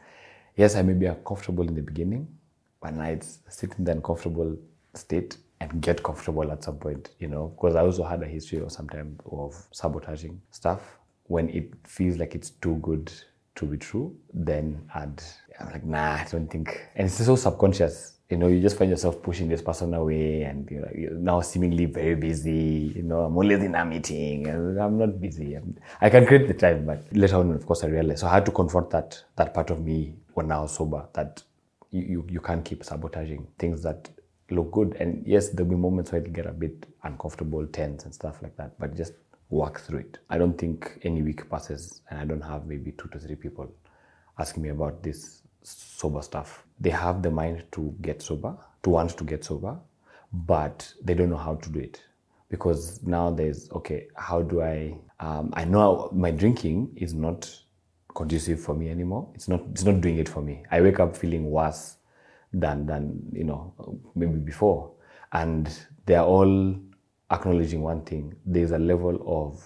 yes, 0.55 0.75
I 0.75 0.81
may 0.81 0.93
be 0.93 1.05
uncomfortable 1.05 1.67
in 1.67 1.75
the 1.75 1.81
beginning, 1.81 2.27
but 2.81 2.93
now 2.93 3.05
it's 3.05 3.39
sitting 3.47 3.85
the 3.85 3.91
uncomfortable 3.91 4.57
state 4.95 5.37
and 5.59 5.81
get 5.81 6.03
comfortable 6.03 6.51
at 6.51 6.63
some 6.63 6.77
point, 6.77 7.11
you 7.19 7.27
know, 7.27 7.47
because 7.55 7.75
I 7.75 7.81
also 7.81 8.03
had 8.03 8.21
a 8.21 8.27
history 8.27 8.59
of 8.59 8.71
sometimes 8.71 9.19
of 9.31 9.55
sabotaging 9.71 10.41
stuff. 10.51 10.97
When 11.23 11.49
it 11.49 11.73
feels 11.85 12.17
like 12.17 12.35
it's 12.35 12.51
too 12.51 12.75
good 12.81 13.11
to 13.57 13.65
be 13.65 13.77
true, 13.77 14.15
then 14.33 14.81
I'd, 14.95 15.21
I'm 15.59 15.71
like, 15.71 15.83
nah, 15.83 16.13
I 16.13 16.27
don't 16.31 16.47
think. 16.49 16.87
And 16.95 17.07
it's 17.07 17.23
so 17.23 17.35
subconscious. 17.35 18.13
You 18.29 18.37
know, 18.37 18.47
you 18.47 18.61
just 18.61 18.77
find 18.77 18.89
yourself 18.89 19.21
pushing 19.21 19.47
this 19.47 19.61
person 19.61 19.93
away 19.93 20.43
and 20.43 20.69
you 20.69 20.81
know, 20.81 20.91
you're 20.93 21.11
now 21.11 21.41
seemingly 21.41 21.85
very 21.85 22.15
busy. 22.15 22.93
You 22.95 23.03
know, 23.03 23.21
I'm 23.21 23.37
always 23.37 23.63
in 23.63 23.73
a 23.73 23.85
meeting 23.85 24.47
and 24.47 24.79
I'm 24.79 24.97
not 24.97 25.19
busy. 25.21 25.55
I'm, 25.55 25.77
I 26.01 26.09
can 26.09 26.25
create 26.25 26.47
the 26.47 26.53
time, 26.53 26.85
but 26.85 27.03
later 27.11 27.37
on, 27.37 27.51
of 27.51 27.65
course, 27.65 27.83
I 27.83 27.87
realized. 27.87 28.19
So 28.19 28.27
I 28.27 28.33
had 28.35 28.45
to 28.45 28.51
confront 28.51 28.89
that, 28.89 29.23
that 29.37 29.53
part 29.53 29.69
of 29.69 29.81
me 29.81 30.15
when 30.33 30.51
I 30.51 30.59
was 30.59 30.75
sober 30.75 31.07
that 31.13 31.41
you, 31.91 32.01
you, 32.01 32.27
you 32.29 32.39
can't 32.41 32.65
keep 32.65 32.83
sabotaging 32.83 33.47
things 33.57 33.81
that 33.83 34.09
look 34.49 34.71
good. 34.71 34.97
And 34.99 35.25
yes, 35.25 35.49
there'll 35.49 35.69
be 35.69 35.77
moments 35.77 36.11
where 36.11 36.21
it'll 36.21 36.33
get 36.33 36.45
a 36.45 36.51
bit 36.51 36.85
uncomfortable, 37.03 37.65
tense, 37.67 38.03
and 38.03 38.13
stuff 38.13 38.41
like 38.41 38.55
that. 38.57 38.77
But 38.77 38.95
just 38.95 39.13
work 39.49 39.79
through 39.81 39.99
it. 39.99 40.19
I 40.29 40.37
don't 40.37 40.57
think 40.57 40.99
any 41.03 41.21
week 41.21 41.49
passes 41.49 42.01
and 42.09 42.19
I 42.19 42.25
don't 42.25 42.41
have 42.41 42.65
maybe 42.65 42.91
two 42.91 43.07
to 43.09 43.19
three 43.19 43.35
people 43.35 43.71
asking 44.39 44.63
me 44.63 44.69
about 44.69 45.03
this 45.03 45.41
sober 45.63 46.21
stuff. 46.21 46.65
They 46.79 46.89
have 46.89 47.21
the 47.21 47.31
mind 47.31 47.63
to 47.73 47.95
get 48.01 48.21
sober, 48.21 48.55
to 48.83 48.89
want 48.89 49.17
to 49.17 49.23
get 49.23 49.43
sober, 49.45 49.77
but 50.31 50.91
they 51.03 51.13
don't 51.13 51.29
know 51.29 51.37
how 51.37 51.55
to 51.55 51.69
do 51.69 51.79
it. 51.79 52.03
Because 52.49 53.03
now 53.03 53.29
there's, 53.31 53.69
okay, 53.71 54.07
how 54.15 54.41
do 54.41 54.61
I, 54.61 54.97
um, 55.19 55.51
I 55.53 55.65
know 55.65 56.09
my 56.13 56.31
drinking 56.31 56.93
is 56.95 57.13
not 57.13 57.49
conducive 58.15 58.59
for 58.61 58.73
me 58.73 58.89
anymore. 58.89 59.29
It's 59.35 59.47
not, 59.47 59.61
it's 59.71 59.83
not 59.83 60.01
doing 60.01 60.17
it 60.17 60.29
for 60.29 60.41
me. 60.41 60.63
I 60.71 60.81
wake 60.81 60.99
up 60.99 61.15
feeling 61.15 61.49
worse 61.51 61.97
than 62.53 62.85
than 62.85 63.21
you 63.33 63.43
know 63.43 63.73
maybe 64.15 64.37
before 64.37 64.91
and 65.33 65.69
they're 66.05 66.23
all 66.23 66.75
acknowledging 67.31 67.81
one 67.81 68.01
thing 68.01 68.33
there's 68.45 68.71
a 68.71 68.79
level 68.79 69.23
of 69.27 69.63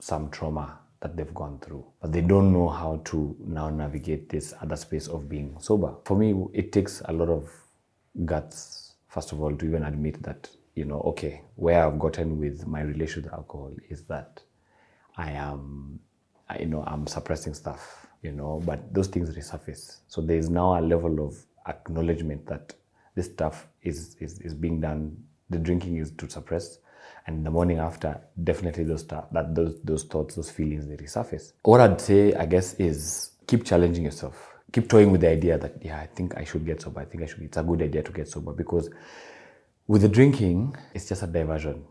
some 0.00 0.30
trauma 0.30 0.78
that 1.00 1.16
they've 1.16 1.34
gone 1.34 1.58
through 1.60 1.84
but 2.00 2.12
they 2.12 2.20
don't 2.20 2.52
know 2.52 2.68
how 2.68 3.00
to 3.04 3.36
now 3.44 3.68
navigate 3.68 4.28
this 4.28 4.54
other 4.62 4.76
space 4.76 5.08
of 5.08 5.28
being 5.28 5.56
sober. 5.60 5.94
For 6.04 6.16
me 6.16 6.46
it 6.52 6.72
takes 6.72 7.02
a 7.06 7.12
lot 7.12 7.28
of 7.28 7.50
guts 8.24 8.94
first 9.08 9.32
of 9.32 9.40
all 9.40 9.54
to 9.56 9.66
even 9.66 9.84
admit 9.84 10.22
that 10.22 10.48
you 10.74 10.84
know 10.84 11.00
okay 11.00 11.42
where 11.56 11.86
i've 11.86 11.98
gotten 11.98 12.38
with 12.38 12.66
my 12.66 12.82
relationship 12.82 13.24
with 13.24 13.32
alcohol 13.34 13.74
is 13.88 14.04
that 14.04 14.40
i 15.16 15.30
am 15.30 15.98
you 16.58 16.66
know 16.66 16.82
i'm 16.86 17.06
suppressing 17.06 17.54
stuff 17.54 18.06
you 18.22 18.32
know 18.32 18.62
but 18.64 18.92
those 18.92 19.08
things 19.08 19.36
resurface. 19.36 19.98
So 20.08 20.20
there's 20.20 20.48
now 20.48 20.78
a 20.78 20.82
level 20.82 21.26
of 21.26 21.36
acknowledgement 21.66 22.46
that 22.46 22.74
this 23.14 23.26
stuff 23.26 23.68
is, 23.82 24.16
is, 24.20 24.38
is 24.40 24.54
being 24.54 24.80
done, 24.80 25.16
the 25.52 25.58
drinking 25.58 25.96
is 25.96 26.10
to 26.12 26.28
suppress. 26.28 26.78
And 27.26 27.46
the 27.46 27.50
morning 27.50 27.78
after, 27.78 28.20
definitely 28.42 28.84
those 28.84 29.06
that 29.06 29.54
those 29.54 29.80
those 29.84 30.04
thoughts, 30.04 30.34
those 30.34 30.50
feelings, 30.50 30.88
they 30.88 30.96
resurface. 30.96 31.52
What 31.62 31.80
I'd 31.80 32.00
say, 32.00 32.34
I 32.34 32.46
guess, 32.46 32.74
is 32.74 33.32
keep 33.46 33.64
challenging 33.64 34.04
yourself. 34.04 34.48
Keep 34.72 34.88
toying 34.88 35.12
with 35.12 35.20
the 35.20 35.28
idea 35.28 35.58
that 35.58 35.76
yeah, 35.84 36.00
I 36.00 36.06
think 36.06 36.36
I 36.36 36.44
should 36.44 36.66
get 36.66 36.82
sober. 36.82 37.00
I 37.00 37.04
think 37.04 37.22
I 37.22 37.26
should. 37.26 37.42
It's 37.42 37.56
a 37.56 37.62
good 37.62 37.80
idea 37.82 38.02
to 38.02 38.12
get 38.12 38.28
sober 38.28 38.52
because 38.52 38.90
with 39.86 40.02
the 40.02 40.08
drinking, 40.08 40.74
it's 40.94 41.08
just 41.08 41.22
a 41.22 41.26
diversion. 41.26 41.84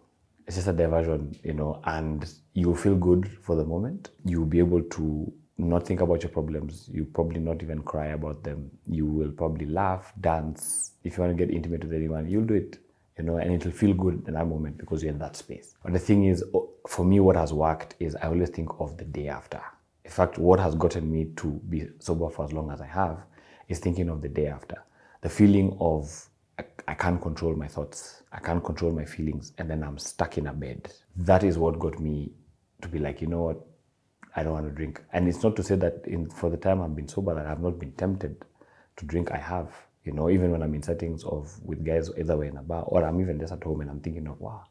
It's 0.47 0.56
just 0.58 0.67
a 0.67 0.74
diversion, 0.74 1.36
you 1.43 1.54
know, 1.54 1.82
and 1.86 2.28
you'll 2.54 2.76
feel 2.76 2.95
good 2.95 3.30
for 3.41 3.56
the 3.56 3.63
moment. 3.63 4.10
You'll 4.26 4.45
be 4.45 4.60
able 4.60 4.82
to 4.82 5.32
not 5.58 5.86
think 5.86 6.02
about 6.02 6.24
your 6.24 6.32
problems. 6.32 6.89
You 6.91 7.06
probably 7.06 7.39
not 7.39 7.62
even 7.62 7.84
cry 7.84 8.08
about 8.08 8.43
them. 8.43 8.71
You 8.88 9.06
will 9.06 9.32
probably 9.32 9.67
laugh, 9.67 10.12
dance. 10.19 10.93
If 11.04 11.17
you 11.17 11.24
want 11.24 11.38
to 11.38 11.45
get 11.45 11.54
intimate 11.54 11.84
with 11.84 11.93
anyone, 11.93 12.28
you'll 12.28 12.45
do 12.45 12.56
it, 12.56 12.80
you 13.22 13.28
know, 13.28 13.38
and 13.38 13.54
it'll 13.54 13.72
feel 13.72 13.94
good 13.94 14.24
in 14.28 14.34
that 14.34 14.48
moment 14.48 14.80
because 14.80 15.04
you're 15.04 15.12
in 15.12 15.20
that 15.20 15.36
space. 15.36 15.76
But 15.84 15.94
the 15.94 16.00
thing 16.00 16.26
is, 16.26 16.44
for 16.88 17.06
me, 17.06 17.20
what 17.20 17.36
has 17.36 17.54
worked 17.54 17.96
is 18.00 18.16
I 18.16 18.28
always 18.28 18.50
think 18.50 18.70
of 18.80 18.98
the 18.98 19.06
day 19.06 19.28
after. 19.28 19.62
In 20.04 20.10
fact, 20.10 20.40
what 20.40 20.60
has 20.60 20.74
gotten 20.74 21.12
me 21.12 21.26
to 21.36 21.48
be 21.70 21.88
sober 22.00 22.32
for 22.32 22.46
as 22.46 22.52
long 22.52 22.72
as 22.72 22.82
I 22.82 22.88
have 22.88 23.20
is 23.70 23.78
thinking 23.78 24.10
of 24.10 24.24
the 24.24 24.28
day 24.28 24.48
after. 24.48 24.84
The 25.22 25.30
feeling 25.30 25.78
of 25.80 26.30
I, 26.88 26.96
can't 26.96 27.22
control 27.22 27.56
my 27.56 27.68
thoughts, 27.68 28.24
I 28.32 28.40
can't 28.40 28.64
control 28.64 28.92
my 28.92 29.06
feelings, 29.06 29.54
and 29.60 29.70
then 29.70 29.84
I'm 29.84 30.00
stuck 30.00 30.40
in 30.40 30.48
a 30.48 30.54
bed. 30.54 30.92
That 31.16 31.44
is 31.44 31.60
what 31.60 31.78
got 31.78 32.00
me 32.00 32.32
to 32.82 32.88
be 32.88 32.98
like, 32.98 33.22
you 33.22 33.28
know 33.28 33.44
what, 33.44 33.66
I 34.36 34.42
don't 34.42 34.54
want 34.54 34.66
to 34.66 34.72
drink. 34.72 35.00
And 35.14 35.28
it's 35.28 35.44
not 35.44 35.56
to 35.58 35.64
say 35.64 35.76
that 35.76 36.02
in, 36.06 36.28
for 36.30 36.50
the 36.50 36.58
time 36.58 36.82
I've 36.82 36.96
been 36.96 37.08
sober 37.08 37.36
that 37.36 37.46
I've 37.46 37.62
not 37.62 37.80
been 37.80 37.92
tempted 37.94 38.44
to 38.98 39.06
drink. 39.06 39.32
I 39.32 39.38
have, 39.38 39.70
you 40.04 40.12
know, 40.12 40.30
even 40.30 40.52
when 40.52 40.64
I'm 40.64 40.74
in 40.74 40.84
settings 40.84 41.24
of 41.24 41.60
with 41.64 41.86
guys 41.86 42.10
either 42.18 42.38
way 42.38 42.48
in 42.48 42.58
a 42.58 42.62
bar 42.62 42.84
or 42.84 43.04
I'm 43.04 43.20
even 43.22 43.40
just 43.40 43.54
at 43.54 43.64
home 43.64 43.82
and 43.82 43.90
I'm 43.90 44.00
thinking 44.00 44.28
of 44.28 44.40
wow, 44.40 44.64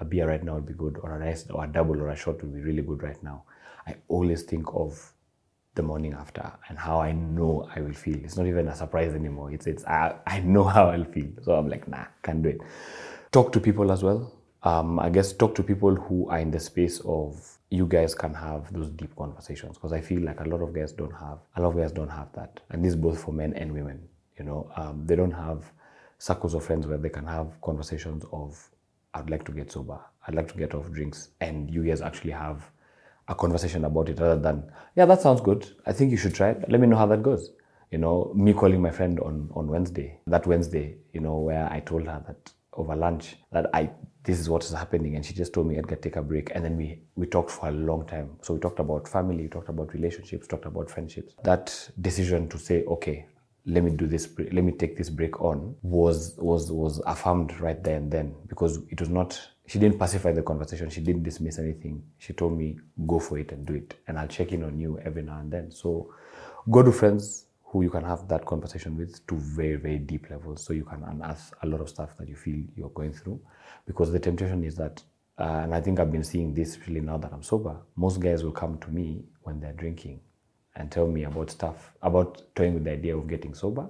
a 0.00 0.04
beer 0.04 0.28
right 0.28 0.42
now 0.42 0.54
would 0.54 0.66
be 0.66 0.74
good 0.74 0.98
or 1.02 1.16
a 1.16 1.24
nice 1.24 1.48
or 1.50 1.64
a 1.64 1.66
double 1.66 2.00
or 2.00 2.08
a 2.08 2.16
shot 2.16 2.42
would 2.42 2.54
be 2.54 2.60
really 2.60 2.82
good 2.82 3.02
right 3.02 3.20
now. 3.22 3.44
I 3.86 3.96
always 4.08 4.42
think 4.42 4.66
of 4.74 5.12
the 5.74 5.82
morning 5.82 6.14
after 6.14 6.52
and 6.68 6.78
how 6.78 7.00
I 7.00 7.12
know 7.12 7.68
I 7.74 7.80
will 7.80 7.92
feel. 7.92 8.16
It's 8.24 8.36
not 8.36 8.46
even 8.46 8.68
a 8.68 8.74
surprise 8.76 9.14
anymore. 9.14 9.52
It's 9.52 9.66
it's 9.66 9.84
I, 9.84 10.14
I 10.26 10.40
know 10.40 10.64
how 10.76 10.90
I'll 10.90 11.04
feel. 11.04 11.30
So 11.42 11.54
I'm 11.54 11.68
like, 11.68 11.88
nah, 11.88 12.06
can't 12.22 12.42
do 12.42 12.50
it. 12.50 12.60
Talk 13.32 13.52
to 13.52 13.60
people 13.60 13.92
as 13.92 14.02
well. 14.02 14.32
Um, 14.62 14.98
I 14.98 15.10
guess 15.10 15.32
talk 15.32 15.54
to 15.56 15.62
people 15.62 15.94
who 15.94 16.28
are 16.28 16.38
in 16.38 16.50
the 16.50 16.58
space 16.60 17.00
of 17.04 17.58
you 17.70 17.86
guys 17.86 18.14
can 18.14 18.34
have 18.34 18.72
those 18.72 18.88
deep 18.88 19.14
conversations 19.16 19.76
because 19.76 19.92
I 19.92 20.00
feel 20.00 20.22
like 20.22 20.40
a 20.40 20.44
lot 20.44 20.62
of 20.62 20.72
guys 20.72 20.92
don't 20.92 21.12
have 21.12 21.38
a 21.56 21.62
lot 21.62 21.70
of 21.70 21.76
guys 21.76 21.92
don't 21.92 22.08
have 22.08 22.32
that, 22.34 22.60
and 22.70 22.84
this 22.84 22.90
is 22.90 22.96
both 22.96 23.22
for 23.22 23.32
men 23.32 23.52
and 23.54 23.72
women. 23.72 24.08
You 24.38 24.44
know, 24.44 24.70
um, 24.76 25.04
they 25.06 25.16
don't 25.16 25.32
have 25.32 25.72
circles 26.18 26.54
of 26.54 26.64
friends 26.64 26.86
where 26.86 26.98
they 26.98 27.08
can 27.08 27.26
have 27.26 27.60
conversations 27.60 28.24
of 28.32 28.70
I'd 29.14 29.30
like 29.30 29.44
to 29.44 29.52
get 29.52 29.72
sober, 29.72 29.98
I'd 30.26 30.34
like 30.34 30.48
to 30.52 30.58
get 30.58 30.74
off 30.74 30.90
drinks, 30.90 31.30
and 31.40 31.70
you 31.70 31.84
guys 31.84 32.02
actually 32.02 32.32
have 32.32 32.70
a 33.28 33.34
conversation 33.34 33.84
about 33.84 34.08
it 34.08 34.20
rather 34.20 34.40
than 34.40 34.70
yeah 34.94 35.04
that 35.06 35.20
sounds 35.20 35.40
good. 35.40 35.68
I 35.86 35.92
think 35.92 36.10
you 36.10 36.16
should 36.16 36.34
try 36.34 36.50
it. 36.50 36.70
Let 36.70 36.80
me 36.80 36.86
know 36.86 36.96
how 36.96 37.06
that 37.06 37.22
goes. 37.22 37.50
You 37.90 37.98
know, 37.98 38.32
me 38.34 38.52
calling 38.52 38.82
my 38.82 38.90
friend 38.90 39.18
on 39.20 39.50
on 39.54 39.68
Wednesday, 39.68 40.18
that 40.26 40.46
Wednesday, 40.46 40.96
you 41.12 41.20
know, 41.20 41.36
where 41.38 41.70
I 41.72 41.80
told 41.80 42.06
her 42.06 42.22
that 42.26 42.52
over 42.72 42.94
lunch 42.94 43.36
that 43.52 43.70
I 43.72 43.90
this 44.26 44.40
is 44.40 44.50
what 44.50 44.64
is 44.64 44.72
happening. 44.72 45.14
And 45.14 45.24
she 45.24 45.32
just 45.32 45.52
told 45.54 45.68
me, 45.68 45.78
Edgar, 45.78 45.96
take 45.96 46.16
a 46.16 46.22
break. 46.22 46.50
And 46.54 46.64
then 46.64 46.76
we, 46.76 47.00
we 47.14 47.26
talked 47.26 47.50
for 47.50 47.68
a 47.68 47.72
long 47.72 48.04
time. 48.06 48.30
So 48.42 48.54
we 48.54 48.60
talked 48.60 48.80
about 48.80 49.06
family, 49.06 49.44
we 49.44 49.48
talked 49.48 49.68
about 49.68 49.94
relationships, 49.94 50.48
talked 50.48 50.66
about 50.66 50.90
friendships. 50.90 51.34
That 51.44 51.88
decision 52.00 52.48
to 52.48 52.58
say, 52.58 52.84
okay, 52.84 53.26
let 53.66 53.82
me 53.82 53.90
do 53.90 54.06
this 54.06 54.28
let 54.52 54.62
me 54.62 54.72
take 54.72 54.96
this 54.96 55.10
break 55.10 55.40
on 55.40 55.74
was 55.82 56.34
was 56.38 56.70
was 56.70 57.00
affirmed 57.06 57.58
right 57.60 57.82
there 57.82 57.96
and 57.96 58.10
then 58.10 58.34
because 58.46 58.78
it 58.90 59.00
was 59.00 59.08
not 59.08 59.38
she 59.66 59.80
didn't 59.80 59.98
pacify 59.98 60.32
the 60.32 60.42
conversation. 60.42 60.90
She 60.90 61.00
didn't 61.00 61.24
dismiss 61.24 61.58
anything. 61.58 62.02
She 62.18 62.32
told 62.32 62.56
me 62.56 62.78
go 63.06 63.18
for 63.18 63.38
it 63.38 63.50
and 63.50 63.66
do 63.66 63.74
it. 63.74 63.94
And 64.06 64.18
i'll 64.18 64.28
check 64.28 64.52
in 64.52 64.62
on 64.62 64.78
you 64.78 64.98
every 65.04 65.22
now 65.22 65.38
and 65.40 65.52
then. 65.52 65.70
So 65.72 66.14
go 66.70 66.82
to 66.82 66.92
friends 66.92 67.46
who 67.64 67.82
you 67.82 67.90
can 67.90 68.04
have 68.04 68.28
that 68.28 68.46
conversation 68.46 68.96
with 68.96 69.26
to 69.26 69.34
very 69.36 69.76
very 69.76 69.98
deep 69.98 70.30
levels 70.30 70.64
so 70.64 70.72
you 70.72 70.84
can 70.84 71.02
unearth 71.02 71.52
a 71.62 71.66
lot 71.66 71.80
of 71.80 71.88
stuff 71.88 72.16
that 72.18 72.28
you 72.28 72.36
feel 72.36 72.62
you're 72.76 72.90
going 72.90 73.12
through. 73.12 73.40
Because 73.86 74.12
the 74.12 74.20
temptation 74.20 74.62
is 74.62 74.76
that 74.76 75.02
uh, 75.38 75.60
and 75.64 75.74
i 75.74 75.80
think 75.82 76.00
i've 76.00 76.10
been 76.10 76.24
seeing 76.24 76.54
this 76.54 76.78
really 76.86 77.00
now 77.00 77.18
that 77.18 77.30
i'm 77.30 77.42
sober 77.42 77.76
most 77.94 78.20
guys 78.20 78.42
will 78.42 78.52
come 78.52 78.78
to 78.78 78.90
me 78.90 79.22
when 79.42 79.60
they're 79.60 79.74
drinking 79.74 80.18
and 80.76 80.90
tell 80.90 81.06
me 81.06 81.24
about 81.24 81.50
stuff, 81.50 81.92
about 82.02 82.42
toying 82.54 82.74
with 82.74 82.84
the 82.84 82.92
idea 82.92 83.16
of 83.16 83.26
getting 83.26 83.54
sober. 83.54 83.88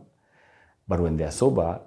But 0.88 1.00
when 1.00 1.16
they're 1.16 1.30
sober, 1.32 1.80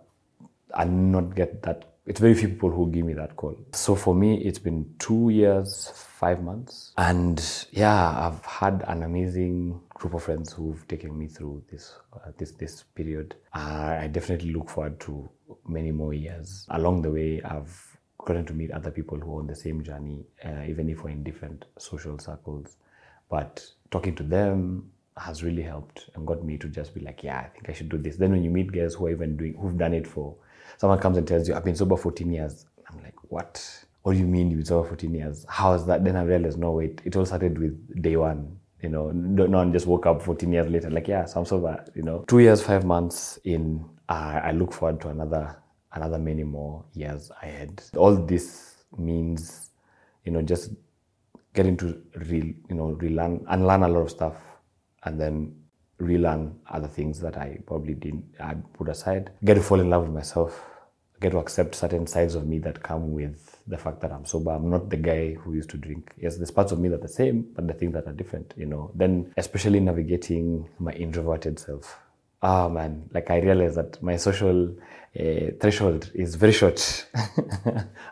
I 0.73 0.83
not 0.83 1.35
get 1.35 1.63
that. 1.63 1.85
It's 2.05 2.19
very 2.19 2.33
few 2.33 2.49
people 2.49 2.71
who 2.71 2.91
give 2.91 3.05
me 3.05 3.13
that 3.13 3.35
call. 3.35 3.55
So 3.73 3.95
for 3.95 4.15
me, 4.15 4.41
it's 4.41 4.59
been 4.59 4.93
two 4.97 5.29
years, 5.29 5.91
five 5.95 6.41
months. 6.41 6.91
And 6.97 7.41
yeah, 7.71 8.27
I've 8.27 8.43
had 8.45 8.83
an 8.87 9.03
amazing 9.03 9.79
group 9.93 10.15
of 10.15 10.23
friends 10.23 10.51
who've 10.51 10.85
taken 10.87 11.17
me 11.17 11.27
through 11.27 11.63
this 11.71 11.95
uh, 12.13 12.31
this 12.37 12.51
this 12.51 12.83
period. 12.95 13.35
Uh, 13.53 13.99
I 14.01 14.07
definitely 14.07 14.51
look 14.51 14.69
forward 14.69 14.99
to 15.01 15.29
many 15.67 15.91
more 15.91 16.13
years. 16.13 16.65
Along 16.69 17.01
the 17.01 17.11
way, 17.11 17.41
I've 17.43 17.97
gotten 18.17 18.45
to 18.45 18.53
meet 18.53 18.71
other 18.71 18.91
people 18.91 19.19
who 19.19 19.35
are 19.35 19.39
on 19.39 19.47
the 19.47 19.55
same 19.55 19.83
journey, 19.83 20.25
uh, 20.43 20.63
even 20.67 20.89
if 20.89 21.03
we're 21.03 21.11
in 21.11 21.23
different 21.23 21.65
social 21.77 22.17
circles. 22.17 22.77
But 23.29 23.63
talking 23.91 24.15
to 24.15 24.23
them 24.23 24.91
has 25.17 25.43
really 25.43 25.61
helped 25.61 26.09
and 26.15 26.25
got 26.25 26.43
me 26.43 26.57
to 26.57 26.67
just 26.67 26.93
be 26.93 27.01
like, 27.01 27.23
yeah, 27.23 27.39
I 27.39 27.47
think 27.47 27.69
I 27.69 27.73
should 27.73 27.89
do 27.89 27.97
this. 27.97 28.15
Then 28.15 28.31
when 28.31 28.43
you 28.43 28.49
meet 28.49 28.71
guys 28.71 28.95
who 28.95 29.07
are 29.07 29.11
even 29.11 29.35
doing, 29.37 29.55
who've 29.55 29.77
done 29.77 29.93
it 29.93 30.07
for, 30.07 30.35
someone 30.77 30.99
comes 30.99 31.17
and 31.17 31.27
tells 31.27 31.47
you, 31.47 31.55
I've 31.55 31.65
been 31.65 31.75
sober 31.75 31.97
14 31.97 32.31
years. 32.31 32.65
I'm 32.89 33.01
like, 33.03 33.15
what? 33.23 33.85
What 34.03 34.13
do 34.13 34.19
you 34.19 34.25
mean 34.25 34.49
you've 34.49 34.59
been 34.59 34.65
sober 34.65 34.87
14 34.87 35.13
years? 35.13 35.45
How 35.49 35.73
is 35.73 35.85
that? 35.87 36.03
Then 36.03 36.15
I 36.15 36.23
realized, 36.23 36.57
no, 36.57 36.71
wait, 36.71 37.01
it 37.03 37.15
all 37.15 37.25
started 37.25 37.57
with 37.59 38.01
day 38.01 38.15
one. 38.15 38.57
You 38.81 38.89
know, 38.89 39.11
no 39.11 39.45
one 39.45 39.73
just 39.73 39.87
woke 39.87 40.05
up 40.05 40.21
14 40.21 40.53
years 40.53 40.71
later, 40.71 40.89
like, 40.89 41.09
yeah, 41.09 41.25
so 41.25 41.41
I'm 41.41 41.45
sober, 41.45 41.83
you 41.95 42.03
know. 42.03 42.23
Two 42.27 42.39
years, 42.39 42.61
five 42.61 42.85
months 42.85 43.37
in, 43.43 43.83
uh, 44.07 44.39
I 44.41 44.51
look 44.51 44.71
forward 44.71 45.01
to 45.01 45.09
another, 45.09 45.57
another 45.91 46.17
many 46.17 46.45
more 46.45 46.85
years 46.93 47.29
ahead. 47.41 47.83
All 47.97 48.15
this 48.15 48.85
means, 48.97 49.71
you 50.23 50.31
know, 50.31 50.41
just 50.41 50.71
getting 51.53 51.77
to 51.77 52.01
re, 52.15 52.55
you 52.69 52.75
know 52.75 52.91
relearn 52.91 53.45
unlearn 53.49 53.83
a 53.83 53.87
lot 53.87 54.01
of 54.01 54.11
stuff 54.11 54.35
and 55.03 55.19
then 55.19 55.55
relearn 55.97 56.59
other 56.69 56.87
things 56.87 57.19
that 57.19 57.37
I 57.37 57.59
probably 57.65 57.93
didn't 57.93 58.25
I 58.39 58.55
put 58.73 58.89
aside. 58.89 59.31
Get 59.43 59.55
to 59.55 59.61
fall 59.61 59.79
in 59.79 59.89
love 59.89 60.03
with 60.03 60.13
myself. 60.13 60.65
Get 61.19 61.31
to 61.31 61.39
accept 61.39 61.75
certain 61.75 62.07
sides 62.07 62.35
of 62.35 62.47
me 62.47 62.59
that 62.59 62.81
come 62.81 63.11
with 63.11 63.61
the 63.67 63.77
fact 63.77 63.99
that 64.01 64.11
I'm 64.13 64.23
sober. 64.23 64.51
I'm 64.51 64.69
not 64.69 64.89
the 64.89 64.95
guy 64.95 65.33
who 65.33 65.53
used 65.53 65.69
to 65.71 65.77
drink. 65.77 66.13
Yes, 66.17 66.37
there's 66.37 66.51
parts 66.51 66.71
of 66.71 66.79
me 66.79 66.87
that 66.89 66.95
are 66.95 67.01
the 67.01 67.09
same, 67.09 67.49
but 67.53 67.67
the 67.67 67.73
things 67.73 67.93
that 67.93 68.07
are 68.07 68.13
different, 68.13 68.53
you 68.55 68.65
know. 68.65 68.91
Then 68.95 69.33
especially 69.35 69.81
navigating 69.81 70.69
my 70.79 70.93
introverted 70.93 71.59
self. 71.59 71.99
Ah 72.41 72.65
oh, 72.65 72.69
man, 72.69 73.09
like 73.13 73.29
I 73.29 73.39
realized 73.39 73.75
that 73.75 74.01
my 74.01 74.15
social 74.15 74.73
uh, 75.19 75.51
threshold 75.59 76.09
is 76.13 76.35
very 76.35 76.53
short. 76.53 77.05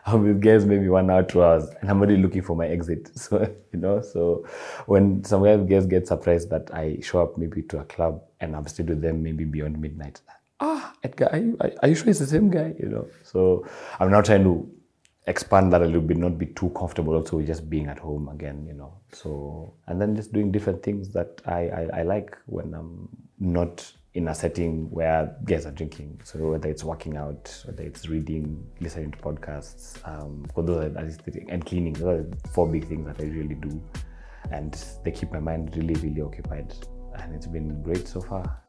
I'm 0.06 0.22
with 0.22 0.42
guys 0.42 0.66
maybe 0.66 0.88
one 0.88 1.10
hour, 1.10 1.22
two 1.22 1.42
hours, 1.42 1.66
and 1.80 1.90
I'm 1.90 1.98
already 1.98 2.18
looking 2.20 2.42
for 2.42 2.56
my 2.56 2.66
exit. 2.66 3.10
So 3.16 3.40
you 3.72 3.78
know, 3.78 4.02
so 4.02 4.46
when 4.86 5.24
some 5.24 5.42
guys 5.66 5.86
get 5.86 6.06
surprised 6.06 6.50
that 6.50 6.70
I 6.74 6.98
show 7.00 7.22
up 7.22 7.38
maybe 7.38 7.62
to 7.62 7.78
a 7.78 7.84
club 7.84 8.22
and 8.40 8.54
I'm 8.54 8.66
still 8.66 8.86
with 8.86 9.00
them 9.00 9.22
maybe 9.22 9.44
beyond 9.44 9.80
midnight. 9.80 10.20
Ah, 10.60 10.92
Edgar, 11.04 11.28
are 11.30 11.38
you, 11.38 11.56
are 11.82 11.88
you 11.88 11.94
sure 11.94 12.08
it's 12.08 12.18
the 12.18 12.26
same 12.26 12.50
guy? 12.50 12.74
You 12.78 12.88
know, 12.88 13.08
so 13.22 13.66
I'm 14.00 14.10
now 14.10 14.20
trying 14.22 14.44
to 14.44 14.68
expand 15.28 15.72
that 15.72 15.82
a 15.82 15.84
little 15.86 16.00
bit, 16.00 16.16
not 16.16 16.36
be 16.36 16.46
too 16.46 16.70
comfortable 16.70 17.14
also 17.14 17.36
with 17.36 17.46
just 17.46 17.70
being 17.70 17.86
at 17.86 17.98
home 17.98 18.28
again, 18.28 18.66
you 18.66 18.74
know. 18.74 18.94
So 19.12 19.74
and 19.86 20.00
then 20.00 20.16
just 20.16 20.32
doing 20.32 20.50
different 20.50 20.82
things 20.82 21.10
that 21.10 21.40
I, 21.46 21.68
I, 21.68 21.88
I 22.00 22.02
like 22.02 22.36
when 22.46 22.74
I'm 22.74 23.08
not 23.38 23.90
in 24.14 24.28
a 24.28 24.34
setting 24.34 24.90
where 24.90 25.36
guys 25.44 25.66
are 25.66 25.70
drinking. 25.70 26.20
So 26.24 26.38
whether 26.50 26.68
it's 26.68 26.82
working 26.82 27.16
out, 27.16 27.62
whether 27.66 27.82
it's 27.82 28.08
reading, 28.08 28.66
listening 28.80 29.12
to 29.12 29.18
podcasts, 29.18 29.98
um, 30.08 30.46
those 30.56 30.76
are, 30.76 30.98
and 31.48 31.64
cleaning. 31.64 31.92
Those 31.92 32.20
are 32.20 32.28
four 32.52 32.66
big 32.68 32.88
things 32.88 33.06
that 33.06 33.20
I 33.20 33.28
really 33.28 33.54
do, 33.54 33.82
and 34.50 34.72
they 35.04 35.10
keep 35.10 35.30
my 35.30 35.40
mind 35.40 35.76
really, 35.76 35.94
really 35.94 36.22
occupied. 36.22 36.74
And 37.16 37.34
it's 37.34 37.46
been 37.46 37.82
great 37.82 38.08
so 38.08 38.20
far. 38.20 38.62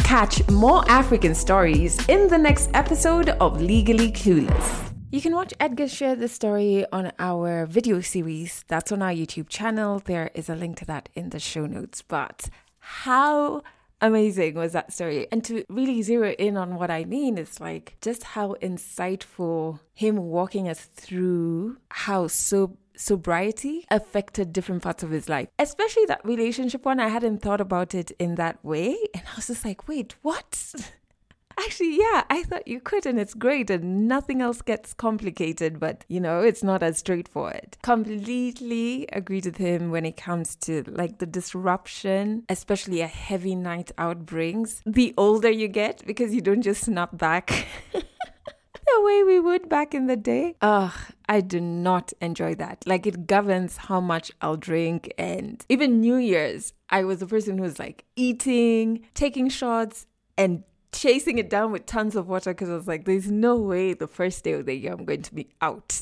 Catch 0.00 0.48
more 0.50 0.84
African 0.90 1.34
stories 1.34 2.06
in 2.08 2.28
the 2.28 2.36
next 2.36 2.70
episode 2.74 3.30
of 3.30 3.62
Legally 3.62 4.12
Clueless. 4.12 4.92
You 5.10 5.20
can 5.20 5.34
watch 5.34 5.52
Edgar 5.60 5.88
share 5.88 6.16
this 6.16 6.32
story 6.32 6.86
on 6.90 7.12
our 7.18 7.66
video 7.66 8.00
series. 8.00 8.64
That's 8.68 8.92
on 8.92 9.02
our 9.02 9.12
YouTube 9.12 9.48
channel. 9.48 10.00
There 10.00 10.30
is 10.34 10.48
a 10.48 10.54
link 10.54 10.78
to 10.78 10.84
that 10.86 11.08
in 11.14 11.30
the 11.30 11.38
show 11.38 11.66
notes. 11.66 12.02
But 12.02 12.48
how 12.78 13.62
amazing 14.02 14.54
was 14.54 14.72
that 14.72 14.92
story. 14.92 15.26
And 15.32 15.42
to 15.44 15.64
really 15.68 16.02
zero 16.02 16.32
in 16.32 16.56
on 16.56 16.74
what 16.74 16.90
I 16.90 17.04
mean, 17.04 17.38
it's 17.38 17.60
like 17.60 17.96
just 18.02 18.22
how 18.24 18.56
insightful 18.60 19.80
him 19.94 20.16
walking 20.16 20.68
us 20.68 20.80
through 20.94 21.78
how 21.90 22.26
so 22.26 22.76
sobriety 22.94 23.86
affected 23.90 24.52
different 24.52 24.82
parts 24.82 25.02
of 25.02 25.10
his 25.10 25.28
life, 25.28 25.48
especially 25.58 26.04
that 26.06 26.24
relationship 26.24 26.84
one. 26.84 27.00
I 27.00 27.08
hadn't 27.08 27.40
thought 27.40 27.60
about 27.60 27.94
it 27.94 28.10
in 28.18 28.34
that 28.34 28.62
way. 28.64 28.96
And 29.14 29.22
I 29.32 29.36
was 29.36 29.46
just 29.46 29.64
like, 29.64 29.88
wait, 29.88 30.14
what? 30.22 30.74
Actually, 31.58 31.96
yeah, 31.98 32.24
I 32.30 32.42
thought 32.42 32.66
you 32.66 32.80
could, 32.80 33.06
and 33.06 33.18
it's 33.18 33.34
great, 33.34 33.70
and 33.70 34.08
nothing 34.08 34.40
else 34.40 34.62
gets 34.62 34.94
complicated, 34.94 35.78
but 35.78 36.04
you 36.08 36.20
know, 36.20 36.40
it's 36.40 36.62
not 36.62 36.82
as 36.82 36.98
straightforward. 36.98 37.76
Completely 37.82 39.06
agreed 39.12 39.44
with 39.46 39.56
him 39.56 39.90
when 39.90 40.04
it 40.04 40.16
comes 40.16 40.56
to 40.56 40.84
like 40.86 41.18
the 41.18 41.26
disruption, 41.26 42.44
especially 42.48 43.00
a 43.00 43.06
heavy 43.06 43.54
night 43.54 43.92
out 43.98 44.24
brings. 44.24 44.82
The 44.86 45.14
older 45.16 45.50
you 45.50 45.68
get, 45.68 46.04
because 46.06 46.34
you 46.34 46.40
don't 46.40 46.62
just 46.62 46.84
snap 46.84 47.16
back. 47.16 47.66
the 47.92 49.02
way 49.02 49.22
we 49.22 49.40
would 49.40 49.68
back 49.68 49.94
in 49.94 50.06
the 50.06 50.16
day. 50.16 50.56
Ugh, 50.60 50.92
I 51.28 51.40
do 51.40 51.60
not 51.60 52.12
enjoy 52.20 52.54
that. 52.56 52.84
Like 52.86 53.06
it 53.06 53.26
governs 53.26 53.76
how 53.76 54.00
much 54.00 54.30
I'll 54.40 54.56
drink. 54.56 55.12
And 55.18 55.64
even 55.68 56.00
New 56.00 56.16
Year's, 56.16 56.72
I 56.90 57.04
was 57.04 57.18
the 57.18 57.26
person 57.26 57.58
who 57.58 57.64
was 57.64 57.78
like 57.78 58.04
eating, 58.16 59.06
taking 59.14 59.48
shots, 59.48 60.06
and 60.36 60.64
chasing 60.92 61.38
it 61.38 61.50
down 61.50 61.72
with 61.72 61.86
tons 61.86 62.16
of 62.16 62.28
water 62.28 62.52
because 62.52 62.70
I 62.70 62.74
was 62.74 62.86
like, 62.86 63.04
there's 63.04 63.30
no 63.30 63.56
way 63.56 63.94
the 63.94 64.06
first 64.06 64.44
day 64.44 64.52
of 64.52 64.66
the 64.66 64.74
year 64.74 64.92
I'm 64.92 65.04
going 65.04 65.22
to 65.22 65.34
be 65.34 65.48
out. 65.60 66.00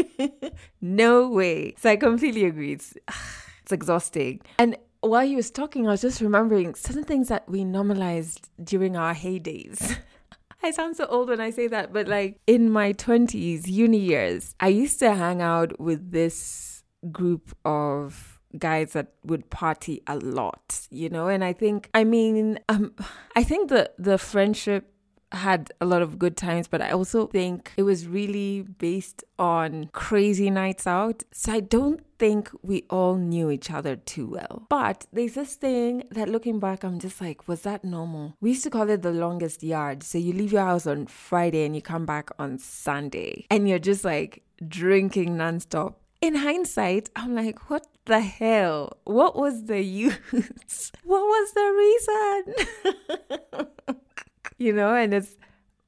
no 0.80 1.28
way. 1.28 1.74
So 1.78 1.90
I 1.90 1.96
completely 1.96 2.44
agree. 2.44 2.72
It's, 2.72 2.94
it's 3.62 3.72
exhausting. 3.72 4.40
And 4.58 4.76
while 5.00 5.26
he 5.26 5.36
was 5.36 5.50
talking, 5.50 5.86
I 5.86 5.92
was 5.92 6.02
just 6.02 6.20
remembering 6.20 6.74
certain 6.74 7.04
things 7.04 7.28
that 7.28 7.48
we 7.48 7.64
normalized 7.64 8.48
during 8.62 8.96
our 8.96 9.14
heydays. 9.14 9.96
I 10.62 10.70
sound 10.72 10.96
so 10.96 11.06
old 11.06 11.30
when 11.30 11.40
I 11.40 11.50
say 11.50 11.68
that, 11.68 11.92
but 11.92 12.06
like 12.06 12.38
in 12.46 12.70
my 12.70 12.92
20s, 12.92 13.66
uni 13.66 13.96
years, 13.96 14.54
I 14.60 14.68
used 14.68 14.98
to 14.98 15.14
hang 15.14 15.40
out 15.40 15.80
with 15.80 16.10
this 16.10 16.82
group 17.10 17.56
of 17.64 18.29
guys 18.58 18.92
that 18.92 19.12
would 19.24 19.50
party 19.50 20.02
a 20.06 20.16
lot, 20.16 20.86
you 20.90 21.08
know? 21.08 21.28
And 21.28 21.44
I 21.44 21.52
think, 21.52 21.88
I 21.94 22.04
mean, 22.04 22.58
um, 22.68 22.94
I 23.36 23.44
think 23.44 23.68
the, 23.68 23.90
the 23.98 24.18
friendship 24.18 24.92
had 25.32 25.70
a 25.80 25.86
lot 25.86 26.02
of 26.02 26.18
good 26.18 26.36
times, 26.36 26.66
but 26.66 26.82
I 26.82 26.90
also 26.90 27.28
think 27.28 27.72
it 27.76 27.84
was 27.84 28.08
really 28.08 28.62
based 28.62 29.22
on 29.38 29.88
crazy 29.92 30.50
nights 30.50 30.88
out. 30.88 31.22
So 31.30 31.52
I 31.52 31.60
don't 31.60 32.04
think 32.18 32.50
we 32.62 32.84
all 32.90 33.14
knew 33.14 33.48
each 33.48 33.70
other 33.70 33.94
too 33.94 34.26
well. 34.26 34.66
But 34.68 35.06
there's 35.12 35.34
this 35.34 35.54
thing 35.54 36.02
that 36.10 36.28
looking 36.28 36.58
back, 36.58 36.82
I'm 36.82 36.98
just 36.98 37.20
like, 37.20 37.46
was 37.46 37.62
that 37.62 37.84
normal? 37.84 38.34
We 38.40 38.50
used 38.50 38.64
to 38.64 38.70
call 38.70 38.90
it 38.90 39.02
the 39.02 39.12
longest 39.12 39.62
yard. 39.62 40.02
So 40.02 40.18
you 40.18 40.32
leave 40.32 40.52
your 40.52 40.64
house 40.64 40.86
on 40.88 41.06
Friday 41.06 41.64
and 41.64 41.76
you 41.76 41.82
come 41.82 42.06
back 42.06 42.30
on 42.38 42.58
Sunday, 42.58 43.46
and 43.50 43.68
you're 43.68 43.78
just 43.78 44.04
like 44.04 44.42
drinking 44.66 45.36
nonstop 45.36 45.94
in 46.20 46.34
hindsight, 46.34 47.10
I'm 47.16 47.34
like, 47.34 47.70
what 47.70 47.86
the 48.04 48.20
hell? 48.20 48.98
What 49.04 49.36
was 49.36 49.64
the 49.64 49.82
use? 49.82 50.18
What 51.04 51.22
was 51.22 51.52
the 51.52 52.94
reason? 52.94 53.98
you 54.58 54.72
know, 54.72 54.94
and 54.94 55.14
it's 55.14 55.36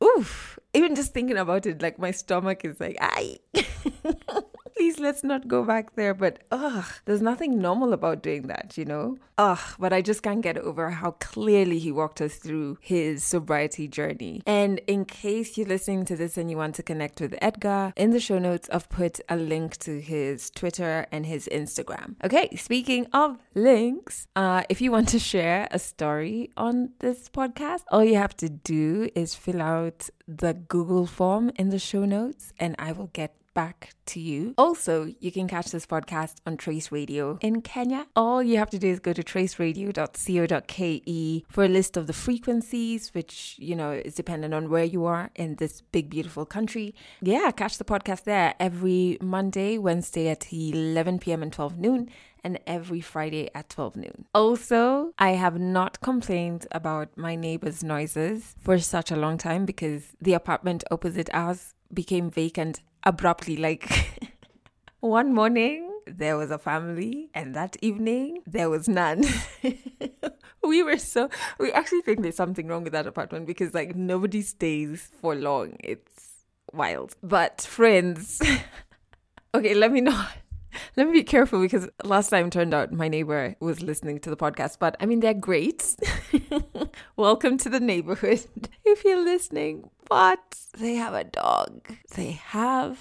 oof. 0.03 0.59
Even 0.75 0.95
just 0.95 1.13
thinking 1.13 1.37
about 1.37 1.67
it, 1.67 1.83
like 1.83 1.99
my 1.99 2.11
stomach 2.11 2.65
is 2.65 2.81
like, 2.81 2.97
I 3.01 3.39
please 4.93 5.03
let's 5.03 5.25
not 5.25 5.49
go 5.49 5.65
back 5.65 5.95
there. 5.95 6.15
But 6.15 6.41
ugh, 6.51 6.85
there's 7.05 7.23
nothing 7.23 7.61
normal 7.61 7.93
about 7.93 8.23
doing 8.23 8.49
that, 8.49 8.77
you 8.77 8.85
know? 8.85 9.17
Ugh, 9.39 9.59
but 9.79 9.93
I 9.93 10.03
just 10.03 10.23
can't 10.23 10.43
get 10.43 10.59
over 10.59 10.91
how 10.91 11.13
clearly 11.13 11.79
he 11.79 11.91
walked 11.91 12.21
us 12.21 12.37
through 12.37 12.79
his 12.81 13.25
sobriety 13.25 13.89
journey. 13.89 14.43
And 14.47 14.81
in 14.87 15.05
case 15.05 15.57
you're 15.57 15.67
listening 15.67 16.05
to 16.07 16.17
this 16.17 16.37
and 16.37 16.51
you 16.51 16.57
want 16.57 16.75
to 16.77 16.83
connect 16.83 17.21
with 17.21 17.35
Edgar, 17.41 17.93
in 17.97 18.11
the 18.11 18.21
show 18.21 18.39
notes, 18.39 18.69
I've 18.73 18.89
put 18.89 19.21
a 19.29 19.37
link 19.37 19.79
to 19.79 20.01
his 20.01 20.51
Twitter 20.51 21.07
and 21.11 21.25
his 21.27 21.49
Instagram. 21.51 22.17
Okay, 22.25 22.55
speaking 22.57 23.07
of 23.13 23.39
links, 23.55 24.27
uh, 24.37 24.63
if 24.69 24.81
you 24.81 24.93
want 24.93 25.09
to 25.09 25.19
share 25.19 25.69
a 25.71 25.79
story 25.79 26.51
on 26.57 26.91
this 26.99 27.29
podcast, 27.29 27.85
all 27.91 28.05
you 28.05 28.17
have 28.17 28.37
to 28.37 28.49
do 28.49 29.09
is 29.15 29.35
fill 29.35 29.63
out 29.63 30.11
the 30.29 30.55
Google 30.55 31.07
form 31.07 31.51
in 31.57 31.71
the 31.71 31.79
show 31.79 32.05
notes 32.05 32.53
and 32.59 32.77
I 32.79 32.93
will 32.93 33.11
get 33.13 33.35
back 33.55 33.95
to 34.07 34.21
you. 34.21 34.55
Also, 34.59 35.13
you 35.21 35.33
can 35.33 35.49
catch 35.49 35.71
this 35.71 35.87
podcast 35.87 36.37
on 36.47 36.57
Trace 36.57 36.93
Radio 36.93 37.39
in 37.41 37.63
Kenya. 37.63 38.07
All 38.17 38.43
you 38.43 38.59
have 38.59 38.71
to 38.71 38.79
do 38.79 38.89
is 38.89 39.01
go 39.01 39.13
to 39.13 39.23
traceradio.co.ke 39.23 41.45
for 41.49 41.65
a 41.65 41.69
list 41.69 41.97
of 41.97 42.07
the 42.07 42.13
frequencies, 42.13 43.15
which, 43.15 43.57
you 43.59 43.77
know, 43.77 43.93
is 43.93 44.15
dependent 44.15 44.55
on 44.55 44.71
where 44.71 44.85
you 44.85 45.05
are 45.05 45.31
in 45.35 45.57
this 45.57 45.81
big, 45.81 46.11
beautiful 46.11 46.47
country. 46.47 46.95
Yeah, 47.21 47.51
catch 47.51 47.79
the 47.79 47.85
podcast 47.85 48.25
there 48.25 48.55
every 48.59 49.19
Monday, 49.21 49.79
Wednesday 49.79 50.29
at 50.29 50.53
11 50.53 51.21
p.m. 51.21 51.43
and 51.43 51.53
12 51.53 51.79
noon 51.79 52.11
and 52.45 52.59
every 52.67 53.01
Friday 53.01 53.51
at 53.55 53.69
12 53.69 53.97
noon. 53.97 54.25
Also, 54.35 55.13
I 55.19 55.31
have 55.31 55.59
not 55.59 56.01
complained 56.01 56.67
about 56.73 57.17
my 57.17 57.37
neighbor's 57.37 57.85
noises 57.85 58.55
for 58.59 58.79
such 58.79 59.11
a 59.11 59.17
long 59.17 59.39
time 59.39 59.65
because 59.65 60.09
the 60.21 60.35
apartment 60.35 60.85
opposite 60.91 61.31
ours 61.33 61.75
became 61.93 62.31
vacant 62.31 62.81
abruptly. 63.05 63.57
Like 63.57 63.89
one 65.01 65.35
morning, 65.35 65.93
there 66.07 66.37
was 66.37 66.51
a 66.51 66.59
family, 66.59 67.31
and 67.35 67.55
that 67.55 67.77
evening, 67.81 68.43
there 68.47 68.71
was 68.71 68.89
none. 68.89 69.25
we 70.63 70.83
were 70.83 70.99
so, 70.99 71.29
we 71.59 71.73
actually 71.73 72.03
think 72.03 72.23
there's 72.23 72.37
something 72.37 72.67
wrong 72.67 72.85
with 72.85 72.93
that 72.93 73.07
apartment 73.07 73.47
because, 73.47 73.75
like, 73.75 73.95
nobody 73.95 74.43
stays 74.43 75.11
for 75.21 75.35
long. 75.35 75.77
It's 75.81 76.45
wild. 76.73 77.17
But, 77.23 77.61
friends, 77.61 78.41
okay, 79.55 79.75
let 79.75 79.93
me 79.93 80.01
know 80.01 80.25
let 80.97 81.07
me 81.07 81.13
be 81.13 81.23
careful 81.23 81.61
because 81.61 81.89
last 82.05 82.29
time 82.29 82.51
turned 82.51 82.75
out 82.75 82.93
my 82.93 83.09
neighbor 83.09 83.57
was 83.61 83.83
listening 83.83 84.19
to 84.21 84.31
the 84.31 84.37
podcast. 84.37 84.79
But 84.79 84.97
I 85.01 85.07
mean, 85.07 85.21
they're 85.21 85.35
great. 85.35 85.97
Welcome 87.17 87.57
to 87.59 87.69
the 87.69 87.81
neighborhood 87.81 88.45
if 88.85 89.05
you're 89.05 89.25
listening. 89.25 89.89
But 90.09 90.59
they 90.79 90.95
have 90.95 91.15
a 91.15 91.25
dog. 91.25 91.95
They 92.15 92.33
have 92.33 93.01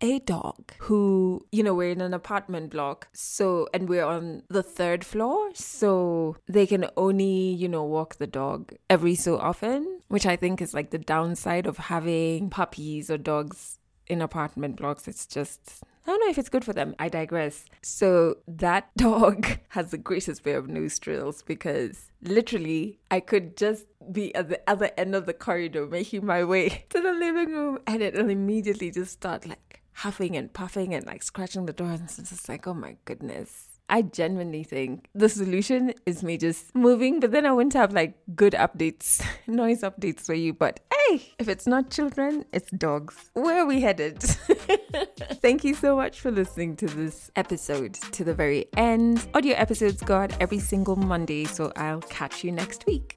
a 0.00 0.20
dog 0.20 0.72
who, 0.78 1.44
you 1.50 1.62
know, 1.62 1.74
we're 1.74 1.90
in 1.90 2.00
an 2.00 2.14
apartment 2.14 2.70
block. 2.70 3.08
So, 3.12 3.68
and 3.74 3.88
we're 3.88 4.04
on 4.04 4.44
the 4.48 4.62
third 4.62 5.04
floor. 5.04 5.50
So 5.54 6.36
they 6.46 6.66
can 6.66 6.86
only, 6.96 7.52
you 7.52 7.68
know, 7.68 7.84
walk 7.84 8.16
the 8.16 8.26
dog 8.26 8.72
every 8.88 9.14
so 9.14 9.36
often, 9.38 10.00
which 10.08 10.24
I 10.24 10.36
think 10.36 10.62
is 10.62 10.72
like 10.72 10.90
the 10.90 10.98
downside 10.98 11.66
of 11.66 11.76
having 11.76 12.48
puppies 12.48 13.10
or 13.10 13.18
dogs 13.18 13.78
in 14.06 14.22
apartment 14.22 14.76
blocks. 14.76 15.06
It's 15.06 15.26
just 15.26 15.82
I 16.08 16.12
don't 16.12 16.20
know 16.20 16.30
if 16.30 16.38
it's 16.38 16.48
good 16.48 16.64
for 16.64 16.72
them. 16.72 16.94
I 16.98 17.10
digress. 17.10 17.66
So 17.82 18.38
that 18.48 18.88
dog 18.96 19.46
has 19.68 19.90
the 19.90 19.98
greatest 19.98 20.42
pair 20.42 20.56
of 20.56 20.66
nostrils 20.66 21.42
because 21.42 22.10
literally 22.22 22.98
I 23.10 23.20
could 23.20 23.58
just 23.58 23.84
be 24.10 24.34
at 24.34 24.48
the 24.48 24.58
other 24.66 24.90
end 24.96 25.14
of 25.14 25.26
the 25.26 25.34
corridor 25.34 25.86
making 25.86 26.24
my 26.24 26.44
way 26.44 26.86
to 26.88 27.02
the 27.02 27.12
living 27.12 27.52
room 27.52 27.80
and 27.86 28.00
it'll 28.00 28.30
immediately 28.30 28.90
just 28.90 29.12
start 29.12 29.46
like 29.46 29.82
huffing 29.92 30.34
and 30.34 30.50
puffing 30.50 30.94
and 30.94 31.04
like 31.04 31.22
scratching 31.22 31.66
the 31.66 31.74
door 31.74 31.90
and 31.90 32.04
it's 32.04 32.16
just 32.16 32.48
like, 32.48 32.66
oh 32.66 32.72
my 32.72 32.96
goodness 33.04 33.67
I 33.88 34.02
genuinely 34.02 34.64
think 34.64 35.08
the 35.14 35.28
solution 35.28 35.94
is 36.04 36.22
me 36.22 36.36
just 36.36 36.74
moving, 36.74 37.20
but 37.20 37.30
then 37.32 37.46
I 37.46 37.52
wouldn't 37.52 37.72
have 37.72 37.92
like 37.92 38.14
good 38.34 38.52
updates, 38.52 39.24
noise 39.46 39.80
updates 39.80 40.26
for 40.26 40.34
you. 40.34 40.52
But 40.52 40.80
hey, 40.92 41.32
if 41.38 41.48
it's 41.48 41.66
not 41.66 41.90
children, 41.90 42.44
it's 42.52 42.70
dogs. 42.70 43.16
Where 43.32 43.62
are 43.62 43.66
we 43.66 43.80
headed? 43.80 44.22
Thank 45.42 45.64
you 45.64 45.74
so 45.74 45.96
much 45.96 46.20
for 46.20 46.30
listening 46.30 46.76
to 46.76 46.86
this 46.86 47.30
episode 47.36 47.94
to 47.94 48.24
the 48.24 48.34
very 48.34 48.66
end. 48.76 49.26
Audio 49.34 49.54
episodes 49.56 50.02
go 50.02 50.16
out 50.16 50.32
every 50.40 50.58
single 50.58 50.96
Monday, 50.96 51.44
so 51.44 51.72
I'll 51.76 52.02
catch 52.02 52.44
you 52.44 52.52
next 52.52 52.84
week. 52.86 53.16